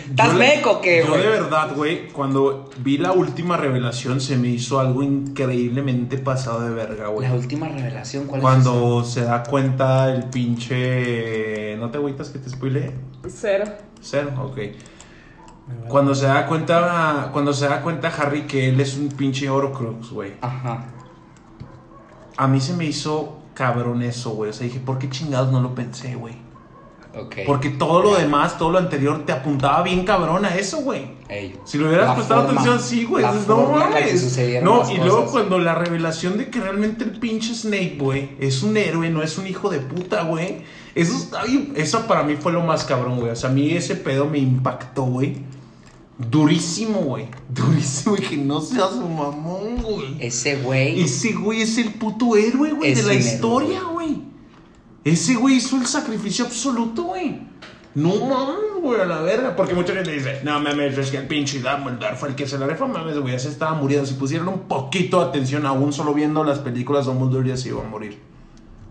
¿Estás 0.09 0.33
meco 0.33 0.71
o 0.71 0.81
qué, 0.81 1.03
Yo 1.05 1.15
de 1.15 1.27
verdad, 1.27 1.75
güey, 1.75 2.07
cuando 2.07 2.69
vi 2.79 2.97
la 2.97 3.11
última 3.11 3.55
revelación 3.57 4.19
se 4.19 4.37
me 4.37 4.47
hizo 4.47 4.79
algo 4.79 5.03
increíblemente 5.03 6.17
pasado 6.17 6.61
de 6.61 6.71
verga, 6.71 7.07
güey. 7.07 7.27
la 7.27 7.35
última 7.35 7.67
revelación 7.67 8.25
¿cuál 8.25 8.39
es 8.39 8.43
Cuando 8.43 9.03
se 9.03 9.21
da 9.21 9.43
cuenta 9.43 10.11
el 10.13 10.25
pinche. 10.25 11.75
¿No 11.77 11.91
te 11.91 11.97
agüitas 11.97 12.29
que 12.29 12.39
te 12.39 12.49
spoile? 12.49 12.93
Cero. 13.27 13.65
Cero, 14.01 14.31
ok. 14.41 14.57
Cuando 15.87 16.15
se 16.15 16.25
da 16.25 16.47
cuenta. 16.47 17.29
Cuando 17.31 17.53
se 17.53 17.67
da 17.67 17.81
cuenta 17.81 18.07
Harry 18.07 18.43
que 18.43 18.69
él 18.69 18.79
es 18.79 18.97
un 18.97 19.09
pinche 19.09 19.49
Horcrux, 19.49 20.09
güey. 20.09 20.33
ajá 20.41 20.96
A 22.37 22.47
mí 22.47 22.59
se 22.61 22.73
me 22.73 22.85
hizo 22.85 23.37
cabrón 23.53 24.01
eso, 24.03 24.31
güey. 24.31 24.51
O 24.51 24.53
sea, 24.53 24.65
dije, 24.67 24.79
¿por 24.79 24.99
qué 24.99 25.09
chingados 25.09 25.51
no 25.51 25.59
lo 25.61 25.73
pensé, 25.75 26.15
güey? 26.15 26.35
Porque 27.47 27.69
todo 27.71 28.03
lo 28.03 28.15
demás, 28.15 28.59
todo 28.59 28.69
lo 28.71 28.77
anterior 28.77 29.25
te 29.25 29.31
apuntaba 29.31 29.81
bien 29.81 30.05
cabrón 30.05 30.45
a 30.45 30.55
eso, 30.55 30.81
güey. 30.81 31.17
Ey. 31.29 31.57
Si 31.65 31.79
lo 31.79 31.87
hubieras 31.87 32.09
prestado 32.15 32.43
forma- 32.45 32.61
atención, 32.61 32.79
sí, 32.79 33.05
güey. 33.05 33.23
No 33.47 33.55
mames. 33.79 34.21
No, 34.63 34.81
y 34.93 34.97
luego 34.97 35.25
cuando 35.31 35.57
la 35.57 35.73
revelación 35.73 36.37
de 36.37 36.49
que 36.51 36.59
realmente 36.59 37.03
el 37.05 37.11
pinche 37.19 37.55
Snape, 37.55 37.97
güey, 37.99 38.35
es 38.39 38.61
un 38.61 38.77
héroe, 38.77 39.09
no 39.09 39.23
es 39.23 39.37
un 39.39 39.47
hijo 39.47 39.69
de 39.69 39.79
puta, 39.79 40.23
güey. 40.23 40.61
Eso 40.93 41.15
está 41.15 41.43
bien. 41.43 41.73
Eso 41.75 42.01
para 42.07 42.21
mí 42.21 42.35
fue 42.35 42.51
lo 42.51 42.61
más 42.61 42.83
cabrón, 42.83 43.19
güey. 43.19 43.31
O 43.31 43.35
sea, 43.35 43.49
a 43.49 43.53
mí 43.53 43.71
ese 43.71 43.95
pedo 43.95 44.25
me 44.27 44.37
impactó, 44.37 45.03
güey. 45.03 45.37
Durísimo, 46.17 46.99
güey. 47.01 47.27
Durísimo, 47.49 48.15
y 48.17 48.21
que 48.21 48.37
no 48.37 48.59
seas 48.59 48.93
un 48.93 49.15
mamón, 49.15 49.77
güey. 49.83 50.17
ese 50.19 50.55
güey 50.57 51.01
Ese 51.01 51.33
güey 51.33 51.61
es 51.61 51.77
el 51.77 51.93
puto 51.93 52.35
héroe, 52.35 52.71
güey, 52.71 52.95
de 52.95 53.03
la 53.03 53.13
historia, 53.13 53.83
güey. 53.83 54.23
Ese 55.03 55.35
güey 55.35 55.55
hizo 55.55 55.77
el 55.77 55.85
sacrificio 55.85 56.45
absoluto, 56.45 57.03
güey. 57.03 57.39
No 57.93 58.15
mames, 58.15 58.81
güey, 58.81 58.99
a 58.99 59.05
la 59.05 59.21
verga. 59.21 59.55
Porque 59.55 59.75
mucha 59.75 59.93
gente 59.93 60.11
dice, 60.11 60.41
no 60.43 60.59
mames, 60.59 60.97
es 60.97 61.11
que 61.11 61.17
el 61.17 61.27
pinche 61.27 61.59
Dumbledore 61.59 62.15
fue 62.15 62.29
el 62.29 62.35
que 62.35 62.47
se 62.47 62.57
la 62.57 62.65
rifó. 62.65 62.87
Mames, 62.87 63.19
güey, 63.19 63.33
ya 63.33 63.39
se 63.39 63.49
estaba 63.49 63.75
muriendo. 63.75 64.07
Si 64.07 64.15
pusieran 64.15 64.47
un 64.47 64.61
poquito 64.61 65.19
de 65.19 65.27
atención 65.27 65.67
aún 65.67 65.93
solo 65.93 66.15
viendo 66.15 66.43
las 66.43 66.59
películas, 66.59 67.05
Dumbledore 67.05 67.49
ya 67.49 67.57
se 67.57 67.69
iba 67.69 67.81
a 67.81 67.87
morir. 67.87 68.19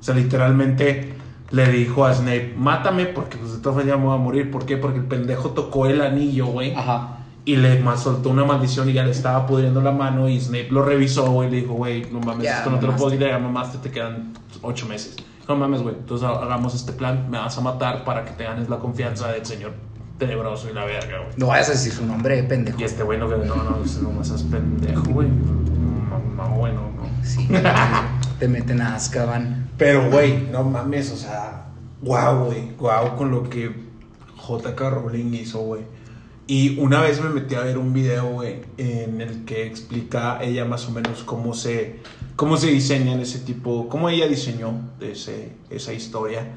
O 0.00 0.02
sea, 0.02 0.14
literalmente 0.14 1.12
le 1.50 1.70
dijo 1.70 2.04
a 2.04 2.14
Snape, 2.14 2.54
mátame 2.56 3.06
porque 3.06 3.36
pues 3.36 3.52
de 3.52 3.58
todas 3.58 3.76
maneras 3.76 3.96
ya 3.96 4.00
me 4.00 4.06
voy 4.08 4.14
a 4.14 4.22
morir. 4.22 4.50
¿Por 4.50 4.64
qué? 4.64 4.76
Porque 4.76 4.98
el 4.98 5.06
pendejo 5.06 5.50
tocó 5.50 5.86
el 5.86 6.00
anillo, 6.00 6.46
güey. 6.46 6.72
ajá 6.74 7.15
Y 7.46 7.56
le 7.56 7.82
soltó 7.96 8.30
una 8.30 8.44
maldición 8.44 8.90
y 8.90 8.92
ya 8.92 9.04
le 9.04 9.12
estaba 9.12 9.46
pudriendo 9.46 9.80
la 9.80 9.92
mano. 9.92 10.28
Y 10.28 10.38
Snape 10.38 10.68
lo 10.70 10.82
revisó, 10.84 11.30
güey. 11.30 11.48
Y 11.48 11.50
le 11.52 11.56
dijo, 11.62 11.72
güey, 11.74 12.04
no 12.12 12.20
mames, 12.20 12.42
Ya, 12.44 12.58
esto 12.58 12.70
no 12.70 12.78
te 12.78 12.86
lo 12.86 12.96
puedo. 12.96 13.14
Ya 13.14 13.38
mamaste, 13.38 13.78
te 13.78 13.90
quedan 13.90 14.34
ocho 14.62 14.86
meses. 14.86 15.16
No 15.48 15.54
mames, 15.56 15.80
güey. 15.80 15.94
Entonces 15.94 16.26
ha- 16.28 16.42
hagamos 16.42 16.74
este 16.74 16.92
plan. 16.92 17.30
Me 17.30 17.38
vas 17.38 17.56
a 17.56 17.60
matar 17.60 18.04
para 18.04 18.24
que 18.24 18.32
te 18.32 18.44
ganes 18.44 18.68
la 18.68 18.78
confianza 18.78 19.28
del 19.28 19.46
señor 19.46 19.72
tenebroso 20.18 20.68
y 20.70 20.72
la 20.72 20.84
verga, 20.84 21.18
güey. 21.18 21.30
no 21.36 21.46
vayas 21.48 21.68
a 21.68 21.72
decir 21.72 21.92
su 21.92 22.06
nombre 22.06 22.42
pendejo 22.42 22.80
Y 22.80 22.84
este 22.84 23.02
güey 23.02 23.18
no, 23.18 23.28
que 23.28 23.36
no, 23.36 23.54
no, 23.54 23.84
ese 23.84 24.00
no 24.02 24.10
más 24.10 24.30
es 24.30 24.42
pendejo, 24.44 25.02
güey. 25.10 25.28
No, 25.28 26.18
no, 26.44 26.54
güey, 26.56 26.72
no, 26.72 26.80
no. 26.80 27.06
sí 27.22 27.46
te 28.38 28.48
meten 28.48 28.80
a 28.80 28.94
Azkaban 28.94 29.68
Pero, 29.76 30.10
güey, 30.10 30.48
no 30.50 30.64
mames, 30.64 31.12
o 31.12 31.16
sea, 31.16 31.66
guau, 32.00 32.46
güey, 32.46 32.70
guau 32.78 33.14
con 33.16 33.30
lo 33.30 33.42
que 33.48 33.70
JK 34.48 34.80
Rowling 34.80 35.34
hizo, 35.34 35.58
güey. 35.60 35.82
Y 36.48 36.78
una 36.78 37.00
vez 37.00 37.20
me 37.20 37.28
metí 37.30 37.56
a 37.56 37.60
ver 37.60 37.76
un 37.76 37.92
video, 37.92 38.26
güey, 38.26 38.60
en 38.76 39.20
el 39.20 39.44
que 39.44 39.66
explica 39.66 40.40
ella 40.40 40.64
más 40.64 40.86
o 40.86 40.92
menos 40.92 41.24
cómo 41.24 41.54
se, 41.54 41.96
cómo 42.36 42.56
se 42.56 42.68
diseñan 42.68 43.18
ese 43.18 43.40
tipo, 43.40 43.88
cómo 43.88 44.08
ella 44.08 44.28
diseñó 44.28 44.72
ese, 45.00 45.52
esa 45.70 45.92
historia. 45.92 46.52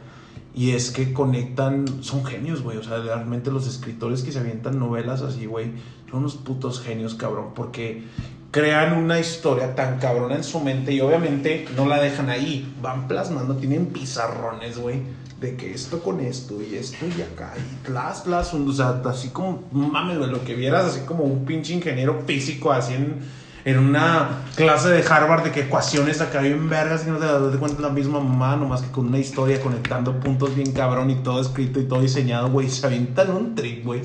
Y 0.53 0.71
es 0.71 0.91
que 0.91 1.11
conectan, 1.11 2.03
son 2.03 2.23
genios, 2.23 2.61
güey. 2.61 2.77
O 2.77 2.83
sea, 2.83 2.99
realmente 2.99 3.49
los 3.49 3.67
escritores 3.67 4.21
que 4.21 4.31
se 4.31 4.39
avientan 4.39 4.77
novelas 4.77 5.23
así, 5.23 5.47
güey, 5.47 5.71
son 6.09 6.19
unos 6.19 6.35
putos 6.35 6.81
genios, 6.81 7.15
cabrón. 7.15 7.53
Porque 7.55 8.03
crean 8.51 8.95
una 8.95 9.19
historia 9.19 9.73
tan 9.73 9.97
cabrona 9.99 10.35
en 10.35 10.43
su 10.43 10.59
mente 10.59 10.93
y 10.93 11.01
obviamente 11.01 11.67
no 11.75 11.87
la 11.87 11.99
dejan 11.99 12.29
ahí, 12.29 12.75
van 12.81 13.07
plasmando, 13.07 13.57
tienen 13.57 13.87
pizarrones, 13.87 14.77
güey, 14.77 15.01
de 15.39 15.55
que 15.55 15.73
esto 15.73 16.01
con 16.01 16.19
esto 16.19 16.61
y 16.61 16.75
esto 16.75 17.05
y 17.05 17.21
acá 17.21 17.53
y 17.57 17.85
tlas, 17.85 18.23
tlas, 18.23 18.53
o 18.53 18.73
sea, 18.73 19.01
así 19.05 19.29
como, 19.29 19.63
mames, 19.71 20.17
lo 20.17 20.43
que 20.43 20.55
vieras 20.55 20.85
así 20.85 21.01
como 21.05 21.23
un 21.23 21.45
pinche 21.45 21.73
ingeniero 21.73 22.23
físico 22.25 22.71
así 22.71 22.93
en, 22.93 23.19
en 23.63 23.79
una 23.79 24.43
clase 24.55 24.89
de 24.89 25.01
Harvard 25.01 25.43
de 25.43 25.51
que 25.51 25.61
ecuaciones 25.61 26.19
acá 26.19 26.41
bien 26.41 26.69
vergas 26.69 27.05
y 27.07 27.09
no 27.09 27.17
te 27.17 27.25
das 27.25 27.55
cuenta 27.57 27.81
la 27.81 27.89
misma 27.89 28.19
mamá, 28.19 28.57
nomás 28.57 28.81
que 28.81 28.91
con 28.91 29.07
una 29.07 29.19
historia 29.19 29.61
conectando 29.61 30.19
puntos 30.19 30.55
bien 30.55 30.73
cabrón 30.73 31.09
y 31.09 31.15
todo 31.15 31.41
escrito 31.41 31.79
y 31.79 31.85
todo 31.85 32.01
diseñado, 32.01 32.49
güey, 32.49 32.69
se 32.69 32.85
avientan 32.85 33.31
un 33.31 33.55
trip, 33.55 33.85
güey 33.85 34.01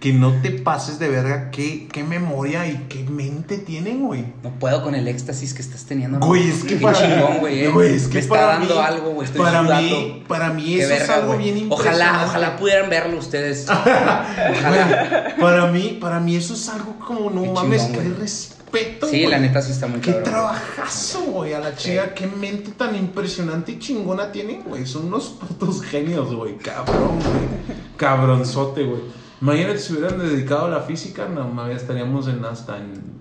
que 0.00 0.14
no 0.14 0.32
te 0.40 0.50
pases 0.50 0.98
de 0.98 1.08
verga 1.10 1.50
qué, 1.50 1.86
qué 1.92 2.02
memoria 2.02 2.66
y 2.66 2.86
qué 2.88 3.04
mente 3.04 3.58
tienen, 3.58 4.06
güey. 4.06 4.24
No 4.42 4.48
puedo 4.58 4.82
con 4.82 4.94
el 4.94 5.06
éxtasis 5.06 5.52
que 5.52 5.60
estás 5.60 5.84
teniendo. 5.84 6.18
Güey, 6.20 6.48
es 6.48 6.62
que 6.64 6.76
Qué 6.76 6.82
para 6.82 6.98
chingón, 6.98 7.32
mí, 7.34 7.38
güey. 7.40 7.64
eh. 7.64 7.68
güey, 7.68 7.94
es 7.94 8.06
que 8.08 8.14
Me 8.14 8.20
está 8.20 8.34
para 8.34 8.46
dando 8.46 8.74
mí- 8.76 8.80
algo, 8.80 9.10
güey. 9.10 9.26
Estoy 9.26 9.42
para 9.42 9.62
sudando. 9.62 9.82
mí, 9.82 10.24
para 10.26 10.52
mí 10.54 10.74
eso 10.80 10.94
es 10.94 11.10
algo 11.10 11.34
güey. 11.34 11.38
bien 11.44 11.58
impresionante. 11.58 12.02
Ojalá, 12.06 12.24
ojalá 12.26 12.56
pudieran 12.56 12.88
verlo 12.88 13.18
ustedes. 13.18 13.66
ojalá. 13.68 15.34
Para 15.38 15.66
mí, 15.66 15.98
para 16.00 16.18
mí 16.18 16.34
eso 16.36 16.54
es 16.54 16.68
algo 16.70 16.96
como, 17.06 17.28
no 17.30 17.42
Qué 17.42 17.50
mames, 17.50 17.86
chingón, 17.86 18.02
qué 18.14 18.20
respeto, 18.20 19.06
Sí, 19.06 19.18
güey. 19.18 19.26
la 19.30 19.38
neta 19.38 19.60
sí 19.60 19.72
está 19.72 19.86
muy 19.86 20.00
Qué 20.00 20.12
cabrón. 20.12 20.24
trabajazo, 20.30 21.20
güey, 21.24 21.52
a 21.52 21.60
la 21.60 21.74
chica, 21.76 22.14
qué 22.14 22.26
mente 22.26 22.70
tan 22.70 22.96
impresionante 22.96 23.72
y 23.72 23.78
chingona 23.78 24.32
tienen, 24.32 24.62
güey. 24.62 24.86
Son 24.86 25.06
unos 25.08 25.24
putos 25.28 25.82
genios, 25.82 26.34
güey. 26.34 26.56
Cabrón, 26.56 27.18
güey. 27.18 27.76
Cabronzote, 27.98 28.84
güey. 28.84 29.19
Imagínate 29.40 29.78
si 29.78 29.94
hubieran 29.94 30.18
dedicado 30.18 30.66
a 30.66 30.68
la 30.68 30.80
física, 30.82 31.26
no 31.26 31.66
estaríamos 31.68 32.28
en 32.28 32.44
hasta 32.44 32.76
en 32.76 33.20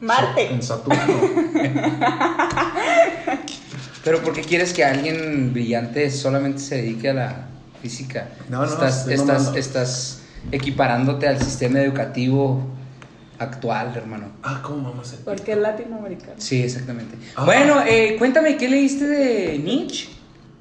Marte. 0.00 0.52
En 0.52 0.62
Saturno. 0.62 0.98
Pero 4.04 4.22
¿por 4.22 4.32
qué 4.32 4.40
quieres 4.40 4.72
que 4.72 4.82
alguien 4.82 5.52
brillante 5.52 6.10
solamente 6.10 6.60
se 6.60 6.76
dedique 6.76 7.10
a 7.10 7.14
la 7.14 7.48
física? 7.82 8.30
No, 8.48 8.58
no, 8.58 8.64
estás, 8.64 9.06
mamando. 9.06 9.54
estás 9.56 10.22
equiparándote 10.50 11.28
al 11.28 11.38
sistema 11.38 11.80
educativo 11.80 12.66
actual, 13.38 13.92
hermano. 13.94 14.28
ah, 14.42 14.60
¿cómo 14.62 14.90
vamos 14.90 15.06
a 15.06 15.12
hacer? 15.12 15.24
Porque 15.24 15.52
es 15.52 15.58
latinoamericano. 15.58 16.34
Sí, 16.38 16.62
exactamente. 16.62 17.16
Ah. 17.36 17.44
Bueno, 17.44 17.82
eh, 17.86 18.16
cuéntame, 18.18 18.56
¿qué 18.56 18.68
leíste 18.68 19.06
de 19.06 19.58
Nietzsche? 19.58 20.08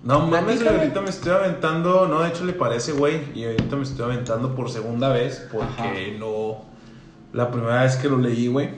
No 0.04 0.28
mames, 0.28 0.64
güey, 0.64 0.76
ahorita 0.76 1.02
me 1.02 1.10
estoy 1.10 1.34
aventando, 1.34 2.08
no, 2.08 2.22
de 2.22 2.30
hecho 2.30 2.46
le 2.46 2.54
parece, 2.54 2.94
güey, 2.94 3.22
y 3.36 3.44
ahorita 3.44 3.76
me 3.76 3.84
estoy 3.84 4.06
aventando 4.06 4.56
por 4.56 4.70
segunda 4.70 5.10
vez 5.10 5.46
porque 5.52 6.16
no, 6.18 6.64
la 7.34 7.52
primera 7.52 7.84
vez 7.84 7.98
que 7.98 8.08
lo 8.08 8.18
leí, 8.18 8.48
güey, 8.48 8.70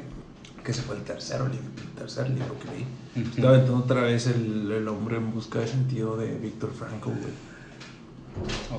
que 0.64 0.74
se 0.74 0.82
fue 0.82 0.96
el 0.96 1.04
tercero 1.04 1.48
libro, 1.48 1.70
el 1.78 1.90
tercer 1.90 2.28
libro 2.30 2.56
que 2.60 2.68
leí, 2.70 3.28
estoy 3.28 3.46
aventando 3.46 3.78
otra 3.78 4.02
vez 4.02 4.26
el, 4.28 4.72
el 4.72 4.88
hombre 4.88 5.18
en 5.18 5.32
busca 5.32 5.60
de 5.60 5.68
sentido 5.68 6.18
de 6.18 6.36
Víctor 6.38 6.72
Frankl, 6.72 7.10
güey. 7.10 7.52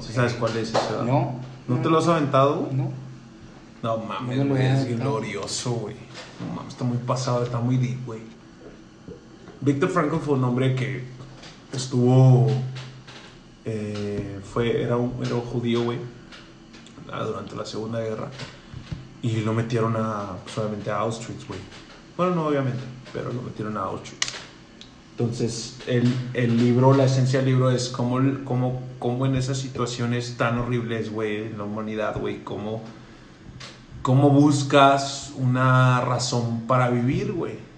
¿Sí 0.01 0.13
¿Sabes 0.13 0.35
cuál 0.35 0.57
es 0.57 0.73
verdad? 0.73 1.05
No. 1.05 1.41
¿No 1.69 1.77
te 1.81 1.91
lo 1.91 1.99
has 1.99 2.09
aventado? 2.09 2.69
No. 2.73 2.91
No 3.83 3.99
mames, 3.99 4.39
No 4.39 4.47
güey, 4.47 4.67
es 4.67 4.99
glorioso, 4.99 5.73
güey. 5.73 5.97
No 6.41 6.57
mames, 6.57 6.73
está 6.73 6.85
muy 6.85 6.99
pasado, 6.99 7.43
está 7.43 7.59
muy 7.59 7.77
deep, 7.77 8.05
güey. 8.05 8.21
Víctor 9.61 9.91
Frankl 9.91 10.17
fue 10.17 10.35
un 10.35 10.45
hombre 10.45 10.75
que 10.75 11.05
estuvo. 11.73 12.49
eh, 13.65 14.41
fue, 14.53 14.83
era, 14.83 14.97
un, 14.97 15.15
era 15.25 15.37
judío, 15.37 15.83
güey, 15.85 15.99
ah, 17.13 17.25
durante 17.25 17.55
la 17.57 17.65
Segunda 17.65 18.01
Guerra. 18.01 18.29
Y 19.23 19.41
lo 19.43 19.53
metieron 19.53 19.95
a, 19.97 20.37
pues, 20.43 20.59
obviamente, 20.59 20.91
a 20.91 20.99
Auschwitz, 20.99 21.47
güey. 21.47 21.61
Bueno, 22.17 22.35
no, 22.35 22.47
obviamente, 22.47 22.83
pero 23.13 23.33
lo 23.33 23.43
metieron 23.43 23.77
a 23.77 23.83
Auschwitz. 23.83 24.33
Entonces, 25.13 25.79
el, 25.87 26.13
el 26.35 26.57
libro, 26.57 26.95
la 26.95 27.05
esencia 27.05 27.39
del 27.41 27.51
libro 27.51 27.71
es 27.71 27.89
cómo, 27.89 28.19
cómo, 28.45 28.83
cómo 28.99 29.27
en 29.27 29.37
esas 29.37 29.59
situaciones 29.59 30.37
tan 30.37 30.59
horribles, 30.59 31.13
güey, 31.13 31.47
en 31.47 31.59
la 31.59 31.65
humanidad, 31.65 32.19
güey, 32.19 32.43
cómo, 32.43 32.83
cómo 34.01 34.31
buscas 34.31 35.33
una 35.37 36.01
razón 36.01 36.63
para 36.67 36.89
vivir, 36.89 37.33
güey. 37.33 37.72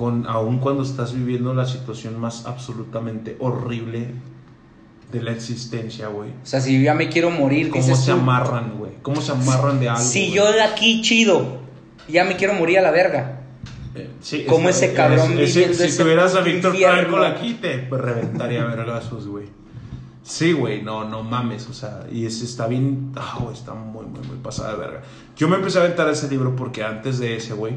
Con, 0.00 0.26
aun 0.26 0.60
cuando 0.60 0.82
estás 0.82 1.12
viviendo 1.12 1.52
la 1.52 1.66
situación 1.66 2.18
más 2.18 2.46
absolutamente 2.46 3.36
horrible 3.38 4.12
de 5.12 5.22
la 5.22 5.32
existencia, 5.32 6.08
güey. 6.08 6.30
O 6.30 6.46
sea, 6.46 6.62
si 6.62 6.78
yo 6.78 6.80
ya 6.82 6.94
me 6.94 7.10
quiero 7.10 7.30
morir, 7.30 7.68
¿Cómo 7.68 7.94
se 7.94 8.10
tú, 8.10 8.16
amarran, 8.16 8.78
güey? 8.78 8.92
¿Cómo 9.02 9.20
se 9.20 9.32
amarran 9.32 9.78
de 9.78 9.90
algo? 9.90 10.00
Si 10.02 10.28
güey? 10.28 10.32
yo 10.36 10.52
de 10.52 10.62
aquí 10.62 11.02
chido, 11.02 11.58
ya 12.08 12.24
me 12.24 12.36
quiero 12.36 12.54
morir 12.54 12.78
a 12.78 12.82
la 12.82 12.90
verga. 12.92 13.42
Eh, 13.94 14.08
sí, 14.22 14.46
Como 14.48 14.70
es- 14.70 14.76
ese 14.80 14.94
cabrón 14.94 15.38
es- 15.38 15.54
viviendo 15.54 15.76
si 15.76 15.82
ese 15.84 16.02
tuvieras 16.02 16.34
a 16.34 16.40
Víctor. 16.40 16.74
Frankl 16.74 17.22
aquí, 17.22 17.58
te 17.60 17.86
reventaría 17.90 18.64
vergazos, 18.64 19.26
güey. 19.26 19.48
Sí, 20.22 20.52
güey, 20.52 20.80
no, 20.80 21.04
no 21.06 21.22
mames, 21.24 21.68
o 21.68 21.74
sea, 21.74 22.06
y 22.10 22.24
ese 22.24 22.46
está 22.46 22.66
bien, 22.68 23.12
güey, 23.38 23.52
está 23.52 23.74
muy, 23.74 24.06
muy, 24.06 24.20
muy 24.26 24.38
pasada 24.42 24.72
de 24.72 24.78
verga. 24.78 25.02
Yo 25.36 25.46
me 25.46 25.56
empecé 25.56 25.76
a 25.78 25.82
aventar 25.82 26.08
ese 26.08 26.26
libro 26.30 26.56
porque 26.56 26.82
antes 26.84 27.18
de 27.18 27.36
ese, 27.36 27.52
güey, 27.52 27.74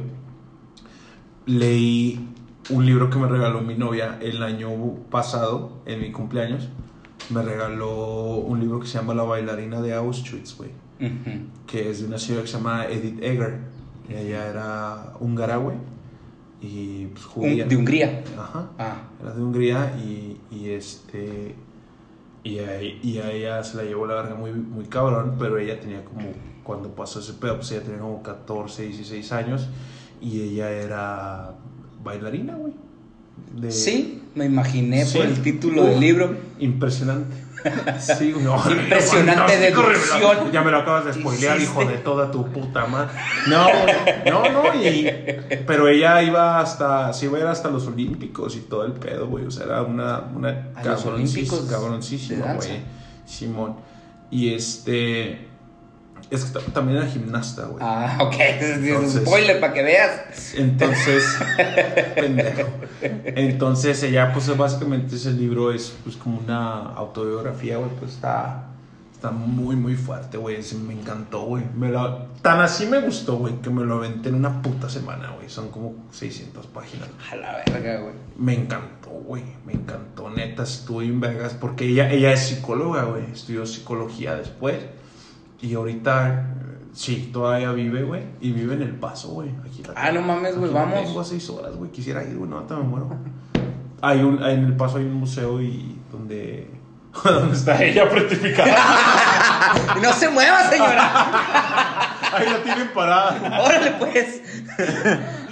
leí 1.45 2.27
un 2.69 2.85
libro 2.85 3.09
que 3.09 3.17
me 3.17 3.27
regaló 3.27 3.61
mi 3.61 3.75
novia 3.75 4.17
el 4.21 4.41
año 4.43 4.69
pasado, 5.09 5.81
en 5.85 6.01
mi 6.01 6.11
cumpleaños. 6.11 6.69
Me 7.29 7.41
regaló 7.41 8.35
un 8.35 8.59
libro 8.59 8.79
que 8.79 8.87
se 8.87 8.97
llama 8.97 9.13
La 9.13 9.23
bailarina 9.23 9.81
de 9.81 9.93
Auschwitz, 9.93 10.57
güey 10.57 10.71
que 11.67 11.89
es 11.89 12.01
de 12.01 12.07
una 12.07 12.17
ciudad 12.17 12.41
que 12.41 12.47
se 12.47 12.53
llama 12.57 12.85
Edith 12.85 13.21
Eger. 13.21 13.59
Y 14.09 14.13
ella 14.13 14.47
era 14.47 15.13
húngara, 15.19 15.57
güey. 15.57 15.77
Y 16.61 17.07
pues 17.07 17.25
judía. 17.25 17.65
De 17.65 17.75
Hungría. 17.75 18.23
Ajá. 18.37 18.69
Ah, 18.77 18.95
Era 19.21 19.33
de 19.33 19.41
Hungría 19.41 19.95
y, 19.97 20.39
y 20.51 20.69
este. 20.69 21.55
Y 22.43 22.59
a, 22.59 22.81
y 22.81 23.19
a 23.19 23.31
ella 23.31 23.63
se 23.63 23.77
la 23.77 23.83
llevó 23.83 24.05
la 24.05 24.15
verga 24.15 24.35
muy, 24.35 24.51
muy 24.51 24.85
cabrón, 24.85 25.35
pero 25.39 25.57
ella 25.57 25.79
tenía 25.79 26.03
como. 26.03 26.21
Cuando 26.63 26.95
pasó 26.95 27.19
ese 27.19 27.33
pedo, 27.33 27.57
pues 27.57 27.71
ella 27.73 27.83
tenía 27.83 27.99
como 27.99 28.23
14, 28.23 28.83
16 28.83 29.31
años. 29.33 29.67
Y 30.24 30.41
ella 30.41 30.69
era 30.71 31.51
bailarina, 32.03 32.55
güey. 32.55 32.74
De- 33.55 33.71
sí, 33.71 34.24
me 34.36 34.45
imaginé 34.45 35.05
Sí. 35.05 35.17
por 35.17 35.28
el 35.28 35.41
título 35.41 35.84
Uh, 35.84 35.86
del 35.88 35.99
libro. 35.99 36.36
Impresionante. 36.59 37.43
Sí. 37.99 38.34
No, 38.41 38.55
Impresionante 38.69 39.71
no, 39.71 39.82
no, 39.84 39.88
deducción. 39.89 40.51
Ya 40.51 40.61
me 40.63 40.71
lo 40.71 40.80
acabas 40.80 41.05
de 41.05 41.13
spoilear, 41.13 41.55
Hiciste. 41.57 41.82
hijo 41.82 41.89
de 41.89 41.97
toda 41.99 42.30
tu 42.30 42.45
puta 42.51 42.86
madre. 42.88 43.11
No, 43.47 43.67
no, 44.30 44.49
no. 44.49 44.84
Y, 44.84 45.09
pero 45.65 45.88
ella 45.88 46.21
iba 46.24 46.59
hasta, 46.59 47.13
se 47.13 47.28
iba 47.28 47.38
a 47.38 47.41
ir 47.41 47.47
hasta 47.47 47.69
los 47.69 47.88
Olímpicos 47.88 48.55
y 48.57 48.61
todo 48.61 48.86
el 48.86 48.91
pedo, 48.93 49.28
güey. 49.28 49.45
O 49.45 49.51
sea, 49.51 49.65
era 49.65 49.82
una, 49.82 50.19
una 50.36 50.71
¿A 50.76 50.84
los 50.84 51.05
cabroncis- 51.05 51.13
Olímpicos 51.13 51.67
de 51.69 51.74
cabroncísima, 51.76 52.53
güey. 52.55 52.82
Simón. 53.26 53.76
Y 54.30 54.53
este. 54.53 55.47
Es 56.34 56.45
que 56.45 56.59
ta- 56.59 56.65
también 56.73 56.97
era 56.97 57.07
gimnasta, 57.07 57.65
güey. 57.65 57.77
Ah, 57.81 58.17
ok. 58.21 58.34
Es 58.39 58.77
un 58.77 58.84
Entonces- 58.86 59.21
spoiler 59.23 59.59
para 59.59 59.73
que 59.73 59.84
veas. 59.84 60.53
Entonces, 60.55 61.23
pendejo. 62.15 62.67
Entonces, 63.23 64.01
ella, 64.03 64.31
pues 64.34 64.55
básicamente 64.57 65.15
ese 65.15 65.31
libro 65.31 65.71
es 65.71 65.93
pues 66.03 66.15
como 66.15 66.39
una 66.39 66.93
autobiografía, 66.93 67.77
güey, 67.77 67.89
pues 67.99 68.13
está, 68.13 68.65
está 69.13 69.31
muy, 69.31 69.75
muy 69.75 69.95
fuerte, 69.95 70.38
güey. 70.38 70.57
Me 70.88 70.93
encantó, 70.93 71.43
güey. 71.43 71.63
Me 71.75 71.89
lo- 71.89 72.34
Tan 72.41 72.59
así 72.59 72.86
me 72.88 72.99
gustó, 72.99 73.38
güey, 73.38 73.61
que 73.61 73.69
me 73.69 73.86
lo 73.86 73.95
aventé 73.95 74.29
en 74.29 74.36
una 74.36 74.61
puta 74.61 74.89
semana, 74.89 75.31
güey. 75.36 75.49
Son 75.49 75.69
como 75.69 75.93
600 76.11 76.65
páginas. 76.67 77.07
A 77.31 77.36
la 77.38 77.63
verga, 77.65 78.01
güey. 78.01 78.13
Me 78.38 78.53
encantó, 78.53 79.11
güey. 79.11 79.43
Me 79.65 79.73
encantó, 79.73 80.29
neta. 80.29 80.63
Estuve 80.63 81.05
en 81.05 81.19
Vegas 81.21 81.53
porque 81.53 81.86
ella, 81.86 82.11
ella 82.11 82.34
es 82.34 82.47
psicóloga, 82.47 83.03
güey. 83.03 83.23
Estudió 83.31 83.65
psicología 83.65 84.36
después. 84.36 84.75
Y 85.64 85.76
ahorita, 85.76 86.45
sí, 86.91 87.30
todavía 87.32 87.72
vive, 87.72 88.03
güey. 88.03 88.22
Y 88.41 88.51
vive 88.51 88.74
en 88.74 88.82
El 88.82 88.95
Paso, 88.95 89.30
güey. 89.30 89.49
Ah, 89.95 90.11
no 90.11 90.22
mames, 90.22 90.57
güey, 90.57 90.74
vamos. 90.74 91.01
Tengo 91.05 91.22
a 91.22 91.24
seis 91.24 91.49
horas, 91.49 91.74
güey. 91.78 91.89
Quisiera 91.89 92.22
ir, 92.22 92.36
güey. 92.36 92.49
No, 92.49 92.57
ahorita 92.57 92.76
me 92.76 92.84
muero. 92.84 93.16
Hay 94.01 94.20
un, 94.20 94.43
en 94.43 94.66
El 94.66 94.76
Paso 94.76 94.97
hay 94.97 95.05
un 95.05 95.14
museo 95.14 95.61
y 95.61 95.97
donde... 96.11 96.70
donde 97.24 97.55
está 97.55 97.82
ella 97.82 98.09
certificada. 98.09 98.76
No 100.01 100.11
se 100.11 100.30
mueva, 100.30 100.70
señora. 100.70 102.20
Ahí 102.34 102.49
la 102.49 102.61
tienen 102.61 102.89
parada. 102.93 103.61
Órale, 103.61 103.91
pues. 103.91 104.41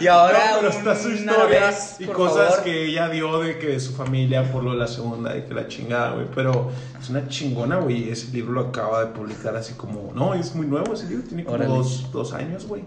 Y 0.02 0.08
ahora. 0.08 0.40
No, 0.52 0.58
pero 0.60 0.70
está 0.70 0.96
su 0.96 1.10
historia 1.12 1.68
vez, 1.68 1.96
y 2.00 2.06
cosas 2.06 2.50
favor. 2.50 2.64
que 2.64 2.86
ella 2.88 3.10
dio 3.10 3.40
de 3.40 3.60
que 3.60 3.68
de 3.68 3.80
su 3.80 3.94
familia 3.94 4.52
por 4.52 4.64
lo 4.64 4.72
de 4.72 4.78
la 4.78 4.88
segunda 4.88 5.38
y 5.38 5.44
que 5.44 5.54
la 5.54 5.68
chingada, 5.68 6.12
güey. 6.14 6.26
Pero 6.34 6.72
es 7.00 7.10
una 7.10 7.28
chingona, 7.28 7.78
güey. 7.78 8.10
Ese 8.10 8.32
libro 8.32 8.54
lo 8.54 8.62
acaba 8.62 9.02
de 9.06 9.08
publicar 9.12 9.56
así 9.56 9.74
como. 9.74 10.12
No, 10.16 10.34
es 10.34 10.56
muy 10.56 10.66
nuevo 10.68 10.94
ese 10.94 11.08
libro, 11.08 11.24
tiene 11.28 11.44
como 11.44 11.56
Órale. 11.58 11.74
dos, 11.74 12.12
dos 12.12 12.34
años, 12.34 12.66
güey. 12.68 12.84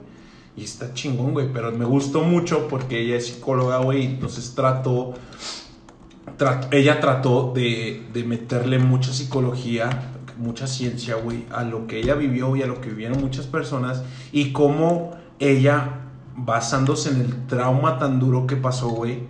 Y 0.56 0.64
está 0.64 0.92
chingón, 0.94 1.32
güey. 1.32 1.48
Pero 1.52 1.70
me 1.72 1.84
gustó 1.84 2.20
mucho 2.22 2.68
porque 2.68 3.00
ella 3.00 3.16
es 3.16 3.26
psicóloga, 3.26 3.78
güey. 3.78 4.04
Entonces 4.04 4.54
trató. 4.54 5.14
trat- 6.38 6.68
ella 6.72 7.00
trató 7.00 7.52
de, 7.54 8.06
de 8.12 8.24
meterle 8.24 8.78
mucha 8.78 9.12
psicología, 9.12 10.10
mucha 10.38 10.66
ciencia, 10.66 11.14
güey, 11.16 11.44
a 11.52 11.62
lo 11.64 11.86
que 11.86 11.98
ella 11.98 12.14
vivió 12.14 12.56
y 12.56 12.62
a 12.62 12.66
lo 12.66 12.80
que 12.80 12.88
vivieron 12.88 13.20
muchas 13.20 13.46
personas 13.46 14.02
y 14.32 14.52
cómo 14.52 15.12
ella 15.38 16.00
basándose 16.36 17.10
en 17.10 17.20
el 17.20 17.46
trauma 17.46 17.98
tan 17.98 18.18
duro 18.18 18.46
que 18.46 18.56
pasó, 18.56 18.88
güey, 18.88 19.26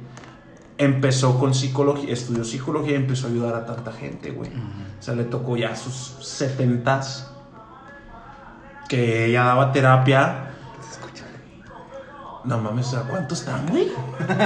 empezó 0.78 1.38
con 1.38 1.54
psicología, 1.54 2.12
estudió 2.12 2.44
psicología 2.44 2.92
y 2.92 2.96
empezó 2.96 3.26
a 3.26 3.30
ayudar 3.30 3.54
a 3.54 3.66
tanta 3.66 3.92
gente, 3.92 4.30
güey. 4.30 4.50
O 4.50 5.02
sea, 5.02 5.14
le 5.14 5.24
tocó 5.24 5.56
ya 5.56 5.76
sus 5.76 5.94
setentas 6.20 7.30
que 8.88 9.26
ella 9.26 9.44
daba 9.44 9.72
terapia. 9.72 10.50
No 12.44 12.58
mames, 12.58 12.92
¿a 12.94 13.02
cuántos 13.02 13.40
están, 13.40 13.66
güey? 13.68 13.90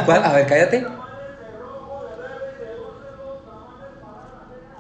¿Cuál? 0.07 0.25
A 0.25 0.33
ver, 0.33 0.47
cállate. 0.47 0.87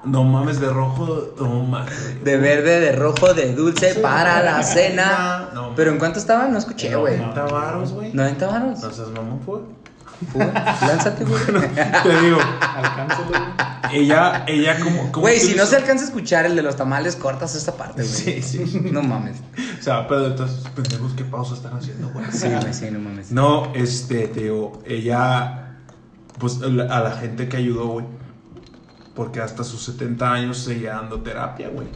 No 0.09 0.24
mames, 0.24 0.59
de 0.61 0.70
rojo, 0.70 1.34
no 1.38 1.62
mames. 1.64 2.24
De 2.24 2.36
verde, 2.38 2.80
de 2.80 2.92
rojo, 2.92 3.34
de 3.34 3.54
dulce 3.54 3.94
para 3.96 4.42
la 4.42 4.62
cena. 4.62 5.50
No, 5.52 5.74
¿Pero 5.74 5.90
en 5.90 5.98
cuánto 5.98 6.18
estaban? 6.18 6.52
No 6.52 6.59
escuché, 6.59 6.96
güey. 6.96 7.18
90 7.18 7.44
varos, 7.44 7.92
güey. 7.92 8.12
90 8.14 8.46
varos. 8.46 8.80
No 8.80 8.90
seas 8.90 9.09
mamón, 9.09 9.40
fue. 9.44 9.61
Fu, 10.32 10.38
Lánzate, 10.38 11.24
güey. 11.24 11.40
Te 12.02 12.20
digo, 12.22 12.38
Alcánzalo. 12.61 13.30
ella, 13.92 14.44
ella 14.48 14.80
como... 14.80 15.12
Güey, 15.12 15.38
si 15.38 15.54
no 15.54 15.64
se 15.66 15.76
alcanza 15.76 16.04
a 16.04 16.09
escuchar 16.09 16.46
el 16.46 16.56
de 16.56 16.62
los 16.62 16.74
tamales, 16.74 17.14
cortas 17.14 17.54
esta 17.54 17.72
parte, 17.72 18.02
güey. 18.02 18.14
Sí, 18.14 18.42
sí. 18.42 18.80
No 18.90 19.02
mames. 19.02 19.36
O 19.78 19.82
sea, 19.82 20.09
pero 20.09 20.26
entonces, 20.26 20.64
pendejos, 20.74 21.12
¿qué 21.12 21.24
pausa 21.24 21.54
están 21.54 21.76
haciendo, 21.76 22.09
güey? 22.09 22.24
Sí, 22.32 22.48
güey, 22.48 22.74
sí, 22.74 22.90
no 22.90 22.98
mames. 22.98 23.30
No, 23.30 23.72
este, 23.74 24.26
te 24.28 24.44
digo, 24.44 24.82
ella, 24.86 25.76
pues 26.38 26.61
a 26.62 26.66
la 27.00 27.11
gente 27.12 27.48
que 27.48 27.59
ayudó, 27.59 27.86
güey. 27.88 28.06
Porque 29.19 29.41
hasta 29.41 29.64
sus 29.64 29.83
70 29.83 30.33
años 30.33 30.59
seguía 30.59 30.93
dando 30.93 31.23
terapia, 31.23 31.71
güey. 31.71 31.89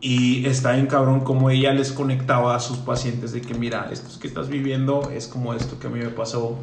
Y 0.00 0.46
está 0.46 0.72
bien 0.72 0.86
cabrón 0.86 1.20
como 1.20 1.50
ella 1.50 1.74
les 1.74 1.92
conectaba 1.92 2.56
a 2.56 2.60
sus 2.60 2.78
pacientes 2.78 3.32
de 3.32 3.42
que, 3.42 3.52
mira, 3.52 3.90
esto 3.92 4.08
que 4.18 4.26
estás 4.26 4.48
viviendo 4.48 5.10
es 5.10 5.28
como 5.28 5.52
esto 5.52 5.78
que 5.78 5.88
a 5.88 5.90
mí 5.90 5.98
me 5.98 6.08
pasó. 6.08 6.56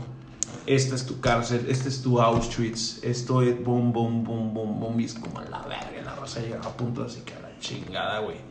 Esta 0.66 0.96
es 0.96 1.06
tu 1.06 1.20
cárcel, 1.20 1.68
este 1.70 1.88
es 1.88 2.02
tu 2.02 2.20
Auschwitz, 2.20 3.04
esto 3.04 3.44
es 3.44 3.64
boom, 3.64 3.94
boom, 3.94 4.24
boom, 4.24 4.56
boom, 4.56 4.80
boom. 4.80 5.00
Y 5.00 5.06
es 5.06 5.14
como 5.14 5.40
la 5.42 5.62
verga, 5.62 6.02
la 6.04 6.16
raza 6.16 6.40
llega 6.40 6.58
a 6.58 6.76
punto 6.76 7.04
así 7.04 7.22
que 7.22 7.36
a 7.36 7.40
la 7.40 7.60
chingada, 7.60 8.22
güey. 8.22 8.47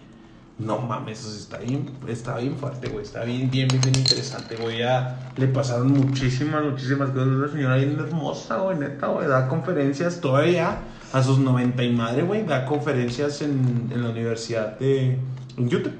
No 0.59 0.79
mames, 0.79 1.21
eso 1.21 1.37
está 1.37 1.59
bien, 1.59 1.91
está 2.09 2.39
bien 2.39 2.57
fuerte, 2.57 2.89
güey. 2.89 3.05
Está 3.05 3.25
bien, 3.25 3.51
bien, 3.51 3.69
bien, 3.69 3.81
bien 3.83 3.95
interesante, 3.99 4.57
güey. 4.57 4.79
Ya 4.79 5.31
le 5.37 5.49
pasaron 5.49 5.93
muchísimas, 5.93 6.65
muchísimas 6.65 7.11
cosas. 7.11 7.29
Una 7.29 7.49
señora 7.49 7.77
bien 7.77 7.99
hermosa, 7.99 8.57
güey, 8.59 8.79
neta, 8.79 9.09
güey. 9.09 9.29
Da 9.29 9.49
conferencias 9.49 10.21
todavía 10.23 10.79
a 11.13 11.23
sus 11.23 11.39
90 11.39 11.83
y 11.85 11.93
madre, 11.93 12.23
güey. 12.23 12.47
Da 12.47 12.65
conferencias 12.65 13.43
en, 13.43 13.91
en 13.93 14.03
la 14.03 14.11
universidad 14.11 14.79
de. 14.79 15.19
en 15.59 15.69
YouTube. 15.69 15.93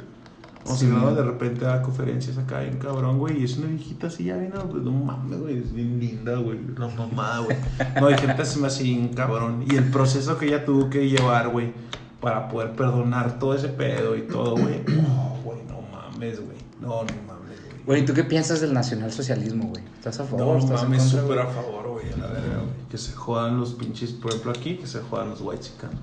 O 0.65 0.75
Sí. 0.75 0.87
sea, 0.89 1.11
de 1.13 1.23
repente 1.23 1.65
da 1.65 1.81
conferencias 1.83 2.39
acá 2.39 2.61
bien 2.61 2.79
cabrón, 2.79 3.19
güey. 3.19 3.41
Y 3.41 3.45
es 3.45 3.59
una 3.59 3.67
viejita 3.69 4.07
así 4.07 4.25
ya 4.25 4.37
bien, 4.39 4.53
pues, 4.71 4.83
no 4.83 4.91
mames, 4.91 5.39
güey. 5.39 5.59
Es 5.59 5.73
bien 5.75 6.01
linda, 6.01 6.35
güey. 6.39 6.59
La 6.79 6.89
mamada, 6.89 7.41
güey. 7.41 7.57
No, 8.01 8.07
hay 8.07 8.17
gente 8.19 8.41
así 8.41 8.59
más 8.59 8.83
bien 8.83 9.09
cabrón. 9.09 9.65
Y 9.71 9.77
el 9.77 9.85
proceso 9.91 10.39
que 10.39 10.47
ella 10.47 10.65
tuvo 10.65 10.89
que 10.91 11.09
llevar, 11.09 11.51
güey, 11.51 11.73
para 12.21 12.49
poder 12.49 12.73
perdonar 12.73 13.39
todo 13.39 13.55
ese 13.55 13.69
pedo 13.69 14.17
y 14.17 14.23
todo, 14.23 14.57
güey. 14.57 14.83
No, 14.87 15.37
güey, 15.45 15.59
no 15.69 15.81
mames, 15.93 16.41
güey. 16.41 16.57
No, 16.81 16.89
no 16.89 17.15
mames, 17.27 17.59
güey. 17.65 17.85
Güey, 17.87 18.03
¿y 18.03 18.05
tú 18.05 18.15
qué 18.15 18.25
piensas 18.25 18.61
del 18.61 18.73
nacionalsocialismo, 18.75 19.69
güey? 19.69 19.83
¿Estás 19.99 20.19
a 20.21 20.25
favor? 20.25 20.57
No 20.57 20.59
¿Estás 20.59 20.83
mames, 20.83 21.03
súper 21.05 21.39
a 21.39 21.47
favor, 21.47 21.89
güey, 21.89 22.13
a 22.13 22.17
la 22.17 22.27
verga, 22.29 22.57
güey. 22.59 22.89
Que 22.91 22.99
se 22.99 23.13
jodan 23.13 23.61
los 23.61 23.75
pinches, 23.75 24.13
por 24.13 24.31
ejemplo 24.33 24.53
aquí, 24.53 24.77
que 24.77 24.87
se 24.87 25.01
jodan 25.01 25.31
los 25.31 25.41
white 25.41 25.63
chicanos. 25.63 26.01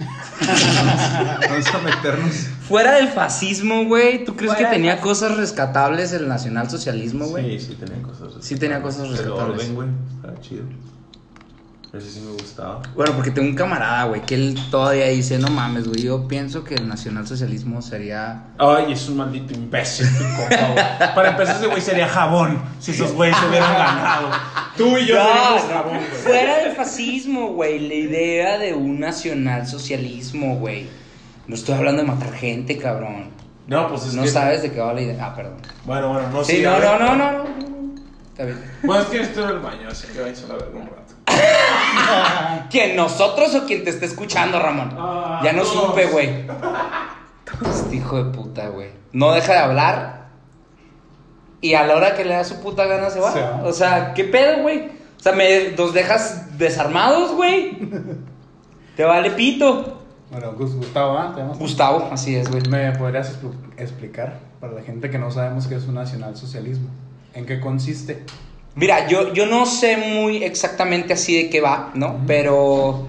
Vamos 0.40 1.74
a 1.74 1.78
meternos. 1.78 2.34
Fuera 2.66 2.94
del 2.94 3.08
fascismo, 3.08 3.84
güey, 3.84 4.24
¿tú 4.24 4.34
crees 4.36 4.54
Fuera 4.54 4.70
que 4.70 4.74
tenía 4.76 5.00
cosas 5.00 5.36
rescatables 5.36 6.12
el 6.12 6.28
nacionalsocialismo, 6.28 7.26
güey? 7.26 7.58
Sí, 7.58 7.66
sí 7.68 7.74
tenía 7.74 8.02
cosas. 8.02 8.32
Sí 8.40 8.56
tenía 8.56 8.80
cosas 8.82 9.02
El 9.10 9.10
rescatables. 9.18 9.60
orden, 9.60 9.74
güey, 9.74 9.88
estaba 10.16 10.40
chido. 10.40 10.62
Ese 11.92 12.08
sí 12.08 12.20
me 12.20 12.30
gustaba. 12.32 12.82
Bueno, 12.94 13.12
porque 13.16 13.32
tengo 13.32 13.48
un 13.48 13.56
camarada, 13.56 14.04
güey, 14.04 14.22
que 14.22 14.36
él 14.36 14.56
todavía 14.70 15.06
dice, 15.06 15.38
no 15.38 15.48
mames, 15.48 15.88
güey, 15.88 16.02
yo 16.02 16.28
pienso 16.28 16.62
que 16.62 16.76
el 16.76 16.86
nacionalsocialismo 16.88 17.82
sería... 17.82 18.44
Ay, 18.58 18.92
es 18.92 19.08
un 19.08 19.16
maldito 19.16 19.54
imbécil, 19.54 20.06
tu 20.16 20.22
compa, 20.22 20.68
güey. 20.72 21.14
Para 21.16 21.30
empezar, 21.30 21.56
ese 21.56 21.66
güey 21.66 21.80
sería 21.80 22.06
jabón 22.08 22.62
si 22.78 22.92
esos 22.92 23.12
güeyes 23.12 23.36
se 23.36 23.48
hubieran 23.48 23.72
ganado. 23.74 24.28
Tú 24.76 24.96
y 24.98 25.06
yo 25.06 25.16
seríamos 25.16 25.62
jabón, 25.62 25.96
güey. 25.96 26.06
fuera 26.22 26.58
del 26.58 26.72
fascismo, 26.76 27.48
güey, 27.54 27.80
la 27.88 27.94
idea 27.94 28.58
de 28.58 28.72
un 28.72 29.00
nacionalsocialismo, 29.00 30.56
güey. 30.58 30.86
No 31.48 31.56
estoy 31.56 31.74
hablando 31.74 32.02
de 32.02 32.08
matar 32.08 32.32
gente, 32.34 32.78
cabrón. 32.78 33.30
No, 33.66 33.88
pues 33.88 34.04
es 34.06 34.14
No 34.14 34.22
que. 34.22 34.28
sabes 34.28 34.62
de 34.62 34.70
qué 34.70 34.78
va 34.80 34.92
la 34.94 35.00
idea. 35.02 35.26
Ah, 35.26 35.34
perdón. 35.34 35.56
Bueno, 35.84 36.12
bueno, 36.12 36.28
no 36.30 36.44
Sí, 36.44 36.58
sé. 36.58 36.62
no, 36.62 36.70
a 36.70 36.78
no, 36.78 36.80
ver. 36.80 37.00
no, 37.00 37.16
no, 37.16 37.32
no. 37.32 37.44
Está 38.30 38.44
bien. 38.44 38.58
Bueno, 38.84 39.02
es 39.02 39.08
que 39.08 39.20
estoy 39.22 39.42
en 39.44 39.50
el 39.50 39.58
baño, 39.58 39.88
así 39.88 40.06
que 40.12 40.20
vais 40.20 40.44
a 40.44 40.46
la 40.48 40.54
verga 40.54 40.78
un 40.78 40.86
rato. 40.86 40.99
¿Quién? 42.70 42.96
¿Nosotros 42.96 43.54
o 43.54 43.66
quien 43.66 43.84
te 43.84 43.90
esté 43.90 44.06
escuchando, 44.06 44.58
Ramón? 44.58 44.94
Ah, 44.98 45.40
ya 45.44 45.52
no 45.52 45.62
todos. 45.62 45.86
supe, 45.88 46.06
güey. 46.06 46.46
Este 47.68 47.96
hijo 47.96 48.22
de 48.22 48.30
puta, 48.32 48.68
güey. 48.68 48.90
No 49.12 49.32
deja 49.32 49.52
de 49.52 49.58
hablar. 49.58 50.28
Y 51.60 51.74
a 51.74 51.84
la 51.86 51.96
hora 51.96 52.14
que 52.14 52.24
le 52.24 52.34
da 52.34 52.44
su 52.44 52.60
puta 52.60 52.86
gana 52.86 53.10
se 53.10 53.20
va. 53.20 53.60
O 53.64 53.72
sea, 53.72 54.14
¿qué 54.14 54.24
pedo, 54.24 54.62
güey? 54.62 54.88
O 55.18 55.22
sea, 55.22 55.32
me, 55.32 55.72
nos 55.76 55.92
dejas 55.92 56.56
desarmados, 56.58 57.32
güey. 57.32 57.78
Te 58.96 59.04
vale 59.04 59.30
pito. 59.32 59.98
Bueno, 60.30 60.52
Gus- 60.52 60.76
Gustavo, 60.76 61.18
¿ah? 61.18 61.34
Gustavo, 61.58 62.08
así 62.12 62.36
es, 62.36 62.50
güey. 62.50 62.62
¿Me 62.68 62.92
podrías 62.92 63.36
expl- 63.42 63.52
explicar 63.76 64.38
para 64.60 64.72
la 64.72 64.82
gente 64.82 65.10
que 65.10 65.18
no 65.18 65.30
sabemos 65.30 65.66
qué 65.66 65.74
es 65.74 65.84
un 65.86 65.94
nacionalsocialismo? 65.96 66.88
¿En 67.34 67.44
qué 67.46 67.60
consiste? 67.60 68.24
Mira, 68.80 69.06
yo, 69.08 69.32
yo 69.34 69.44
no 69.46 69.66
sé 69.66 69.96
muy 69.98 70.42
exactamente 70.42 71.12
así 71.12 71.36
de 71.36 71.50
qué 71.50 71.60
va, 71.60 71.90
¿no? 71.94 72.18
Pero 72.26 73.06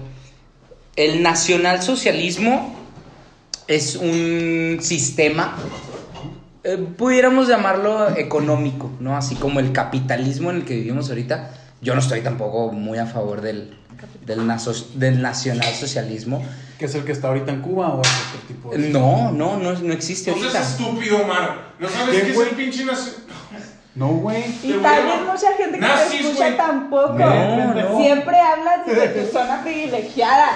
el 0.96 1.22
nacionalsocialismo 1.22 2.74
es 3.68 3.96
un 3.96 4.78
sistema, 4.82 5.56
eh, 6.64 6.76
pudiéramos 6.76 7.48
llamarlo 7.48 8.14
económico, 8.16 8.90
¿no? 9.00 9.16
Así 9.16 9.34
como 9.36 9.60
el 9.60 9.72
capitalismo 9.72 10.50
en 10.50 10.56
el 10.58 10.64
que 10.64 10.74
vivimos 10.74 11.08
ahorita. 11.08 11.50
Yo 11.80 11.94
no 11.94 12.00
estoy 12.00 12.20
tampoco 12.20 12.70
muy 12.70 12.98
a 12.98 13.06
favor 13.06 13.40
del, 13.40 13.74
del, 14.26 14.46
naso- 14.46 14.86
del 14.94 15.22
nacionalsocialismo. 15.22 16.44
¿Qué 16.78 16.84
es 16.84 16.94
el 16.94 17.04
que 17.04 17.12
está 17.12 17.28
ahorita 17.28 17.50
en 17.50 17.62
Cuba 17.62 17.88
o 17.94 18.02
es 18.02 18.08
otro 18.08 18.40
tipo 18.46 18.70
de... 18.70 18.90
No, 18.90 19.32
no, 19.32 19.56
no, 19.56 19.72
no 19.72 19.92
existe 19.92 20.30
No 20.30 20.36
ahorita. 20.36 20.52
seas 20.52 20.70
estúpido, 20.72 21.22
Omar. 21.22 21.72
¿No 21.80 21.88
sabes 21.88 22.22
¿Qué, 22.22 22.30
es 22.30 22.38
el 22.38 22.48
pinche 22.50 22.84
nación? 22.84 23.14
No, 23.94 24.08
güey. 24.08 24.42
Y 24.62 24.72
tal 24.82 25.04
vez 25.04 25.20
mucha 25.20 25.54
gente 25.56 25.72
que 25.72 25.78
Nazis, 25.78 26.10
te 26.22 26.28
escucha 26.30 26.56
tampoco. 26.56 27.12
No, 27.18 27.74
no. 27.74 27.98
Siempre 27.98 28.38
hablas 28.38 28.86
desde 28.86 29.08
tu 29.08 29.32
zona 29.32 29.62
privilegiada. 29.62 30.50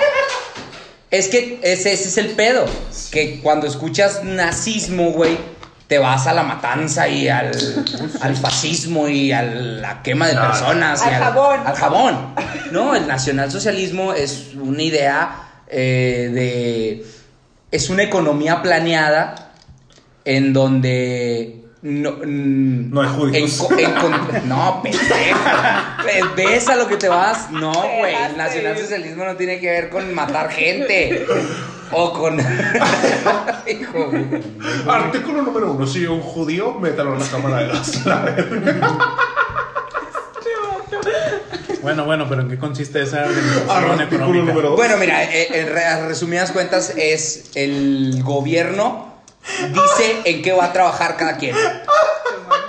Es 1.11 1.28
que 1.28 1.61
ese, 1.62 1.93
ese 1.93 2.09
es 2.09 2.18
el 2.18 2.28
pedo. 2.30 2.64
Que 3.12 3.41
cuando 3.43 3.66
escuchas 3.66 4.24
nazismo, 4.24 5.11
güey, 5.12 5.37
te 5.87 5.99
vas 5.99 6.26
a 6.26 6.32
la 6.34 6.43
matanza 6.43 7.09
y 7.09 7.28
al, 7.28 7.53
al 8.20 8.37
fascismo 8.37 9.07
y 9.09 9.30
a 9.32 9.43
la 9.43 10.03
quema 10.03 10.26
de 10.26 10.32
Claro. 10.32 10.49
personas. 10.51 11.03
y 11.05 11.09
Al 11.14 11.22
jabón. 11.22 11.61
Al 11.64 11.76
jabón. 11.76 12.34
No, 12.72 12.95
el 12.97 13.07
nacionalsocialismo 13.07 14.14
es 14.14 14.55
una 14.55 14.82
idea 14.82 15.37
eh, 15.68 16.30
de. 16.32 17.07
Es 17.70 17.91
una 17.91 18.03
economía 18.03 18.62
planeada 18.62 19.53
en 20.24 20.53
donde. 20.55 21.66
No, 21.89 22.11
mm, 22.12 22.91
No 22.91 23.01
hay 23.01 23.09
judíos. 23.09 23.61
en 23.61 23.66
co- 23.68 23.78
en 23.78 23.93
con- 24.01 24.49
no, 24.49 24.82
pendejo. 24.82 25.39
¿Ves 26.37 26.68
a 26.68 26.74
lo 26.74 26.89
que 26.89 26.97
te 26.97 27.09
vas? 27.09 27.49
No, 27.53 27.72
güey. 27.72 28.12
El 28.14 28.37
nacionalsocialismo 28.37 29.24
no 29.24 29.37
tiene 29.37 29.61
que 29.61 29.70
ver 29.70 29.89
con 29.91 30.12
matar 30.12 30.51
gente. 30.51 31.24
O 31.93 32.12
con. 32.12 32.41
Hijo. 33.68 34.11
Artículo 34.91 35.43
número 35.43 35.70
uno. 35.70 35.87
Si 35.87 36.05
un 36.07 36.20
judío, 36.20 36.74
métalo 36.74 37.12
en 37.14 37.20
la 37.20 37.26
cámara 37.26 37.59
de 37.59 37.68
gas. 37.68 38.01
Bueno, 41.82 42.05
bueno, 42.05 42.26
pero 42.28 42.43
¿en 42.43 42.49
qué 42.49 42.59
consiste 42.59 43.03
esa 43.03 43.26
organización 43.26 44.01
Artículo 44.01 44.34
económica? 44.41 44.68
Bueno, 44.70 44.97
mira, 44.97 45.22
eh, 45.22 45.47
en 45.61 45.68
re- 45.68 45.84
a 45.84 46.09
resumidas 46.09 46.51
cuentas 46.51 46.93
es 46.97 47.51
el 47.55 48.22
gobierno 48.24 49.14
dice 49.68 50.20
en 50.24 50.42
qué 50.42 50.53
va 50.53 50.66
a 50.66 50.72
trabajar 50.72 51.16
cada 51.16 51.36
quien. 51.36 51.55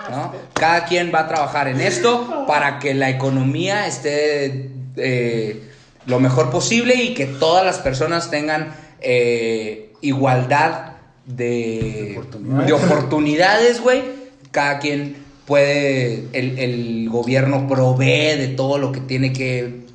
¿no? 0.09 0.33
Cada 0.53 0.85
quien 0.85 1.11
va 1.13 1.21
a 1.21 1.27
trabajar 1.27 1.67
en 1.67 1.81
esto 1.81 2.45
para 2.47 2.79
que 2.79 2.93
la 2.93 3.09
economía 3.09 3.87
esté 3.87 4.69
eh, 4.95 5.63
lo 6.05 6.19
mejor 6.19 6.49
posible 6.49 6.95
y 6.95 7.13
que 7.13 7.25
todas 7.25 7.65
las 7.65 7.79
personas 7.79 8.29
tengan 8.31 8.73
eh, 9.01 9.93
igualdad 10.01 10.93
de, 11.25 12.15
Oportunidades. 12.17 12.67
de 12.67 12.73
oportunidades, 12.73 13.81
güey. 13.81 14.03
Cada 14.51 14.79
quien 14.79 15.17
puede, 15.45 16.25
el, 16.33 16.57
el 16.57 17.09
gobierno 17.09 17.67
provee 17.67 18.37
de 18.37 18.47
todo 18.55 18.77
lo 18.77 18.91
que 18.91 19.01
tiene 19.01 19.33
que, 19.33 19.87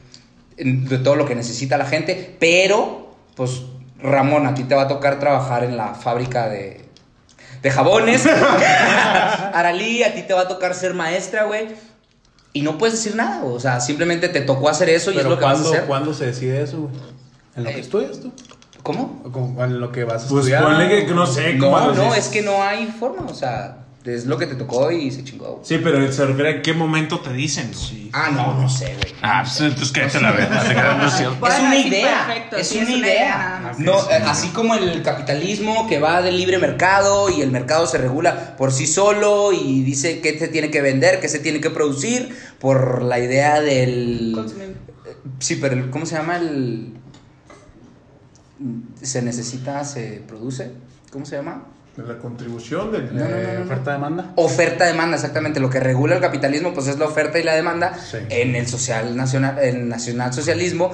de 0.57 0.99
todo 0.99 1.17
lo 1.17 1.27
que 1.27 1.35
necesita 1.35 1.79
la 1.79 1.87
gente, 1.87 2.37
pero, 2.39 3.15
pues, 3.35 3.63
Ramón, 4.03 4.47
a 4.47 4.55
ti 4.55 4.65
te 4.65 4.75
va 4.75 4.83
a 4.83 4.89
tocar 4.89 5.19
trabajar 5.21 5.65
en 5.65 5.77
la 5.77 5.95
fábrica 5.95 6.49
de... 6.49 6.85
de 7.63 7.71
jabones. 7.71 8.27
Aralí, 9.55 10.03
a 10.03 10.15
ti 10.15 10.23
te 10.23 10.35
va 10.35 10.43
a 10.43 10.49
tocar 10.49 10.75
ser 10.75 10.95
maestra, 10.95 11.45
güey. 11.45 11.69
Y 12.53 12.63
no 12.63 12.77
puedes 12.77 12.95
decir 12.97 13.17
nada, 13.17 13.43
o 13.45 13.59
sea, 13.59 13.81
simplemente 13.81 14.29
te 14.29 14.43
tocó 14.43 14.69
hacer 14.69 14.91
eso 14.91 15.11
y 15.11 15.17
es 15.19 15.25
lo 15.25 15.39
que 15.39 15.45
vas 15.45 15.55
a 15.55 15.63
¿cuándo, 15.63 15.71
hacer. 15.73 15.85
¿cuándo 15.87 16.15
se 16.15 16.27
decide 16.27 16.63
eso, 16.63 16.83
güey? 16.83 16.95
¿En 17.57 17.65
lo 17.65 17.71
que 17.71 17.77
Eh, 17.77 17.81
estudias 17.81 18.21
tú? 18.21 18.31
¿Cómo? 18.83 19.23
¿O 19.25 19.31
con- 19.33 19.57
en 19.61 19.81
lo 19.81 19.91
que 19.91 20.05
vas 20.05 20.25
a 20.25 20.29
Pues 20.29 20.47
estudiar? 20.47 20.63
ponle 20.65 20.89
que, 21.07 21.15
no 21.15 21.27
sé 21.27 21.57
cómo. 21.57 21.79
No, 21.81 21.93
no, 21.95 22.15
es 22.15 22.29
que 22.29 22.43
no 22.43 22.63
hay 22.63 22.87
forma, 22.89 23.25
o 23.27 23.33
sea, 23.35 23.79
es 24.05 24.27
lo 24.27 24.37
que 24.37 24.47
te 24.47 24.55
tocó 24.57 24.91
y 24.91 25.11
se 25.11 25.23
chingó. 25.25 25.53
güey. 25.53 25.65
Sí, 25.65 25.79
pero 25.83 26.13
se 26.13 26.27
refiere 26.27 26.51
a 26.51 26.53
en 26.57 26.63
qué 26.63 26.73
momento 26.75 27.21
te 27.21 27.33
dicen. 27.33 27.73
Sí. 27.75 28.11
Ah, 28.13 28.31
no, 28.33 28.61
no 28.61 28.69
sé, 28.69 28.95
güey. 28.97 29.15
Ah, 29.23 29.43
pues 29.45 29.61
entonces 29.61 29.93
cállate 29.93 30.21
la 30.21 30.33
verdad. 30.33 31.07
Es 31.17 31.59
una 31.61 31.77
idea, 31.77 32.27
perfecto, 32.27 32.57
es 32.57 32.69
sí, 32.69 32.79
una 32.79 32.85
es 32.89 32.89
una 32.97 32.99
idea. 32.99 33.73
No, 33.79 34.11
eh, 34.11 34.15
así 34.27 34.49
como 34.49 34.75
el 34.75 35.03
capitalismo 35.03 35.87
que 35.89 35.99
va 36.01 36.21
del 36.21 36.37
libre 36.37 36.59
mercado 36.59 37.31
y 37.31 37.41
el 37.43 37.51
mercado 37.51 37.87
se 37.87 37.99
regula 37.99 38.57
por 38.57 38.73
sí 38.73 38.87
solo 38.87 39.53
y 39.53 39.83
dice 39.83 40.21
qué 40.21 40.39
se 40.39 40.49
tiene 40.49 40.71
que 40.71 40.83
vender, 40.83 41.21
qué 41.21 41.29
se 41.29 41.39
tiene 41.39 41.61
que 41.61 41.71
producir 41.71 42.37
por 42.59 43.03
la 43.03 43.19
idea 43.21 43.61
del 43.61 44.33
Consumir. 44.35 44.77
Sí, 45.39 45.57
pero 45.57 45.75
el- 45.75 45.91
¿cómo 45.91 46.07
se 46.07 46.17
llama 46.17 46.37
el 46.39 46.95
se 49.01 49.23
necesita, 49.23 49.85
se 49.85 50.23
produce? 50.27 50.73
¿Cómo 51.11 51.27
se 51.27 51.37
llama? 51.37 51.65
De 51.97 52.05
la 52.05 52.19
contribución 52.19 52.91
no, 52.91 52.99
no, 52.99 53.25
Eh. 53.27 53.61
¿Oferta-demanda? 53.65 54.33
Oferta-demanda, 54.37 55.17
exactamente. 55.17 55.61
Lo 55.61 55.69
que 55.69 55.79
regula 55.79 56.15
el 56.15 56.23
capitalismo, 56.23 56.73
pues 56.73 56.87
es 56.87 56.99
la 56.99 57.05
oferta 57.05 57.39
y 57.39 57.43
la 57.43 57.55
demanda. 57.55 57.95
Sí. 57.95 58.19
En 58.31 58.55
el 58.55 58.67
social 58.67 59.15
nacional, 59.15 59.59
el 59.59 59.89
nacionalsocialismo, 59.89 60.91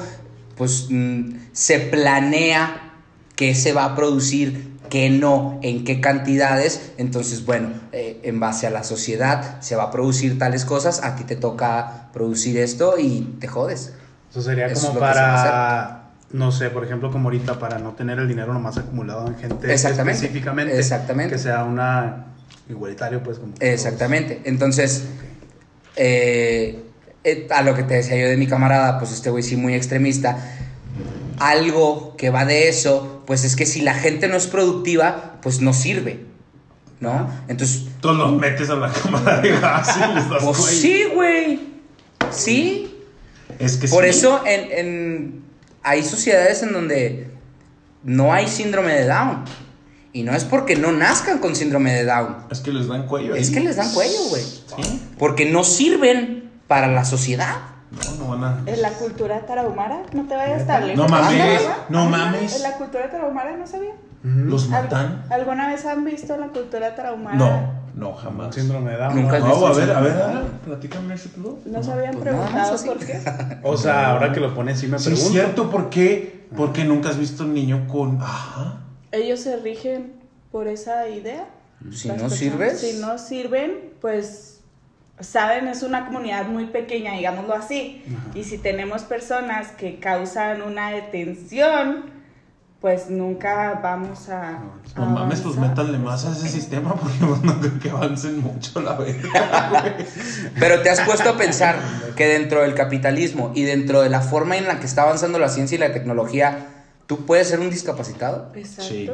pues 0.57 0.89
mm, 0.91 1.35
se 1.53 1.79
planea 1.79 2.95
qué 3.37 3.55
se 3.55 3.73
va 3.73 3.85
a 3.85 3.95
producir, 3.95 4.77
qué 4.91 5.09
no, 5.09 5.61
en 5.63 5.85
qué 5.85 6.01
cantidades. 6.01 6.91
Entonces, 6.99 7.47
bueno, 7.47 7.71
eh, 7.93 8.21
en 8.25 8.41
base 8.41 8.67
a 8.67 8.71
la 8.71 8.83
sociedad 8.83 9.61
se 9.61 9.77
va 9.77 9.85
a 9.85 9.91
producir 9.93 10.37
tales 10.37 10.65
cosas. 10.65 11.05
A 11.05 11.15
ti 11.15 11.23
te 11.23 11.37
toca 11.37 12.09
producir 12.13 12.59
esto 12.59 12.99
y 12.99 13.37
te 13.39 13.47
jodes. 13.47 13.93
Eso 14.31 14.43
sería 14.43 14.67
Eso 14.67 14.75
es 14.75 14.81
como 14.89 15.01
lo 15.01 15.07
que 15.07 15.13
se 15.13 15.21
va 15.21 15.41
a 15.41 15.45
para, 15.45 15.98
no 16.33 16.53
sé, 16.53 16.71
por 16.71 16.85
ejemplo, 16.85 17.11
como 17.11 17.29
ahorita, 17.29 17.59
para 17.59 17.79
no 17.79 17.93
tener 17.93 18.19
el 18.19 18.29
dinero 18.29 18.53
nomás 18.53 18.77
acumulado 18.79 19.27
en 19.29 19.37
gente 19.37 19.73
Exactamente. 19.73 20.19
específicamente. 20.19 20.79
Exactamente. 20.79 21.35
Que 21.37 21.39
sea 21.41 21.65
una 21.65 22.27
igualitario, 22.69 23.23
pues. 23.23 23.39
Como 23.39 23.55
Exactamente. 23.61 24.43
Entonces, 24.45 25.05
eh, 25.97 26.83
eh, 27.25 27.47
a 27.51 27.63
lo 27.63 27.75
que 27.75 27.83
te 27.83 27.95
decía 27.95 28.17
yo 28.17 28.29
de 28.29 28.37
mi 28.37 28.47
camarada, 28.47 28.99
pues 28.99 29.13
este 29.13 29.31
güey 29.31 29.43
sí 29.43 29.57
muy 29.57 29.75
extremista, 29.75 30.39
algo 31.39 32.15
que 32.17 32.31
va 32.31 32.45
de 32.45 32.69
eso, 32.69 33.23
pues 33.27 33.45
es 33.45 33.57
que 33.57 33.67
si 33.67 33.81
la 33.81 33.95
gente 33.95 34.29
no 34.29 34.37
es 34.37 34.47
productiva, 34.47 35.37
pues 35.43 35.61
no 35.61 35.73
sirve, 35.73 36.21
¿no? 37.01 37.31
Entonces, 37.49 37.87
Tú 38.01 38.13
los 38.13 38.33
metes 38.35 38.71
a 38.71 38.75
la 38.77 38.93
cámara 38.93 39.41
de 39.41 39.59
gas 39.59 39.97
y 39.97 40.15
les 40.15 40.29
das 40.31 40.45
pues 40.45 40.57
sí, 40.59 41.05
güey, 41.15 41.61
sí. 42.31 42.85
Es 43.59 43.77
que 43.77 43.89
Por 43.89 44.05
sí. 44.05 44.11
eso 44.11 44.43
en, 44.47 44.71
en- 44.87 45.48
hay 45.89 46.03
sociedades 46.05 46.63
en 46.63 46.73
donde 46.73 47.31
no 48.05 48.33
hay 48.33 48.47
síndrome 48.49 48.93
de 48.93 49.07
Down. 49.07 49.45
Y 50.13 50.23
no 50.23 50.33
es 50.33 50.45
porque 50.45 50.75
no 50.77 50.91
nazcan 50.93 51.39
con 51.39 51.55
síndrome 51.55 51.93
de 51.93 52.05
Down. 52.05 52.37
Es 52.51 52.61
que 52.61 52.73
les 52.73 52.89
dan 52.89 53.07
cuello. 53.07 53.35
Es 53.35 53.49
ahí. 53.49 53.55
que 53.55 53.61
les 53.61 53.77
dan 53.77 53.93
cuello, 53.93 54.19
güey. 54.31 54.43
Sí. 54.43 55.03
Porque 55.19 55.51
no 55.51 55.65
sirven 55.65 56.51
para 56.67 56.89
la 56.89 57.05
sociedad. 57.05 57.57
No, 57.91 58.25
no 58.25 58.31
van 58.39 58.45
a. 58.45 58.63
En 58.71 58.83
la 58.83 58.91
cultura 58.91 59.41
tarahumara, 59.47 60.03
no 60.13 60.27
te 60.27 60.35
vayas 60.37 60.67
lejos. 60.67 60.97
No 60.97 61.09
mames, 61.09 61.41
¿Ándale, 61.41 61.61
no 61.89 62.05
mames. 62.07 62.57
En 62.57 62.63
la 62.63 62.73
cultura 62.73 63.11
tarahumara 63.11 63.57
no 63.57 63.67
sabía. 63.67 63.93
¿Los 64.23 64.65
¿Al- 64.65 64.71
matan? 64.71 65.25
¿Alguna 65.31 65.69
vez 65.69 65.85
han 65.87 66.05
visto 66.05 66.37
la 66.37 66.49
cultura 66.49 66.95
tarahumara? 66.95 67.37
No, 67.37 67.73
no, 67.99 68.15
jamás. 68.15 68.55
Síndrome 68.55 68.93
de 68.93 68.97
Down. 68.97 69.17
Nunca 69.23 69.39
¿no? 69.41 69.67
a 69.67 69.73
ver, 69.73 69.91
a 69.91 70.01
ver, 70.01 70.13
a 70.23 70.27
ver, 70.29 70.45
platícame 70.65 71.15
ese 71.15 71.31
pedo. 71.31 71.59
¿No 71.67 71.83
se 71.83 71.93
habían 71.93 72.13
pues 72.13 72.25
preguntado 72.25 72.85
por 72.85 72.99
qué? 72.99 73.21
O 73.65 73.77
sea, 73.77 74.11
ahora 74.13 74.33
que 74.33 74.41
lo 74.41 74.55
pones, 74.55 74.79
sí 74.79 74.87
me 74.87 74.99
Sí, 74.99 75.07
pregunto. 75.07 75.27
es 75.27 75.33
cierto, 75.33 75.71
¿por 75.71 75.91
qué? 75.91 76.47
Porque 76.57 76.85
nunca 76.85 77.09
has 77.11 77.19
visto 77.19 77.43
un 77.45 77.55
niño 77.55 77.87
con. 77.89 78.21
Ajá. 78.23 78.81
Ellos 79.11 79.41
se 79.41 79.57
rigen 79.57 80.13
por 80.53 80.69
esa 80.69 81.09
idea. 81.09 81.47
Si 81.93 82.09
Las 82.09 82.17
no 82.19 82.29
personas, 82.29 82.39
sirves. 82.39 82.81
Si 82.81 83.01
no 83.01 83.19
sirven, 83.19 83.73
pues 84.01 84.61
saben, 85.21 85.67
es 85.69 85.83
una 85.83 86.07
comunidad 86.07 86.47
muy 86.47 86.67
pequeña, 86.67 87.15
digámoslo 87.15 87.55
así. 87.55 88.05
Y 88.35 88.45
si 88.45 88.59
tenemos 88.59 89.03
personas 89.03 89.73
que 89.73 89.99
causan 89.99 90.63
una 90.63 90.91
detención, 90.91 92.05
pues 92.81 93.11
nunca 93.11 93.81
vamos 93.83 94.29
a. 94.29 94.61
No 94.97 95.03
a 95.03 95.07
mames, 95.07 95.41
pues 95.41 95.57
métanle 95.57 95.99
más 95.99 96.25
a 96.25 96.33
ese 96.33 96.49
sistema 96.49 96.95
porque 96.95 97.25
pues, 97.27 97.43
no 97.43 97.59
creo 97.59 97.79
que 97.81 97.91
avancen 97.91 98.41
mucho 98.41 98.81
la 98.81 98.97
verdad. 98.97 99.97
Pero 100.59 100.81
te 100.83 100.91
has 100.91 101.01
puesto 101.01 101.31
a 101.31 101.37
pensar 101.37 101.81
que 102.15 102.27
dentro 102.27 102.63
del 102.63 102.75
capitalismo 102.75 103.53
y 103.55 103.63
dentro 103.63 104.03
de 104.03 104.11
la 104.11 104.21
forma 104.21 104.57
en 104.57 104.69
la 104.69 104.79
que 104.79 104.87
está 104.87 105.03
avanzando 105.03 105.39
la 105.41 105.49
ciencia 105.49 105.75
y 105.75 105.79
la 105.79 105.93
tecnología, 105.93 106.69
tú 107.09 107.27
puedes 107.27 107.49
ser 107.49 107.59
un 107.59 107.69
discapacitado. 107.69 108.53
Exacto. 108.55 108.85
Sí. 108.87 109.11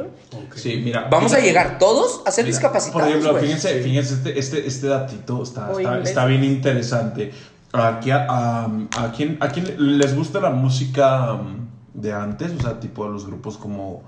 Sí, 0.55 0.81
mira. 0.83 1.07
Vamos 1.09 1.33
a 1.33 1.39
llegar 1.39 1.79
todos 1.79 2.21
a 2.27 2.31
ser 2.31 2.45
Mira, 2.45 2.55
discapacitados. 2.55 3.01
Por 3.01 3.09
ejemplo, 3.09 3.35
fíjense, 3.39 3.81
fíjense 3.81 4.13
este, 4.13 4.37
este, 4.37 4.67
este 4.67 4.87
datito 4.87 5.41
está, 5.41 5.71
está, 6.03 6.25
bien 6.25 6.43
interesante. 6.43 7.31
Aquí 7.73 8.11
a, 8.11 8.27
a, 8.29 8.65
a 8.97 9.11
quién, 9.11 9.37
a 9.41 9.49
quién 9.49 9.97
les 9.97 10.15
gusta 10.15 10.39
la 10.39 10.51
música 10.51 11.33
um, 11.33 11.64
de 11.95 12.13
antes, 12.13 12.51
o 12.57 12.61
sea, 12.61 12.79
tipo 12.79 13.07
los 13.07 13.25
grupos 13.25 13.57
como, 13.57 14.03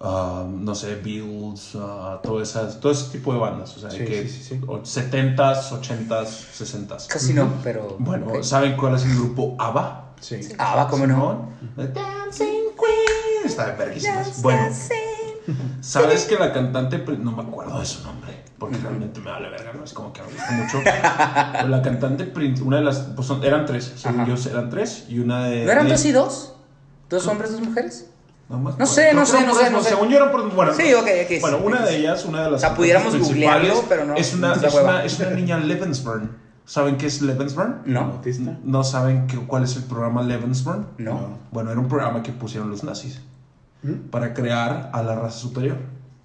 um, 0.00 0.64
no 0.64 0.74
sé, 0.74 0.96
Beatles, 0.96 1.74
uh, 1.74 2.18
todo, 2.22 2.40
esas, 2.42 2.78
todo 2.80 2.92
ese 2.92 3.10
tipo 3.10 3.32
de 3.32 3.38
bandas, 3.40 3.76
o 3.76 3.80
sea, 3.80 3.90
Sí, 3.90 3.98
que 4.04 4.28
sí, 4.28 4.28
sí, 4.28 4.42
sí. 4.56 4.60
o- 4.66 4.80
70s, 4.84 5.72
80s, 5.72 6.28
60s. 6.52 7.06
Casi 7.08 7.32
no, 7.34 7.48
pero. 7.62 7.96
Bueno. 7.98 8.42
¿saben 8.42 8.76
cuál 8.76 8.94
es 8.96 9.04
el 9.04 9.14
grupo 9.16 9.56
ABBA? 9.58 10.00
Sí. 10.20 10.40
Va, 10.60 10.86
cómo 10.88 11.06
no. 11.06 11.48
Dancing 11.76 12.46
Queen. 12.76 13.44
Está 13.46 13.66
de 13.70 13.76
verguísimas. 13.76 14.40
Bueno, 14.42 14.68
¿sabes 15.80 16.24
que 16.24 16.36
la 16.36 16.52
cantante, 16.52 16.98
no 17.18 17.32
me 17.32 17.42
acuerdo 17.42 17.78
de 17.78 17.84
su 17.84 18.02
nombre, 18.02 18.42
porque 18.58 18.78
realmente 18.78 19.20
me 19.20 19.30
vale 19.30 19.50
verga, 19.50 19.72
no 19.74 19.84
es 19.84 19.92
como 19.92 20.12
que 20.12 20.22
me 20.22 20.28
gusta 20.28 20.50
mucho. 20.52 20.80
Pero 21.52 21.68
la 21.68 21.82
cantante, 21.82 22.32
una 22.62 22.78
de 22.78 22.84
las, 22.84 23.00
pues 23.14 23.26
son- 23.26 23.44
eran 23.44 23.66
tres, 23.66 23.92
según 23.96 24.20
Ajá. 24.22 24.34
yo 24.34 24.50
eran 24.50 24.70
tres, 24.70 25.04
y 25.08 25.18
una 25.18 25.44
de... 25.44 25.64
¿No 25.66 25.72
eran 25.72 25.84
de- 25.84 25.92
dos 25.92 26.04
y 26.06 26.12
dos? 26.12 26.53
¿Dos 27.14 27.26
hombres, 27.26 27.52
dos 27.52 27.60
mujeres? 27.60 28.10
No, 28.48 28.56
sé, 28.86 29.14
no 29.14 29.20
que 29.20 29.26
sé, 29.26 29.46
no 29.46 29.54
sé, 29.54 29.70
no 29.70 29.82
sé. 29.82 29.88
Según 29.90 30.10
yo 30.10 30.16
eran 30.18 30.30
por, 30.30 30.54
bueno, 30.54 30.74
Sí, 30.74 30.92
ok, 30.92 31.02
ok, 31.24 31.40
Bueno, 31.40 31.58
sí, 31.58 31.64
una 31.64 31.78
sí, 31.78 31.84
de 31.84 31.96
ellas, 31.96 32.24
una 32.26 32.44
de 32.44 32.50
las 32.50 32.58
O 32.62 32.66
sea, 32.66 32.74
pudiéramos 32.74 33.18
googlearlo, 33.18 33.84
pero 33.88 34.04
no, 34.04 34.14
Es 34.16 34.34
una, 34.34 34.52
es 34.54 34.74
una, 34.74 35.04
es 35.04 35.18
una 35.18 35.30
niña 35.30 35.58
Levensburn. 35.58 36.36
¿Saben 36.66 36.96
qué 36.96 37.06
es 37.06 37.20
Levensburn? 37.22 37.82
No. 37.86 38.20
¿No 38.64 38.84
saben 38.84 39.26
qué- 39.26 39.38
cuál 39.38 39.64
es 39.64 39.76
el 39.76 39.84
programa 39.84 40.22
Levensburn? 40.22 40.86
no. 40.98 41.38
Bueno, 41.50 41.70
era 41.70 41.80
un 41.80 41.88
programa 41.88 42.22
que 42.22 42.32
pusieron 42.32 42.70
los 42.70 42.84
nazis 42.84 43.20
¿Mm? 43.82 44.08
para 44.10 44.34
crear 44.34 44.90
a 44.92 45.02
la 45.02 45.14
raza 45.14 45.38
superior. 45.38 45.76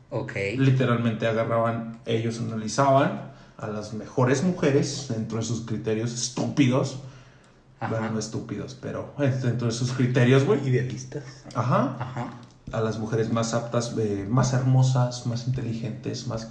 Ok. 0.09 0.33
Literalmente 0.57 1.27
agarraban, 1.27 1.99
ellos 2.05 2.39
analizaban 2.39 3.31
a 3.57 3.67
las 3.67 3.93
mejores 3.93 4.43
mujeres 4.43 5.07
dentro 5.09 5.37
de 5.37 5.43
sus 5.43 5.61
criterios 5.65 6.13
estúpidos. 6.13 6.99
Ajá. 7.79 7.89
Bueno, 7.91 8.11
no 8.11 8.19
estúpidos, 8.19 8.75
pero 8.75 9.13
dentro 9.17 9.67
de 9.67 9.73
sus 9.73 9.91
criterios, 9.93 10.45
güey. 10.45 10.67
Idealistas. 10.67 11.23
Ajá. 11.55 11.95
Ajá. 11.99 12.33
A 12.71 12.81
las 12.81 12.99
mujeres 12.99 13.31
más 13.31 13.53
aptas, 13.53 13.95
eh, 13.97 14.27
más 14.29 14.53
hermosas, 14.53 15.25
más 15.25 15.47
inteligentes, 15.47 16.27
más... 16.27 16.49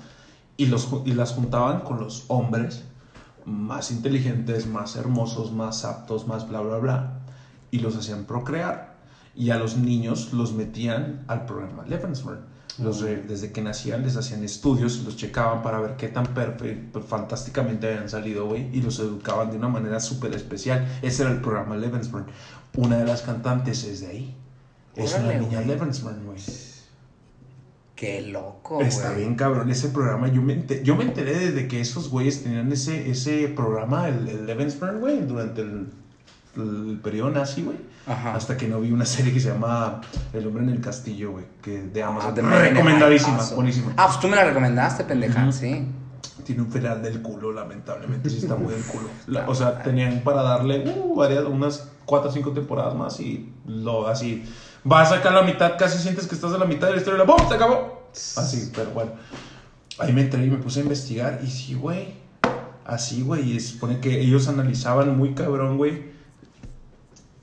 Y, 0.56 0.66
los, 0.66 0.88
y 1.04 1.12
las 1.12 1.32
juntaban 1.32 1.80
con 1.80 2.00
los 2.00 2.24
hombres 2.28 2.82
más 3.44 3.90
inteligentes, 3.90 4.66
más 4.66 4.96
hermosos, 4.96 5.52
más 5.52 5.84
aptos, 5.84 6.26
más 6.26 6.48
bla, 6.48 6.60
bla, 6.60 6.76
bla. 6.78 7.20
Y 7.70 7.78
los 7.78 7.96
hacían 7.96 8.24
procrear. 8.24 8.96
Y 9.34 9.50
a 9.50 9.56
los 9.56 9.76
niños 9.76 10.32
los 10.32 10.52
metían 10.52 11.24
al 11.28 11.46
programa 11.46 11.84
Lebensborn. 11.84 12.40
Los 12.78 13.00
re- 13.00 13.22
desde 13.26 13.50
que 13.50 13.60
nacían 13.60 14.02
les 14.02 14.16
hacían 14.16 14.44
estudios, 14.44 15.00
los 15.04 15.16
checaban 15.16 15.62
para 15.62 15.80
ver 15.80 15.96
qué 15.96 16.08
tan 16.08 16.26
fantásticamente 17.06 17.88
habían 17.88 18.08
salido, 18.08 18.46
güey, 18.46 18.68
y 18.72 18.80
los 18.82 18.98
educaban 19.00 19.50
de 19.50 19.56
una 19.56 19.68
manera 19.68 19.98
súper 20.00 20.34
especial. 20.34 20.86
Ese 21.02 21.22
era 21.22 21.32
el 21.32 21.40
programa 21.40 21.76
Lebensborn. 21.76 22.26
Una 22.76 22.98
de 22.98 23.04
las 23.04 23.22
cantantes 23.22 23.82
es 23.84 24.00
de 24.02 24.06
ahí. 24.06 24.34
Es 24.94 25.14
Órale, 25.14 25.30
una 25.30 25.38
niña 25.40 25.56
güey. 25.58 25.68
Lebensborn, 25.68 26.24
güey. 26.24 26.38
Qué 27.96 28.20
loco, 28.22 28.80
Está 28.80 29.12
bien 29.12 29.34
cabrón 29.34 29.70
ese 29.70 29.88
programa. 29.88 30.28
Yo 30.28 30.40
me, 30.40 30.54
ente- 30.54 30.82
yo 30.84 30.94
me 30.94 31.02
enteré 31.02 31.36
desde 31.36 31.66
que 31.66 31.80
esos 31.80 32.10
güeyes 32.10 32.44
tenían 32.44 32.70
ese, 32.70 33.10
ese 33.10 33.48
programa, 33.48 34.08
el, 34.08 34.28
el 34.28 34.46
Lebensborn, 34.46 35.00
güey, 35.00 35.20
durante 35.26 35.62
el, 35.62 35.88
el 36.56 36.98
periodo 37.02 37.30
nazi, 37.30 37.62
güey. 37.62 37.76
Hasta 38.06 38.56
que 38.56 38.66
no 38.68 38.80
vi 38.80 38.90
una 38.90 39.04
serie 39.04 39.34
que 39.34 39.40
se 39.40 39.48
llama 39.52 40.00
El 40.32 40.46
hombre 40.46 40.62
en 40.62 40.70
el 40.70 40.80
castillo, 40.80 41.32
güey, 41.32 41.44
que 41.62 41.82
de 41.82 42.02
Amazon. 42.02 42.34
Ah, 42.46 42.58
Recomendadísima, 42.58 43.38
buenísima. 43.54 43.92
Ah, 43.98 44.06
pues 44.06 44.18
tú 44.20 44.28
me 44.28 44.36
la 44.36 44.44
recomendaste, 44.44 45.04
pendeja, 45.04 45.52
sí. 45.52 45.86
Tiene 46.44 46.62
un 46.62 46.72
final 46.72 47.02
del 47.02 47.20
culo, 47.20 47.52
lamentablemente, 47.52 48.30
sí 48.30 48.38
está 48.38 48.56
muy 48.56 48.72
del 48.72 48.82
culo. 48.84 49.08
La- 49.26 49.46
o 49.48 49.54
sea, 49.54 49.82
tenían 49.82 50.20
para 50.20 50.42
darle 50.42 50.82
uh, 50.88 51.14
varias, 51.14 51.44
unas 51.44 51.90
4 52.06 52.30
o 52.30 52.32
5 52.32 52.52
temporadas 52.52 52.94
más 52.94 53.20
y 53.20 53.52
lo 53.66 54.08
así. 54.08 54.44
Vas 54.84 55.12
acá 55.12 55.28
a 55.28 55.32
la 55.32 55.42
mitad, 55.42 55.76
casi 55.78 55.98
sientes 55.98 56.26
que 56.26 56.34
estás 56.34 56.54
a 56.54 56.58
la 56.58 56.64
mitad 56.64 56.86
de 56.86 56.94
la 56.94 56.98
historia 57.00 57.22
y 57.22 57.26
la 57.26 57.36
¡pum! 57.36 57.46
Se 57.46 57.54
acabó. 57.54 58.08
Así, 58.36 58.72
pero 58.74 58.90
bueno. 58.92 59.10
ahí 59.98 60.14
me 60.14 60.22
entré 60.22 60.42
y 60.46 60.48
me 60.48 60.56
puse 60.56 60.80
a 60.80 60.82
investigar. 60.84 61.40
Y 61.44 61.48
sí, 61.50 61.74
güey. 61.74 62.14
Así, 62.86 63.20
güey. 63.20 63.52
Y 63.52 63.60
se 63.60 63.72
supone 63.74 64.00
que 64.00 64.18
ellos 64.18 64.48
analizaban 64.48 65.14
muy 65.18 65.34
cabrón, 65.34 65.76
güey. 65.76 66.16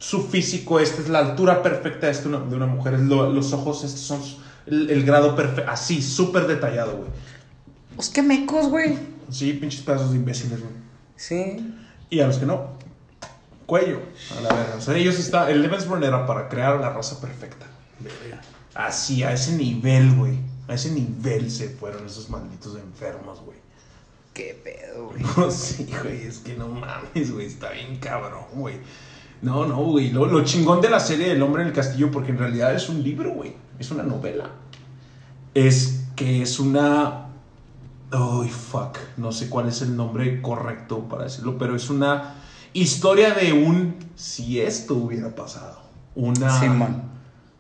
Su 0.06 0.28
físico, 0.28 0.80
esta 0.80 1.02
es 1.02 1.10
la 1.10 1.18
altura 1.20 1.64
perfecta 1.64 2.06
de, 2.06 2.12
esta 2.12 2.28
una- 2.30 2.40
de 2.42 2.56
una 2.56 2.68
mujer. 2.68 3.00
lo- 3.00 3.32
los 3.32 3.54
ojos, 3.54 3.84
estos 3.84 4.02
son 4.02 4.22
el, 4.68 4.90
el 4.92 5.04
grado 5.04 5.36
perfecto. 5.36 5.72
Así, 5.72 6.02
súper 6.02 6.46
detallado, 6.46 6.98
güey. 6.98 7.10
Pues 7.96 8.10
qué 8.10 8.22
mecos, 8.22 8.68
güey. 8.70 9.00
Sí, 9.32 9.54
pinches 9.54 9.82
pedazos 9.82 10.12
de 10.12 10.18
imbéciles, 10.18 10.60
güey. 10.60 10.74
Sí. 11.16 11.76
Y 12.12 12.20
a 12.20 12.28
los 12.28 12.38
que 12.38 12.46
no, 12.46 12.68
cuello. 13.66 14.00
A 14.38 14.42
la 14.42 14.50
verga. 14.54 14.76
O 14.78 14.82
sea, 14.82 14.96
ellos 14.96 15.18
está. 15.18 15.50
El 15.50 15.64
Levensburn 15.64 16.04
era 16.04 16.28
para 16.28 16.50
crear 16.50 16.80
la 16.80 16.92
raza 16.92 17.20
perfecta. 17.20 17.66
Así, 18.76 19.24
a 19.24 19.32
ese 19.34 19.54
nivel, 19.54 20.14
güey. 20.16 20.38
A 20.68 20.74
ese 20.76 20.92
nivel 20.92 21.50
se 21.50 21.70
fueron 21.70 22.06
esos 22.06 22.30
malditos 22.30 22.76
enfermos, 22.78 23.40
güey. 23.42 23.58
Qué 24.34 24.60
pedo, 24.64 25.06
güey. 25.10 25.24
No, 25.38 25.50
sí, 25.50 25.88
güey, 26.04 26.28
es 26.28 26.40
que 26.40 26.56
no 26.56 26.68
mames, 26.68 27.32
güey, 27.32 27.46
está 27.48 27.72
bien 27.72 27.98
cabrón, 27.98 28.44
güey. 28.54 28.76
No, 29.46 29.66
no, 29.68 29.78
güey, 29.84 30.10
lo, 30.10 30.26
lo 30.26 30.44
chingón 30.44 30.82
de 30.82 30.90
la 30.90 31.00
serie 31.00 31.32
El 31.32 31.42
hombre 31.44 31.62
en 31.62 31.68
el 31.68 31.74
castillo, 31.74 32.10
porque 32.10 32.32
en 32.32 32.40
realidad 32.40 32.74
es 32.74 32.90
un 32.90 33.04
libro, 33.04 33.32
güey, 33.34 33.54
es 33.78 33.92
una 33.92 34.02
novela. 34.02 34.50
Es 35.54 36.06
que 36.16 36.42
es 36.42 36.60
una... 36.60 37.28
Ay, 38.12 38.50
fuck, 38.50 38.98
no 39.18 39.32
sé 39.32 39.48
cuál 39.50 39.68
es 39.68 39.82
el 39.84 39.96
nombre 39.96 40.42
correcto 40.42 41.02
para 41.08 41.26
decirlo, 41.26 41.58
pero 41.60 41.76
es 41.76 41.90
una 41.92 42.36
historia 42.74 43.34
de 43.36 43.54
un... 43.54 43.96
Si 44.16 44.60
esto 44.62 44.96
hubiera 44.96 45.36
pasado. 45.36 45.80
Una... 46.16 46.50
Simón. 46.60 47.04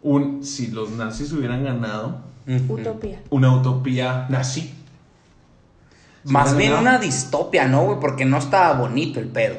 Un... 0.02 0.44
Si 0.44 0.68
los 0.72 0.90
nazis 0.90 1.32
hubieran 1.34 1.64
ganado. 1.64 2.18
Utopía. 2.70 3.22
una 3.30 3.56
utopía 3.56 4.26
nazi. 4.30 4.74
Más 6.24 6.58
bien 6.58 6.72
ganado- 6.72 6.82
una 6.82 7.00
distopia, 7.00 7.68
¿no, 7.68 7.84
güey? 7.86 8.00
Porque 8.00 8.26
no 8.26 8.38
estaba 8.38 8.74
bonito 8.80 9.20
el 9.20 9.28
pedo. 9.28 9.58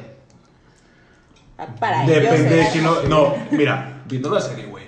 Ah, 1.57 1.67
Para 1.79 2.03
ellos 2.03 2.15
Depende 2.23 2.55
de 2.55 2.69
quién 2.71 2.83
lo. 2.83 3.03
No, 3.03 3.35
mira, 3.51 4.01
viendo 4.05 4.29
la 4.29 4.39
serie, 4.41 4.65
güey. 4.65 4.85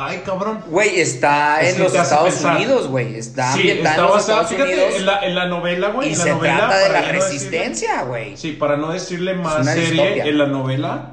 Ay, 0.00 0.22
cabrón. 0.24 0.62
Güey, 0.68 1.00
está 1.00 1.60
Es 1.60 1.74
en 1.76 1.82
los 1.82 1.92
Estados 1.94 2.28
pensar. 2.34 2.56
Unidos, 2.56 2.86
güey. 2.86 3.16
Está 3.16 3.52
Sí, 3.52 3.58
ambientada 3.60 3.96
en 3.96 4.02
los 4.02 4.12
basada, 4.12 4.42
Estados 4.42 4.50
fíjate, 4.50 4.72
Unidos. 4.84 4.94
en 5.00 5.06
la, 5.06 5.20
en 5.26 5.34
la 5.34 5.46
novela, 5.46 5.88
güey. 5.88 6.08
y 6.08 6.12
en 6.12 6.18
la 6.18 6.24
se 6.24 6.30
novela, 6.30 6.56
trata 6.56 6.78
de 6.78 6.86
para 6.86 6.92
la 6.92 7.00
no 7.00 7.06
decirle- 7.06 7.24
resistencia, 7.24 8.02
güey. 8.04 8.36
Sí, 8.36 8.52
para 8.52 8.76
no 8.76 8.92
decirle 8.92 9.34
más 9.34 9.64
serie, 9.66 9.90
distopia. 9.90 10.24
en 10.24 10.38
la 10.38 10.46
novela. 10.46 11.10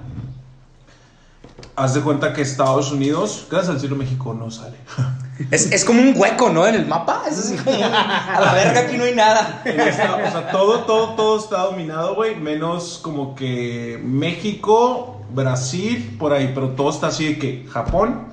Haz 1.75 1.93
de 1.95 2.01
cuenta 2.01 2.31
que 2.31 2.41
Estados 2.43 2.91
Unidos, 2.91 3.47
gracias 3.49 3.73
al 3.73 3.79
cielo 3.81 3.95
México, 3.95 4.33
no 4.33 4.49
sale. 4.51 4.77
Es, 5.51 5.71
es 5.71 5.83
como 5.83 6.01
un 6.01 6.13
hueco, 6.15 6.49
¿no? 6.49 6.65
En 6.65 6.75
el 6.75 6.85
mapa. 6.85 7.23
Es 7.29 7.37
así 7.39 7.55
como. 7.57 7.75
A 7.75 8.39
la 8.39 8.53
verga, 8.53 8.81
aquí 8.81 8.97
no 8.97 9.03
hay 9.03 9.15
nada. 9.15 9.61
Esta- 9.65 10.15
o 10.15 10.31
sea, 10.31 10.51
todo, 10.51 10.79
todo, 10.85 11.09
todo 11.15 11.37
está 11.39 11.63
dominado, 11.63 12.15
güey. 12.15 12.35
Menos 12.35 12.99
como 13.03 13.35
que 13.35 13.99
México, 14.03 15.21
Brasil, 15.33 16.15
por 16.17 16.31
ahí. 16.33 16.51
Pero 16.55 16.69
todo 16.69 16.89
está 16.89 17.07
así 17.07 17.25
de 17.33 17.39
que 17.39 17.67
Japón 17.69 18.27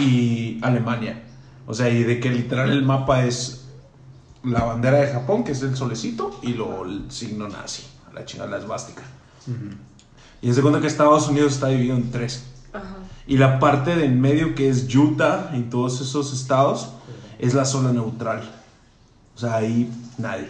y 0.00 0.58
Alemania. 0.62 1.22
O 1.66 1.74
sea, 1.74 1.88
y 1.88 2.02
de 2.02 2.18
que 2.20 2.30
literal 2.30 2.70
el 2.72 2.82
mapa 2.82 3.24
es 3.24 3.66
la 4.42 4.64
bandera 4.64 4.98
de 4.98 5.08
Japón, 5.12 5.44
que 5.44 5.52
es 5.52 5.62
el 5.62 5.76
solecito, 5.76 6.38
y 6.42 6.54
luego 6.54 6.84
el 6.84 7.10
signo 7.10 7.48
nazi, 7.48 7.84
a 8.10 8.12
la 8.14 8.24
chingada, 8.24 8.50
la 8.50 8.58
esvástica. 8.58 9.02
Y 10.40 10.50
es 10.50 10.56
de 10.56 10.62
cuenta 10.62 10.80
que 10.80 10.88
Estados 10.88 11.28
Unidos 11.28 11.52
está 11.52 11.68
dividido 11.68 11.96
en 11.96 12.10
tres. 12.10 12.46
Y 13.26 13.36
la 13.38 13.58
parte 13.60 13.94
de 13.96 14.04
en 14.06 14.20
medio 14.20 14.54
que 14.54 14.68
es 14.68 14.92
Utah 14.94 15.52
y 15.54 15.62
todos 15.62 16.00
esos 16.00 16.32
estados 16.32 16.92
es 17.38 17.54
la 17.54 17.64
zona 17.64 17.92
neutral. 17.92 18.42
O 19.34 19.38
sea, 19.38 19.56
ahí 19.56 19.90
nadie. 20.18 20.48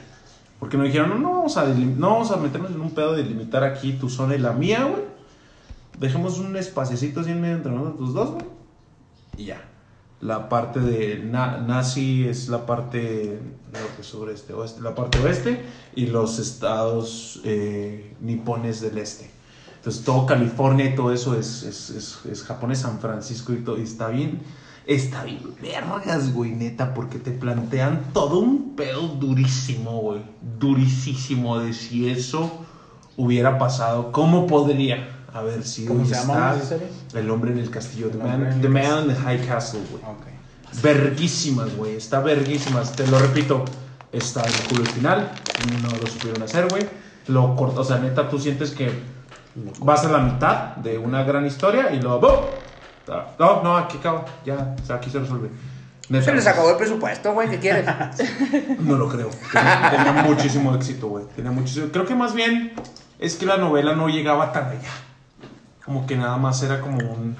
Porque 0.58 0.76
nos 0.76 0.86
dijeron, 0.86 1.10
no, 1.10 1.18
no 1.18 1.30
vamos 1.32 1.56
a, 1.56 1.66
no 1.66 2.10
vamos 2.10 2.30
a 2.30 2.36
meternos 2.36 2.70
en 2.70 2.80
un 2.80 2.90
pedo 2.92 3.12
de 3.14 3.24
limitar 3.24 3.64
aquí 3.64 3.92
tu 3.94 4.08
zona 4.08 4.34
y 4.34 4.38
la 4.38 4.52
mía, 4.52 4.84
güey. 4.84 5.02
Dejemos 5.98 6.38
un 6.38 6.56
espaciecito 6.56 7.20
así 7.20 7.30
en 7.30 7.40
medio 7.40 7.56
entre 7.56 7.72
nosotros 7.72 8.14
dos, 8.14 8.30
güey. 8.32 8.44
Y 9.36 9.44
ya. 9.46 9.62
La 10.20 10.48
parte 10.48 10.78
de 10.80 11.18
na- 11.18 11.58
nazi 11.58 12.26
es 12.28 12.48
la 12.48 12.64
parte 12.64 13.40
norte, 13.72 14.02
sureste, 14.02 14.52
oeste, 14.52 14.80
la 14.80 14.94
parte 14.94 15.18
oeste 15.18 15.64
y 15.96 16.06
los 16.06 16.38
estados 16.38 17.40
eh, 17.44 18.14
nipones 18.20 18.80
del 18.80 18.98
este. 18.98 19.30
Entonces 19.82 20.04
todo 20.04 20.26
California 20.26 20.86
y 20.86 20.94
todo 20.94 21.12
eso 21.12 21.36
es, 21.36 21.64
es, 21.64 21.90
es, 21.90 22.18
es 22.30 22.44
japonés, 22.44 22.78
San 22.78 23.00
Francisco 23.00 23.52
y 23.52 23.56
todo. 23.56 23.80
Y 23.80 23.82
está 23.82 24.06
bien, 24.10 24.40
está 24.86 25.24
bien 25.24 25.40
vergas, 25.60 26.32
güey, 26.32 26.52
neta, 26.52 26.94
porque 26.94 27.18
te 27.18 27.32
plantean 27.32 28.12
todo 28.12 28.38
un 28.38 28.76
pedo 28.76 29.08
durísimo, 29.08 30.00
güey. 30.00 30.22
Durísimo 30.60 31.58
de 31.58 31.72
si 31.72 32.08
eso 32.08 32.48
hubiera 33.16 33.58
pasado. 33.58 34.12
¿Cómo 34.12 34.46
podría 34.46 35.26
haber 35.34 35.64
sido? 35.64 35.94
¿Cómo 35.94 36.04
Y 36.04 36.10
se 36.10 36.14
llama 36.14 36.54
está? 36.62 37.18
El 37.18 37.28
hombre 37.28 37.50
en 37.50 37.58
el 37.58 37.68
castillo. 37.68 38.08
The 38.08 38.18
Man, 38.18 38.60
The 38.60 38.68
in 38.68 39.08
the 39.08 39.16
High 39.16 39.44
Castle, 39.44 39.80
güey. 39.90 40.04
Ok. 40.04 40.80
Verguísimas, 40.80 41.76
güey. 41.76 41.96
Está 41.96 42.20
verguísimas. 42.20 42.92
Te 42.92 43.04
lo 43.08 43.18
repito. 43.18 43.64
Está 44.12 44.42
el 44.42 44.54
culo 44.68 44.84
final. 44.84 45.32
No 45.82 45.88
lo 45.88 46.06
supieron 46.06 46.40
hacer, 46.40 46.68
güey. 46.68 46.86
Lo 47.26 47.56
corta. 47.56 47.80
O 47.80 47.84
sea, 47.84 47.98
neta, 47.98 48.28
tú 48.28 48.38
sientes 48.38 48.70
que 48.70 48.92
vas 49.80 50.04
a 50.04 50.08
la 50.08 50.18
mitad 50.18 50.76
de 50.76 50.98
una 50.98 51.22
gran 51.24 51.46
historia 51.46 51.92
y 51.92 52.00
luego. 52.00 52.20
¡bum! 52.20 53.22
No, 53.38 53.62
no, 53.62 53.76
aquí 53.76 53.98
acaba. 53.98 54.24
Ya, 54.44 54.74
o 54.80 54.86
sea, 54.86 54.96
aquí 54.96 55.10
se 55.10 55.18
resuelve. 55.18 55.50
Neta, 56.08 56.24
Se 56.24 56.34
les 56.34 56.46
acabó 56.46 56.70
el 56.70 56.76
presupuesto, 56.76 57.32
güey. 57.32 57.48
¿Qué 57.48 57.58
quieres? 57.58 57.86
No 58.80 58.96
lo 58.96 59.08
creo. 59.08 59.30
Tenía, 59.52 59.90
tenía 59.90 60.22
muchísimo 60.24 60.74
éxito, 60.74 61.08
güey. 61.08 61.24
Tenía 61.36 61.50
muchísimo. 61.50 61.88
Creo 61.92 62.06
que 62.06 62.14
más 62.14 62.34
bien 62.34 62.72
es 63.18 63.36
que 63.36 63.46
la 63.46 63.56
novela 63.56 63.94
no 63.94 64.08
llegaba 64.08 64.52
tan 64.52 64.68
allá. 64.68 64.90
Como 65.84 66.06
que 66.06 66.16
nada 66.16 66.36
más 66.36 66.62
era 66.62 66.80
como 66.80 66.98
un. 66.98 67.36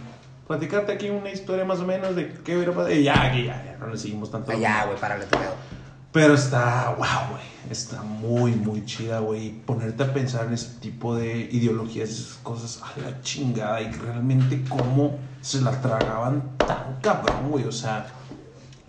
Platicarte 0.46 0.92
aquí 0.92 1.10
una 1.10 1.30
historia 1.30 1.64
más 1.64 1.80
o 1.80 1.86
menos 1.86 2.16
de 2.16 2.32
qué 2.44 2.56
hubiera 2.56 2.72
pasado. 2.72 2.92
Y 2.92 3.04
ya, 3.04 3.30
que 3.32 3.44
ya, 3.44 3.64
ya, 3.64 3.76
no 3.78 3.88
le 3.88 3.96
seguimos 3.96 4.30
tanto. 4.30 4.52
Ya, 4.52 4.84
güey, 4.84 4.98
párale 4.98 5.24
tu 5.24 5.38
pedo. 5.38 5.54
Pero 6.12 6.34
está, 6.34 6.94
wow, 6.98 7.30
güey. 7.30 7.42
Está 7.70 8.02
muy, 8.02 8.52
muy 8.52 8.84
chida, 8.84 9.20
güey. 9.20 9.50
Ponerte 9.50 10.02
a 10.02 10.12
pensar 10.12 10.46
en 10.46 10.54
ese 10.54 10.78
tipo 10.78 11.16
de 11.16 11.48
ideologías, 11.50 12.10
esas 12.10 12.34
cosas 12.42 12.82
a 12.82 13.00
la 13.00 13.20
chingada. 13.22 13.80
Y 13.80 13.90
realmente 13.92 14.62
cómo 14.68 15.16
se 15.40 15.62
la 15.62 15.80
tragaban 15.80 16.42
tan 16.58 16.98
cabrón, 17.00 17.50
güey. 17.50 17.64
O 17.64 17.72
sea, 17.72 18.06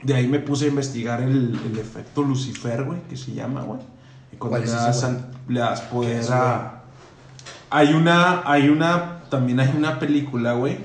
de 0.04 0.14
ahí 0.14 0.28
me 0.28 0.40
puse 0.40 0.66
a 0.66 0.68
investigar 0.68 1.22
el, 1.22 1.58
el 1.66 1.80
efecto 1.80 2.24
Lucifer, 2.24 2.84
güey, 2.84 3.02
que 3.10 3.16
se 3.16 3.34
llama, 3.34 3.62
güey. 3.62 3.80
Y 4.34 4.36
cuando 4.36 4.58
¿Cuál 4.58 4.66
le 4.66 4.72
das, 4.72 5.08
le 5.48 5.60
das 5.60 5.82
poder 5.82 6.18
es, 6.18 6.30
a. 6.30 6.82
Hay 7.70 7.94
una, 7.94 8.44
hay 8.46 8.70
una, 8.70 9.22
también 9.30 9.60
hay 9.62 9.74
una 9.76 9.98
película, 9.98 10.54
güey. 10.54 10.78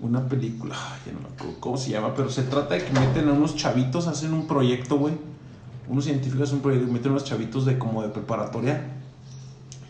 Una 0.00 0.26
película, 0.28 0.76
ay, 0.76 1.00
ya 1.06 1.12
no 1.12 1.20
me 1.20 1.34
acuerdo 1.34 1.56
cómo 1.58 1.76
se 1.76 1.90
llama, 1.90 2.14
pero 2.14 2.30
se 2.30 2.44
trata 2.44 2.74
de 2.74 2.84
que 2.84 2.92
meten 2.92 3.28
a 3.28 3.32
unos 3.32 3.56
chavitos, 3.56 4.06
hacen 4.06 4.32
un 4.32 4.46
proyecto, 4.46 4.96
güey. 4.96 5.14
Unos 5.88 6.04
científicos 6.04 6.52
un 6.52 6.60
proyecto, 6.60 6.92
meten 6.92 7.12
unos 7.12 7.24
chavitos 7.24 7.64
de 7.64 7.78
como 7.78 8.02
de 8.02 8.08
preparatoria 8.10 8.82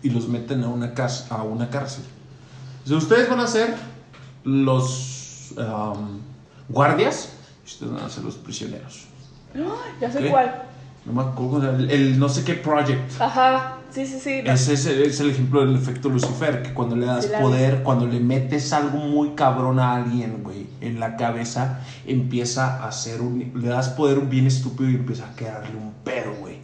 y 0.03 0.11
los 0.11 0.29
meten 0.29 0.63
a 0.63 0.69
una, 0.69 0.95
cas- 0.95 1.27
a 1.31 1.43
una 1.43 1.69
cárcel. 1.71 2.05
Si 2.85 2.95
ustedes 2.95 3.29
van 3.29 3.41
a 3.41 3.47
ser 3.47 3.75
los 4.45 5.55
guardias, 6.69 7.31
y 7.65 7.67
ustedes 7.67 7.93
van 7.93 8.05
a 8.05 8.09
ser 8.09 8.25
los 8.25 8.37
prisioneros. 8.37 9.07
Ya 10.01 10.11
sé 10.13 10.29
cuál. 10.31 10.63
No 11.05 11.13
me 11.15 11.23
acuerdo, 11.23 11.75
el, 11.75 11.91
el 11.91 12.19
no 12.19 12.29
sé 12.29 12.45
qué 12.45 12.55
project. 12.55 13.21
Ajá. 13.21 13.78
Sí, 13.91 14.07
sí, 14.07 14.21
sí. 14.23 14.43
no. 14.45 14.53
Ese 14.53 14.75
es, 14.75 14.87
el- 14.87 15.03
es 15.03 15.19
el 15.21 15.31
ejemplo 15.31 15.61
del 15.65 15.75
efecto 15.77 16.09
Lucifer, 16.09 16.63
que 16.63 16.75
cuando 16.75 16.95
le 16.97 17.07
das 17.07 17.27
poder, 17.27 17.83
cuando 17.83 18.07
le 18.07 18.21
metes 18.21 18.73
algo 18.73 18.99
muy 18.99 19.31
cabrón 19.31 19.81
a 19.81 19.97
alguien, 19.97 20.43
güey, 20.45 20.67
en 20.81 21.01
la 21.01 21.17
cabeza, 21.17 21.81
empieza 22.07 22.83
a 22.83 22.89
hacer 22.89 23.21
un... 23.21 23.53
Le 23.55 23.69
das 23.69 23.89
poder 23.91 24.21
bien 24.21 24.47
estúpido 24.47 24.91
y 24.91 24.95
empieza 24.97 25.27
a 25.29 25.35
quedarle 25.35 25.77
un 25.77 25.93
pedo, 26.05 26.33
güey. 26.41 26.59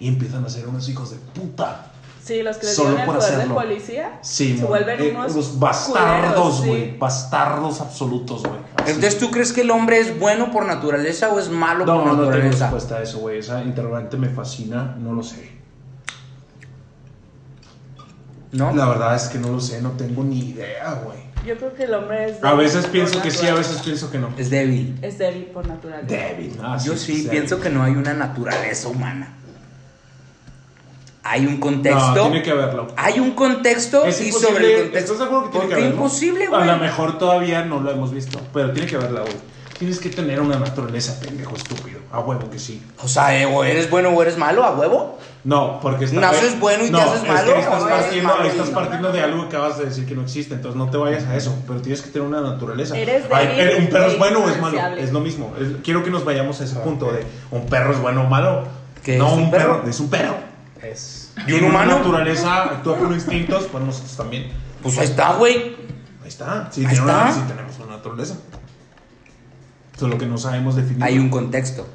Y 0.00 0.08
empiezan 0.08 0.44
a 0.44 0.48
ser 0.48 0.66
unos 0.68 0.88
hijos 0.88 1.10
de 1.10 1.16
puta. 1.18 1.92
Sí, 2.22 2.42
los 2.42 2.56
que 2.56 2.66
les 2.66 2.74
Solo 2.74 2.88
dieron 2.90 3.02
el 3.02 3.06
por 3.06 3.16
poder 3.18 3.34
hacerlo. 3.34 3.54
de 3.54 3.60
policía 3.66 4.18
Sí, 4.20 4.58
se 4.58 4.64
vuelven 4.64 5.00
Eh, 5.00 5.10
unos, 5.16 5.32
unos 5.32 5.58
bastardos, 5.60 6.60
sí. 6.62 6.68
güey. 6.68 6.98
Bastardos 6.98 7.80
absolutos, 7.80 8.42
güey. 8.42 8.58
Entonces, 8.86 9.18
¿tú 9.18 9.30
crees 9.30 9.52
que 9.52 9.60
el 9.60 9.70
hombre 9.70 10.00
es 10.00 10.18
bueno 10.18 10.50
por 10.50 10.66
naturaleza 10.66 11.32
o 11.32 11.38
es 11.38 11.48
malo 11.48 11.86
No, 11.86 11.94
por 11.98 12.04
no 12.06 12.10
tengo 12.16 12.24
naturaleza? 12.24 12.64
respuesta 12.66 12.96
a 12.96 13.02
eso, 13.02 13.20
güey. 13.20 13.38
Esa 13.38 13.62
interrogante 13.62 14.16
me 14.16 14.28
fascina, 14.28 14.96
no 14.98 15.12
lo 15.12 15.22
sé. 15.22 15.54
¿No? 18.52 18.74
La 18.74 18.88
verdad 18.88 19.14
es 19.16 19.24
que 19.24 19.38
no 19.38 19.50
lo 19.50 19.60
sé, 19.60 19.82
no 19.82 19.90
tengo 19.92 20.22
ni 20.24 20.50
idea, 20.50 21.00
güey. 21.04 21.18
Yo 21.46 21.56
creo 21.56 21.74
que 21.74 21.84
el 21.84 21.94
hombre 21.94 22.30
es 22.30 22.42
A 22.44 22.54
veces 22.54 22.86
pienso 22.86 23.22
que 23.22 23.30
sí, 23.30 23.46
a 23.46 23.54
veces 23.54 23.80
pienso 23.82 24.10
que 24.10 24.18
no. 24.18 24.30
Es 24.36 24.50
débil. 24.50 24.98
Es 25.02 25.18
débil 25.18 25.44
por 25.46 25.66
naturaleza. 25.66 26.06
Débil, 26.08 26.56
ah, 26.62 26.76
Yo 26.84 26.96
sí, 26.96 27.26
pienso 27.30 27.60
que 27.60 27.70
no 27.70 27.82
hay 27.84 27.92
una 27.92 28.14
naturaleza 28.14 28.88
humana. 28.88 29.32
Hay 31.22 31.44
un 31.44 31.56
contexto. 31.58 32.14
No, 32.14 32.22
tiene 32.30 32.42
que 32.42 32.50
haberlo. 32.52 32.86
Hay 32.96 33.18
un 33.18 33.32
contexto 33.32 34.04
Es 34.04 34.20
y 34.20 34.26
imposible, 34.28 34.52
sobre 34.52 34.74
el 34.74 34.82
contexto. 34.84 35.12
¿Estás 35.14 35.18
de 35.18 35.24
acuerdo 35.24 35.44
que 35.44 35.50
tiene 35.50 35.64
¿Por 35.66 35.68
que 35.68 35.74
haberlo? 35.82 35.96
imposible, 35.96 36.44
A 36.46 36.48
güey? 36.50 36.66
lo 36.66 36.76
mejor 36.78 37.18
todavía 37.18 37.64
no 37.64 37.80
lo 37.80 37.90
hemos 37.90 38.12
visto, 38.12 38.40
pero 38.52 38.72
tiene 38.72 38.88
que 38.88 38.96
haberla, 38.96 39.20
güey. 39.22 39.34
Tienes 39.78 39.98
que 40.00 40.08
tener 40.08 40.40
una 40.40 40.58
naturaleza, 40.58 41.20
pendejo 41.20 41.54
estúpido. 41.54 42.00
A 42.10 42.20
huevo 42.20 42.48
que 42.48 42.58
sí. 42.58 42.82
O 43.02 43.08
sea, 43.08 43.38
eh, 43.38 43.44
o 43.44 43.62
eres 43.62 43.90
bueno 43.90 44.08
o 44.08 44.22
eres 44.22 44.38
malo, 44.38 44.64
a 44.64 44.70
huevo. 44.74 45.18
No, 45.44 45.78
porque 45.80 46.06
está- 46.06 46.20
¿Naces 46.20 46.58
bueno 46.58 46.82
y 46.84 46.86
te 46.86 46.92
no, 46.92 46.98
haces 46.98 47.22
es 47.22 47.28
malo, 47.28 47.52
que 47.54 47.60
estás, 47.60 47.82
o 47.82 47.88
partiendo, 47.88 48.28
malo 48.28 48.44
estás 48.48 48.68
partiendo 48.70 49.12
de 49.12 49.20
algo 49.20 49.42
que 49.48 49.56
acabas 49.56 49.78
de 49.78 49.84
decir 49.84 50.06
que 50.06 50.14
no 50.14 50.22
existe, 50.22 50.54
entonces 50.54 50.76
no 50.78 50.90
te 50.90 50.96
vayas 50.96 51.24
a 51.24 51.36
eso, 51.36 51.54
pero 51.68 51.80
tienes 51.82 52.00
que 52.02 52.10
tener 52.10 52.26
una 52.26 52.40
naturaleza. 52.40 52.96
Eres 52.98 53.24
Ay, 53.30 53.48
débil 53.48 53.68
eh, 53.68 53.76
un 53.80 53.86
perro 53.88 54.04
e 54.06 54.12
es 54.12 54.18
bueno 54.18 54.38
o 54.40 54.48
es 54.50 54.60
malo, 54.60 54.78
es 54.96 55.12
lo 55.12 55.20
mismo. 55.20 55.54
Es- 55.60 55.68
quiero 55.84 56.02
que 56.02 56.10
nos 56.10 56.24
vayamos 56.24 56.60
a 56.60 56.64
ese 56.64 56.76
punto 56.76 57.12
de 57.12 57.24
un 57.50 57.66
perro 57.66 57.92
es 57.92 58.00
bueno 58.00 58.22
o 58.22 58.26
malo. 58.28 58.64
¿Qué 59.04 59.18
no, 59.18 59.26
es 59.28 59.32
un 59.34 59.42
un 59.44 59.50
perro? 59.50 59.76
perro? 59.78 59.90
es 59.90 60.00
un 60.00 60.08
perro. 60.10 60.34
Es. 60.82 61.32
¿Y 61.36 61.40
un 61.40 61.46
Tiene 61.46 61.68
una 61.68 61.76
humano? 61.82 61.98
naturaleza, 61.98 62.62
actúa 62.64 62.96
por 62.96 63.12
instintos, 63.12 63.64
pues 63.70 63.84
nosotros 63.84 64.16
también. 64.16 64.50
Pues 64.82 64.96
ahí 64.98 65.04
está, 65.04 65.34
güey. 65.34 65.76
Ahí 66.22 66.28
está, 66.28 66.68
sí, 66.72 66.80
Ahí 66.80 66.88
tiene 66.88 67.02
una- 67.04 67.28
está. 67.28 67.32
sí 67.34 67.40
tenemos 67.46 67.78
una 67.78 67.96
naturaleza. 67.98 68.34
Solo 69.98 70.18
que 70.18 70.26
no 70.26 70.38
sabemos 70.38 70.76
definir. 70.76 71.02
Hay 71.02 71.18
un 71.18 71.30
contexto 71.30 71.86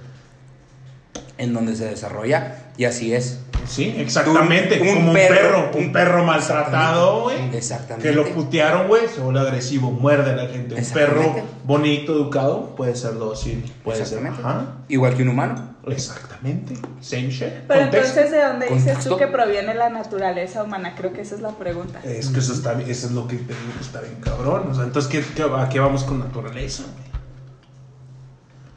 en 1.38 1.54
donde 1.54 1.76
se 1.76 1.86
desarrolla 1.86 2.58
y 2.78 2.86
así 2.86 3.14
es. 3.14 3.40
Sí, 3.68 3.94
exactamente. 3.98 4.82
Un- 4.82 4.88
un 4.88 4.94
como 4.96 5.08
un 5.10 5.14
perro, 5.14 5.36
perro, 5.36 5.72
un- 5.78 5.92
perro 5.92 6.24
maltratado, 6.24 7.22
güey. 7.24 7.56
Exactamente. 7.56 8.10
Que 8.10 8.16
lo 8.16 8.26
putearon, 8.34 8.88
güey, 8.88 9.08
se 9.08 9.22
vuelve 9.22 9.40
agresivo, 9.40 9.92
muerde 9.92 10.32
a 10.32 10.36
la 10.36 10.48
gente. 10.48 10.74
Un 10.76 10.86
perro 10.86 11.36
bonito, 11.64 12.14
educado, 12.14 12.76
puede 12.76 12.96
ser 12.96 13.14
dócil, 13.20 13.64
puede 13.84 14.04
ser. 14.04 14.26
Ajá. 14.26 14.66
Igual 14.88 15.16
que 15.16 15.22
un 15.24 15.30
humano. 15.30 15.70
Exactamente. 15.88 16.74
Same 17.02 17.30
shit. 17.30 17.50
Pero 17.68 17.82
Contexto. 17.82 18.20
entonces, 18.20 18.32
¿de 18.32 18.44
dónde 18.44 18.66
dices 18.68 18.84
Contexto. 18.84 19.10
tú 19.12 19.18
que 19.18 19.28
proviene 19.28 19.74
la 19.76 19.90
naturaleza 19.90 20.64
humana? 20.64 20.96
Creo 20.98 21.14
que 21.14 21.22
esa 21.22 21.36
es 21.36 21.42
la 21.42 21.50
pregunta. 21.52 22.00
Es 22.04 22.30
que 22.30 22.40
eso, 22.40 22.54
está, 22.54 22.74
bien- 22.74 22.90
eso 22.90 23.08
es 23.08 23.14
lo 23.14 23.28
que 23.28 23.36
te 23.38 23.54
digo 23.54 23.74
que 23.78 23.84
está 23.84 24.02
bien 24.02 24.16
cabrón. 24.22 24.70
O 24.72 24.76
sea, 24.76 24.84
entonces, 24.86 25.10
¿qué, 25.12 25.24
qué- 25.36 25.44
a 25.44 25.70
qué 25.70 25.80
vamos 25.80 26.04
con 26.04 26.20
naturaleza, 26.20 26.84
güey? 26.84 27.11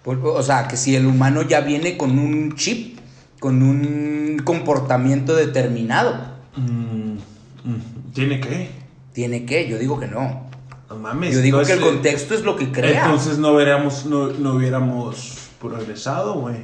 O 0.04 0.42
sea, 0.42 0.68
que 0.68 0.76
si 0.76 0.94
el 0.96 1.06
humano 1.06 1.42
ya 1.42 1.60
viene 1.60 1.96
con 1.96 2.18
un 2.18 2.54
chip, 2.54 2.98
con 3.40 3.62
un 3.62 4.40
comportamiento 4.44 5.34
determinado, 5.34 6.34
Mm, 6.56 7.16
mm, 7.64 8.12
¿Tiene 8.12 8.40
que? 8.40 8.68
tiene 9.12 9.44
que, 9.44 9.68
yo 9.68 9.78
digo 9.78 9.98
que 9.98 10.06
no. 10.06 10.48
No 10.88 10.96
mames. 10.96 11.34
Yo 11.34 11.40
digo 11.40 11.62
que 11.62 11.72
el 11.72 11.80
contexto 11.80 12.34
es 12.34 12.42
lo 12.42 12.56
que 12.56 12.70
crea. 12.70 13.04
Entonces 13.04 13.38
no 13.38 13.54
veríamos, 13.54 14.06
no, 14.06 14.28
no 14.28 14.54
hubiéramos 14.54 15.48
progresado, 15.60 16.34
güey. 16.34 16.56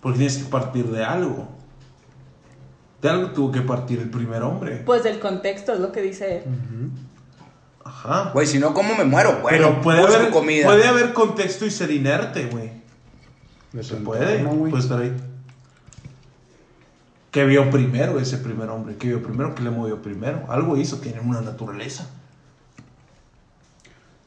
Porque 0.00 0.18
tienes 0.18 0.38
que 0.38 0.44
partir 0.44 0.86
de 0.86 1.04
algo. 1.04 1.48
De 3.00 3.08
algo 3.08 3.30
tuvo 3.30 3.52
que 3.52 3.60
partir 3.60 4.00
el 4.00 4.10
primer 4.10 4.42
hombre. 4.42 4.82
Pues 4.84 5.02
del 5.02 5.18
contexto 5.18 5.72
es 5.72 5.80
lo 5.80 5.92
que 5.92 6.02
dice 6.02 6.38
él. 6.38 6.42
Ajá. 7.84 8.30
Güey, 8.32 8.46
si 8.46 8.58
no, 8.58 8.72
¿cómo 8.74 8.96
me 8.96 9.04
muero? 9.04 9.40
Bueno, 9.42 9.68
Pero 9.68 9.80
puede 9.82 10.02
haber, 10.02 10.30
comida. 10.30 10.66
puede 10.66 10.86
haber 10.86 11.12
contexto 11.12 11.66
y 11.66 11.70
ser 11.70 11.90
inerte, 11.90 12.46
güey. 12.46 12.70
Se 13.82 13.96
puede. 13.96 14.38
Puede 14.44 14.78
estar 14.78 15.00
ahí. 15.00 15.14
¿Qué 17.30 17.44
vio 17.44 17.68
primero 17.70 18.20
ese 18.20 18.38
primer 18.38 18.68
hombre? 18.70 18.96
¿Qué 18.96 19.08
vio 19.08 19.22
primero? 19.22 19.54
¿Qué 19.54 19.62
le 19.62 19.70
movió 19.70 20.00
primero? 20.00 20.44
Algo 20.48 20.76
hizo, 20.76 20.98
tiene 20.98 21.20
una 21.20 21.40
naturaleza. 21.40 22.08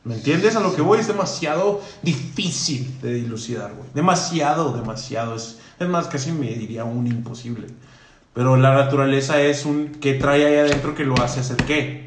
¿Me 0.03 0.15
entiendes? 0.15 0.55
A 0.55 0.59
lo 0.59 0.75
que 0.75 0.81
voy 0.81 0.99
es 0.99 1.07
demasiado 1.07 1.81
difícil 2.01 2.99
de 3.01 3.13
dilucidar, 3.13 3.73
güey. 3.73 3.89
Demasiado, 3.93 4.73
demasiado. 4.73 5.35
Es, 5.35 5.57
es 5.79 5.87
más, 5.87 6.07
casi 6.07 6.31
me 6.31 6.47
diría 6.47 6.83
un 6.83 7.07
imposible. 7.07 7.67
Pero 8.33 8.55
la 8.57 8.73
naturaleza 8.73 9.41
es 9.41 9.65
un 9.65 9.87
que 9.95 10.13
trae 10.13 10.45
ahí 10.45 10.55
adentro 10.55 10.93
que 10.93 11.05
lo 11.05 11.15
hace 11.21 11.39
hacer 11.39 11.57
qué. 11.57 12.06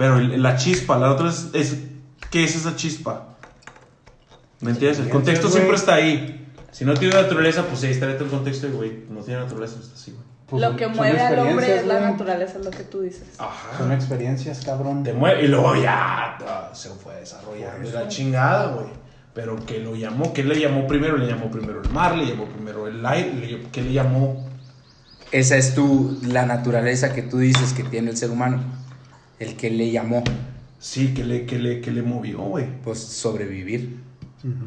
Pero 0.00 0.16
el- 0.16 0.42
la 0.42 0.56
chispa, 0.56 0.96
la 0.98 1.12
otra 1.12 1.28
es, 1.28 1.48
es 1.52 1.76
¿qué 2.30 2.42
es 2.44 2.56
esa 2.56 2.74
chispa? 2.74 3.36
¿Me 4.60 4.70
entiendes? 4.70 4.98
El 5.00 5.10
contexto 5.10 5.50
siempre 5.50 5.76
está 5.76 5.94
ahí. 5.94 6.48
Si 6.72 6.86
no 6.86 6.94
tiene 6.94 7.14
naturaleza, 7.14 7.64
pues 7.66 7.82
ahí 7.84 7.90
estaría 7.90 8.14
todo 8.16 8.24
el 8.24 8.30
contexto 8.30 8.66
y, 8.66 8.70
güey, 8.70 9.04
no 9.10 9.20
tiene 9.20 9.40
naturaleza, 9.40 9.76
está 9.78 9.94
así, 9.94 10.12
güey. 10.12 10.24
Pues 10.46 10.62
lo 10.62 10.74
que 10.74 10.84
son 10.86 10.96
mueve 10.96 11.20
al 11.20 11.38
hombre 11.38 11.76
es 11.76 11.86
la 11.86 12.00
naturaleza, 12.00 12.58
es 12.58 12.64
lo 12.64 12.70
que 12.70 12.82
tú 12.84 13.02
dices. 13.02 13.24
Ajá. 13.38 13.76
Son 13.76 13.92
experiencias, 13.92 14.64
cabrón. 14.64 15.04
Te 15.04 15.12
mueve 15.12 15.44
y 15.44 15.48
luego 15.48 15.76
ya 15.76 16.38
ah, 16.48 16.70
se 16.72 16.88
fue 16.88 17.16
desarrollando 17.16 17.86
de 17.86 17.92
la 17.94 18.08
chingada, 18.08 18.68
güey. 18.72 18.86
Pero 19.34 19.56
que 19.66 19.80
lo 19.80 19.94
llamó, 19.94 20.32
¿qué 20.32 20.42
le 20.42 20.58
llamó 20.58 20.86
primero? 20.86 21.18
Le 21.18 21.26
llamó 21.26 21.50
primero 21.50 21.82
el 21.82 21.90
mar, 21.90 22.16
le 22.16 22.24
llamó 22.26 22.46
primero 22.46 22.88
el 22.88 23.04
aire, 23.04 23.34
le- 23.34 23.62
¿qué 23.70 23.82
le 23.82 23.92
llamó? 23.92 24.48
Esa 25.30 25.56
es 25.56 25.74
tu, 25.74 26.18
la 26.22 26.46
naturaleza 26.46 27.12
que 27.12 27.20
tú 27.22 27.36
dices 27.36 27.74
que 27.74 27.84
tiene 27.84 28.10
el 28.10 28.16
ser 28.16 28.30
humano. 28.30 28.79
El 29.40 29.56
que 29.56 29.70
le 29.70 29.90
llamó, 29.90 30.22
Sí, 30.78 31.12
que 31.12 31.24
le, 31.24 31.44
que 31.44 31.58
le, 31.58 31.80
que 31.80 31.90
le 31.90 32.02
movió, 32.02 32.38
güey. 32.38 32.66
pues, 32.84 32.98
sobrevivir. 33.00 33.98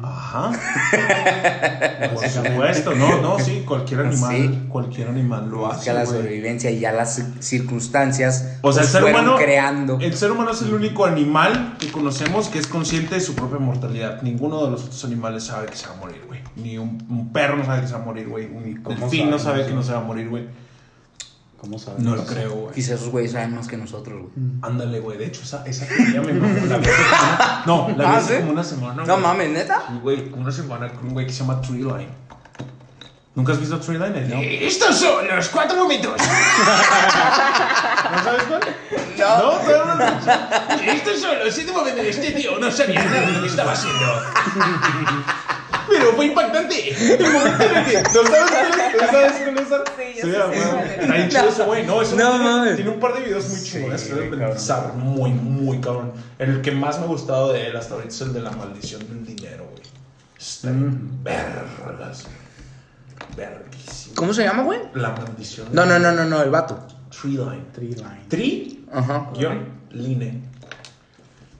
Ajá. 0.02 0.52
Por 2.14 2.28
supuesto, 2.28 2.94
no, 2.94 3.20
no, 3.20 3.38
sí, 3.40 3.64
cualquier 3.66 4.00
animal, 4.02 4.36
Sí. 4.36 4.60
cualquier 4.68 5.08
animal 5.08 5.50
lo 5.50 5.58
Busca 5.58 5.74
hace, 5.76 5.92
la 5.92 6.06
sobrevivencia 6.06 6.70
y 6.70 6.78
ya 6.78 6.92
las 6.92 7.20
circunstancias 7.40 8.58
O 8.62 8.72
sea, 8.72 8.82
el 8.82 8.86
pues, 8.86 8.92
ser 8.92 9.00
fueron 9.02 9.20
humano, 9.22 9.36
creando. 9.36 9.98
el 10.00 10.14
ser 10.14 10.30
humano 10.30 10.52
es 10.52 10.62
el 10.62 10.74
único 10.74 11.04
animal 11.06 11.76
que 11.80 11.90
conocemos 11.90 12.48
que 12.48 12.60
es 12.60 12.68
consciente 12.68 13.16
de 13.16 13.20
su 13.20 13.34
propia 13.34 13.58
mortalidad. 13.58 14.22
Ninguno 14.22 14.64
de 14.64 14.70
los 14.70 14.84
otros 14.84 15.04
animales 15.04 15.42
sabe 15.44 15.66
que 15.66 15.76
se 15.76 15.88
va 15.88 15.94
a 15.94 15.96
morir, 15.96 16.20
güey. 16.28 16.40
Ni 16.54 16.78
un, 16.78 17.04
un 17.10 17.32
perro 17.32 17.56
no 17.56 17.64
sabe 17.64 17.80
que 17.80 17.86
se 17.88 17.94
va 17.94 18.00
a 18.02 18.04
morir, 18.04 18.28
güey. 18.28 18.46
Un 18.46 18.76
¿Cómo 18.82 18.96
delfín 19.00 19.28
no 19.30 19.40
sabe 19.40 19.60
eso? 19.62 19.70
que 19.70 19.74
no 19.74 19.82
se 19.82 19.92
va 19.92 19.98
a 19.98 20.04
morir, 20.04 20.28
güey. 20.28 20.44
¿Cómo 21.64 21.78
sabes? 21.78 22.00
No 22.00 22.14
lo 22.14 22.26
creo, 22.26 22.50
güey. 22.50 22.74
Quizás 22.74 22.96
esos 23.00 23.08
güeyes 23.08 23.32
saben 23.32 23.54
más 23.56 23.66
que 23.68 23.78
nosotros, 23.78 24.20
güey. 24.20 24.32
Ándale, 24.60 25.00
güey. 25.00 25.16
De 25.16 25.24
hecho, 25.26 25.40
esa, 25.42 25.64
esa 25.64 25.86
teoría 25.86 26.20
me 26.20 26.34
mamó. 26.34 26.66
La 26.66 26.76
vi 26.76 26.86
No, 27.66 27.88
la 27.88 27.94
vi 27.94 28.02
Ah, 28.04 28.16
hace 28.18 28.34
¿sí? 28.34 28.40
como 28.40 28.52
una 28.52 28.62
semana. 28.64 29.04
No 29.06 29.14
güey. 29.14 29.22
mames, 29.26 29.48
neta. 29.50 29.82
Sí, 29.88 29.98
güey, 30.02 30.28
como 30.30 30.42
una 30.42 30.52
semana 30.52 30.92
con 30.92 31.06
un 31.06 31.12
güey 31.14 31.26
que 31.26 31.32
se 31.32 31.38
llama 31.40 31.62
Treeline. 31.62 32.08
¿Nunca 33.34 33.52
has 33.52 33.60
visto 33.60 33.80
Treeline? 33.80 34.28
No. 34.28 34.36
Estos 34.42 34.98
son 34.98 35.26
los 35.26 35.48
cuatro 35.48 35.76
momentos. 35.78 36.12
¿No 36.18 36.24
sabes 38.22 38.42
cuál? 38.44 38.60
No. 39.18 39.38
No, 39.38 39.52
pero 39.66 39.84
no, 39.86 39.94
no. 39.96 40.04
Estos 40.92 41.18
son 41.20 41.38
los 41.44 41.52
siete 41.54 41.72
momentos. 41.72 42.04
Este 42.04 42.30
tío 42.32 42.58
no 42.58 42.70
sabía 42.70 43.02
nada 43.04 43.20
de 43.22 43.32
lo 43.32 43.40
que 43.40 43.46
estaba 43.48 43.72
haciendo. 43.72 44.04
Pero 45.88 46.12
fue 46.14 46.26
impactante. 46.26 46.90
El 47.14 47.32
momento 47.32 47.64
en 47.64 47.76
el 47.76 47.84
que. 47.84 48.02
¿No 48.02 48.08
sabes? 48.10 48.92
¿No 48.94 49.08
sabes 49.08 49.10
cuál 49.10 49.24
es? 49.24 49.34
Sí, 50.14 50.20
yo 50.20 50.52
sí 50.52 50.60
ah, 51.10 51.28
chido 51.28 51.48
ese 51.48 51.62
güey. 51.64 51.86
No, 51.86 52.02
ese 52.02 52.16
No 52.16 52.30
tiene, 52.30 52.44
mames. 52.44 52.76
tiene 52.76 52.90
un 52.90 53.00
par 53.00 53.14
de 53.14 53.20
videos 53.20 53.48
muy 53.48 53.62
chingones. 53.62 54.00
Sí, 54.00 54.72
muy, 54.96 55.30
muy 55.32 55.80
cabrón. 55.80 56.12
El 56.38 56.62
que 56.62 56.70
más 56.72 56.98
me 56.98 57.04
ha 57.04 57.08
gustado 57.08 57.52
de 57.52 57.66
él 57.66 57.76
hasta 57.76 57.94
ahorita 57.94 58.12
es 58.14 58.20
el 58.20 58.32
de 58.32 58.40
la 58.40 58.50
maldición 58.52 59.00
del 59.08 59.24
dinero, 59.24 59.66
güey. 59.70 59.82
Está 60.38 60.68
en 60.68 61.22
vergas. 61.22 62.26
Verguísimo. 63.36 64.14
¿Cómo 64.14 64.34
se 64.34 64.44
llama, 64.44 64.62
güey? 64.62 64.80
La 64.94 65.10
maldición. 65.10 65.68
No, 65.72 65.84
no, 65.86 65.98
no, 65.98 66.12
no, 66.12 66.24
no, 66.24 66.42
el 66.42 66.50
vato. 66.50 66.86
Treeline. 67.10 67.66
Tree 67.72 67.94
line. 67.94 68.24
Tree, 68.28 68.84
Ajá. 68.92 69.30
guion, 69.34 69.68
line. 69.90 70.42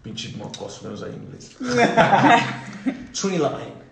Pinche 0.03 0.35
mocoso, 0.37 0.85
menos 0.85 1.03
ahí 1.03 1.13
inglés. 1.13 1.57
Treeline. 3.21 3.84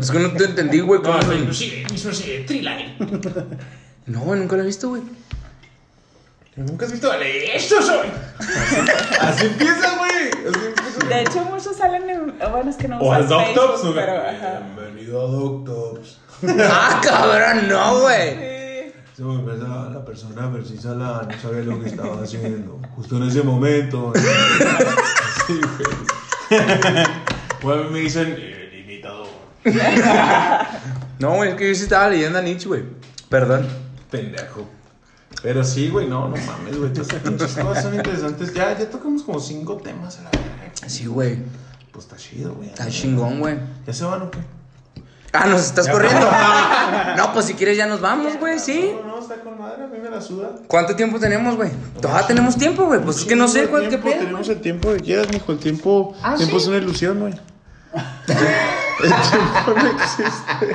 Es 0.00 0.10
que 0.10 0.18
no 0.18 0.32
te 0.32 0.44
entendí, 0.44 0.80
güey. 0.80 1.00
No, 1.00 1.06
¿cómo 1.06 1.18
hasta 1.18 1.32
se- 1.32 1.38
inclusive, 1.38 1.86
mismo 1.90 2.12
se 2.12 2.38
Treeline. 2.40 2.96
No, 4.06 4.20
güey, 4.20 4.40
nunca 4.40 4.56
lo 4.56 4.62
he 4.62 4.66
visto, 4.66 4.88
güey. 4.88 5.02
¿Nunca 6.56 6.86
has 6.86 6.92
visto? 6.92 7.06
Dale, 7.08 7.56
¡Esto 7.56 7.80
soy! 7.80 8.08
Así 9.20 9.46
empieza, 9.46 9.96
güey. 9.96 10.30
Así. 10.48 11.06
De 11.08 11.20
hecho, 11.22 11.44
muchos 11.44 11.76
salen 11.76 12.10
en. 12.10 12.34
Bueno, 12.50 12.68
es 12.70 12.76
que 12.76 12.88
no 12.88 12.98
O 12.98 13.12
al 13.12 13.28
Doctops, 13.28 13.84
¿no? 13.84 13.90
ajá. 14.00 14.62
Bienvenido 14.76 15.20
a 15.20 15.30
Doctops. 15.30 16.18
Ah, 16.68 17.00
cabrón, 17.02 17.68
no, 17.68 18.00
güey. 18.00 18.30
Sí. 18.34 18.92
Se 19.16 19.22
me 19.22 19.34
empieza 19.34 19.90
la 19.90 20.04
persona 20.04 20.52
precisa 20.52 20.94
la 20.94 21.22
no 21.30 21.40
sabía 21.40 21.62
lo 21.62 21.80
que 21.80 21.88
estaba 21.90 22.22
haciendo. 22.22 22.80
Justo 22.96 23.16
en 23.18 23.22
ese 23.28 23.42
momento. 23.42 24.12
Sí, 25.46 25.54
güey. 25.60 26.60
Bueno, 27.62 27.90
me 27.90 28.00
dicen. 28.00 28.57
No, 31.18 31.34
güey, 31.34 31.50
es 31.50 31.56
que 31.56 31.68
yo 31.68 31.74
sí 31.74 31.82
estaba 31.82 32.08
leyendo 32.08 32.38
a 32.38 32.42
Nietzsche, 32.42 32.68
güey. 32.68 32.84
Perdón. 33.28 33.66
Pendejo. 34.10 34.68
Pero 35.42 35.64
sí, 35.64 35.88
güey, 35.88 36.06
no, 36.08 36.28
no 36.28 36.36
mames, 36.36 36.78
güey. 36.78 36.92
Todas 36.92 37.08
esas 37.08 37.22
pinches 37.22 37.54
cosas 37.54 37.82
son 37.82 37.94
interesantes. 37.96 38.54
Ya, 38.54 38.78
ya 38.78 38.88
tocamos 38.88 39.22
como 39.24 39.40
cinco 39.40 39.76
temas 39.78 40.18
a 40.20 40.22
la 40.22 40.30
verga. 40.30 40.72
Sí, 40.88 41.06
güey. 41.06 41.38
Pues 41.92 42.04
está 42.04 42.16
chido, 42.16 42.54
güey. 42.54 42.68
Está 42.68 42.88
chingón, 42.88 43.40
güey. 43.40 43.58
¿Ya 43.86 43.92
se 43.92 44.04
van 44.04 44.22
o 44.22 44.30
qué? 44.30 44.38
Ah, 45.32 45.46
nos 45.46 45.62
estás 45.62 45.88
corriendo. 45.88 46.26
No, 47.16 47.32
pues 47.32 47.46
si 47.46 47.54
quieres 47.54 47.76
ya 47.76 47.86
nos 47.86 48.00
vamos, 48.00 48.38
güey, 48.38 48.58
sí. 48.60 48.92
No, 49.02 49.08
no, 49.16 49.18
está 49.20 49.40
con 49.40 49.58
madre, 49.58 49.84
a 49.84 49.86
mí 49.88 49.98
me 50.00 50.08
la 50.08 50.20
suda. 50.20 50.50
¿Cuánto 50.68 50.94
tiempo 50.94 51.18
tenemos, 51.18 51.56
güey? 51.56 51.70
Todavía 52.00 52.26
tenemos 52.28 52.56
tiempo, 52.56 52.84
güey. 52.86 53.00
Pues 53.00 53.18
es 53.18 53.24
que 53.24 53.34
no 53.36 53.48
sé 53.48 53.66
cuál 53.66 53.82
qué 53.82 53.88
tiempo, 53.88 54.08
pedo. 54.08 54.20
Tenemos 54.20 54.48
el 54.48 54.60
tiempo 54.60 54.92
que 54.94 55.00
quieras, 55.00 55.26
mijo. 55.32 55.50
El 55.52 55.58
tiempo, 55.58 56.14
Ah, 56.22 56.36
tiempo 56.36 56.56
¿sí? 56.58 56.62
es 56.62 56.68
una 56.68 56.76
ilusión, 56.78 57.18
güey. 57.20 57.34
El 59.02 59.10
tiempo 59.10 59.80
no 59.80 59.86
existe. 59.86 60.72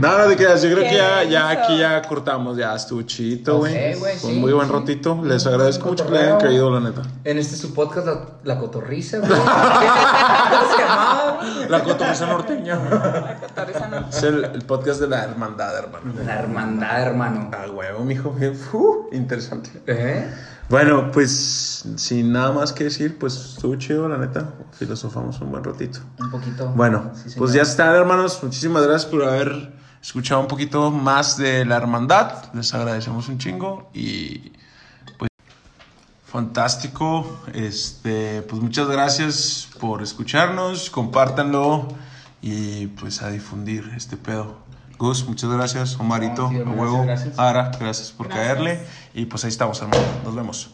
Nada 0.00 0.26
de 0.28 0.36
que 0.36 0.42
yo 0.44 0.74
creo 0.74 0.88
que 0.88 0.94
ya, 0.94 1.22
ya 1.24 1.50
aquí 1.50 1.78
ya 1.78 2.02
cortamos, 2.02 2.56
ya 2.56 2.74
estuvo 2.74 3.02
chito, 3.02 3.58
güey. 3.58 3.94
Fue 3.94 4.30
un 4.30 4.40
muy 4.40 4.52
buen 4.52 4.68
ratito. 4.68 5.20
Les 5.24 5.46
agradezco 5.46 5.88
mucho 5.88 6.06
que 6.06 6.12
le 6.12 6.18
hayan 6.18 6.38
caído, 6.40 6.70
la 6.70 6.80
neta. 6.80 7.02
En 7.24 7.38
este 7.38 7.56
su 7.56 7.72
podcast, 7.72 8.06
La, 8.06 8.20
la 8.44 8.58
Cotorriza, 8.58 9.18
güey. 9.18 9.30
¿Cómo 9.30 10.72
se 10.72 10.82
llamaba? 10.82 11.40
La 11.68 11.82
cotorriza 11.82 12.26
norteña. 12.26 12.76
La 12.76 13.36
cotorriza 13.40 13.88
no. 13.88 14.08
Es 14.08 14.22
el, 14.22 14.44
el 14.44 14.62
podcast 14.62 15.00
de 15.00 15.08
la 15.08 15.24
hermandad, 15.24 15.76
hermano. 15.78 16.12
La 16.24 16.38
hermandad, 16.38 17.02
hermano. 17.02 17.50
Ah, 17.52 17.70
huevo, 17.70 18.04
mijo. 18.04 18.34
Uh, 18.72 19.08
interesante. 19.12 19.70
¿Eh? 19.86 20.28
Bueno, 20.68 21.10
pues 21.12 21.84
sin 21.96 22.32
nada 22.32 22.52
más 22.52 22.72
que 22.72 22.84
decir, 22.84 23.18
pues 23.18 23.34
estuvo 23.34 23.76
chido, 23.76 24.08
la 24.08 24.16
neta. 24.16 24.54
Filosofamos 24.78 25.40
un 25.40 25.50
buen 25.50 25.64
ratito. 25.64 26.00
Un 26.18 26.30
poquito. 26.30 26.68
Bueno, 26.70 27.10
Sí, 27.14 27.34
pues 27.36 27.52
ya 27.52 27.62
están, 27.62 27.94
hermanos. 27.94 28.42
Muchísimas 28.42 28.82
gracias 28.86 29.10
por 29.10 29.24
haber 29.24 29.72
escuchado 30.02 30.40
un 30.40 30.48
poquito 30.48 30.90
más 30.90 31.36
de 31.36 31.64
la 31.64 31.76
hermandad. 31.76 32.52
Les 32.54 32.72
agradecemos 32.74 33.28
un 33.28 33.38
chingo 33.38 33.90
y 33.92 34.52
pues 35.18 35.30
fantástico. 36.26 37.38
Este, 37.52 38.42
pues 38.42 38.62
muchas 38.62 38.88
gracias 38.88 39.68
por 39.78 40.02
escucharnos. 40.02 40.88
Compártanlo 40.90 41.88
y 42.40 42.86
pues 42.86 43.22
a 43.22 43.28
difundir 43.30 43.92
este 43.96 44.16
pedo. 44.16 44.61
Gus, 45.02 45.26
muchas 45.26 45.50
gracias. 45.50 45.98
Omarito, 45.98 46.46
a 46.46 46.70
huevo. 46.70 47.02
gracias. 47.02 47.36
Ara, 47.36 47.72
gracias 47.80 48.12
por 48.12 48.28
Gracias. 48.28 48.46
caerle. 48.46 48.80
Y 49.14 49.26
pues 49.26 49.42
ahí 49.44 49.48
estamos, 49.50 49.82
hermano. 49.82 50.00
Nos 50.24 50.34
vemos. 50.36 50.70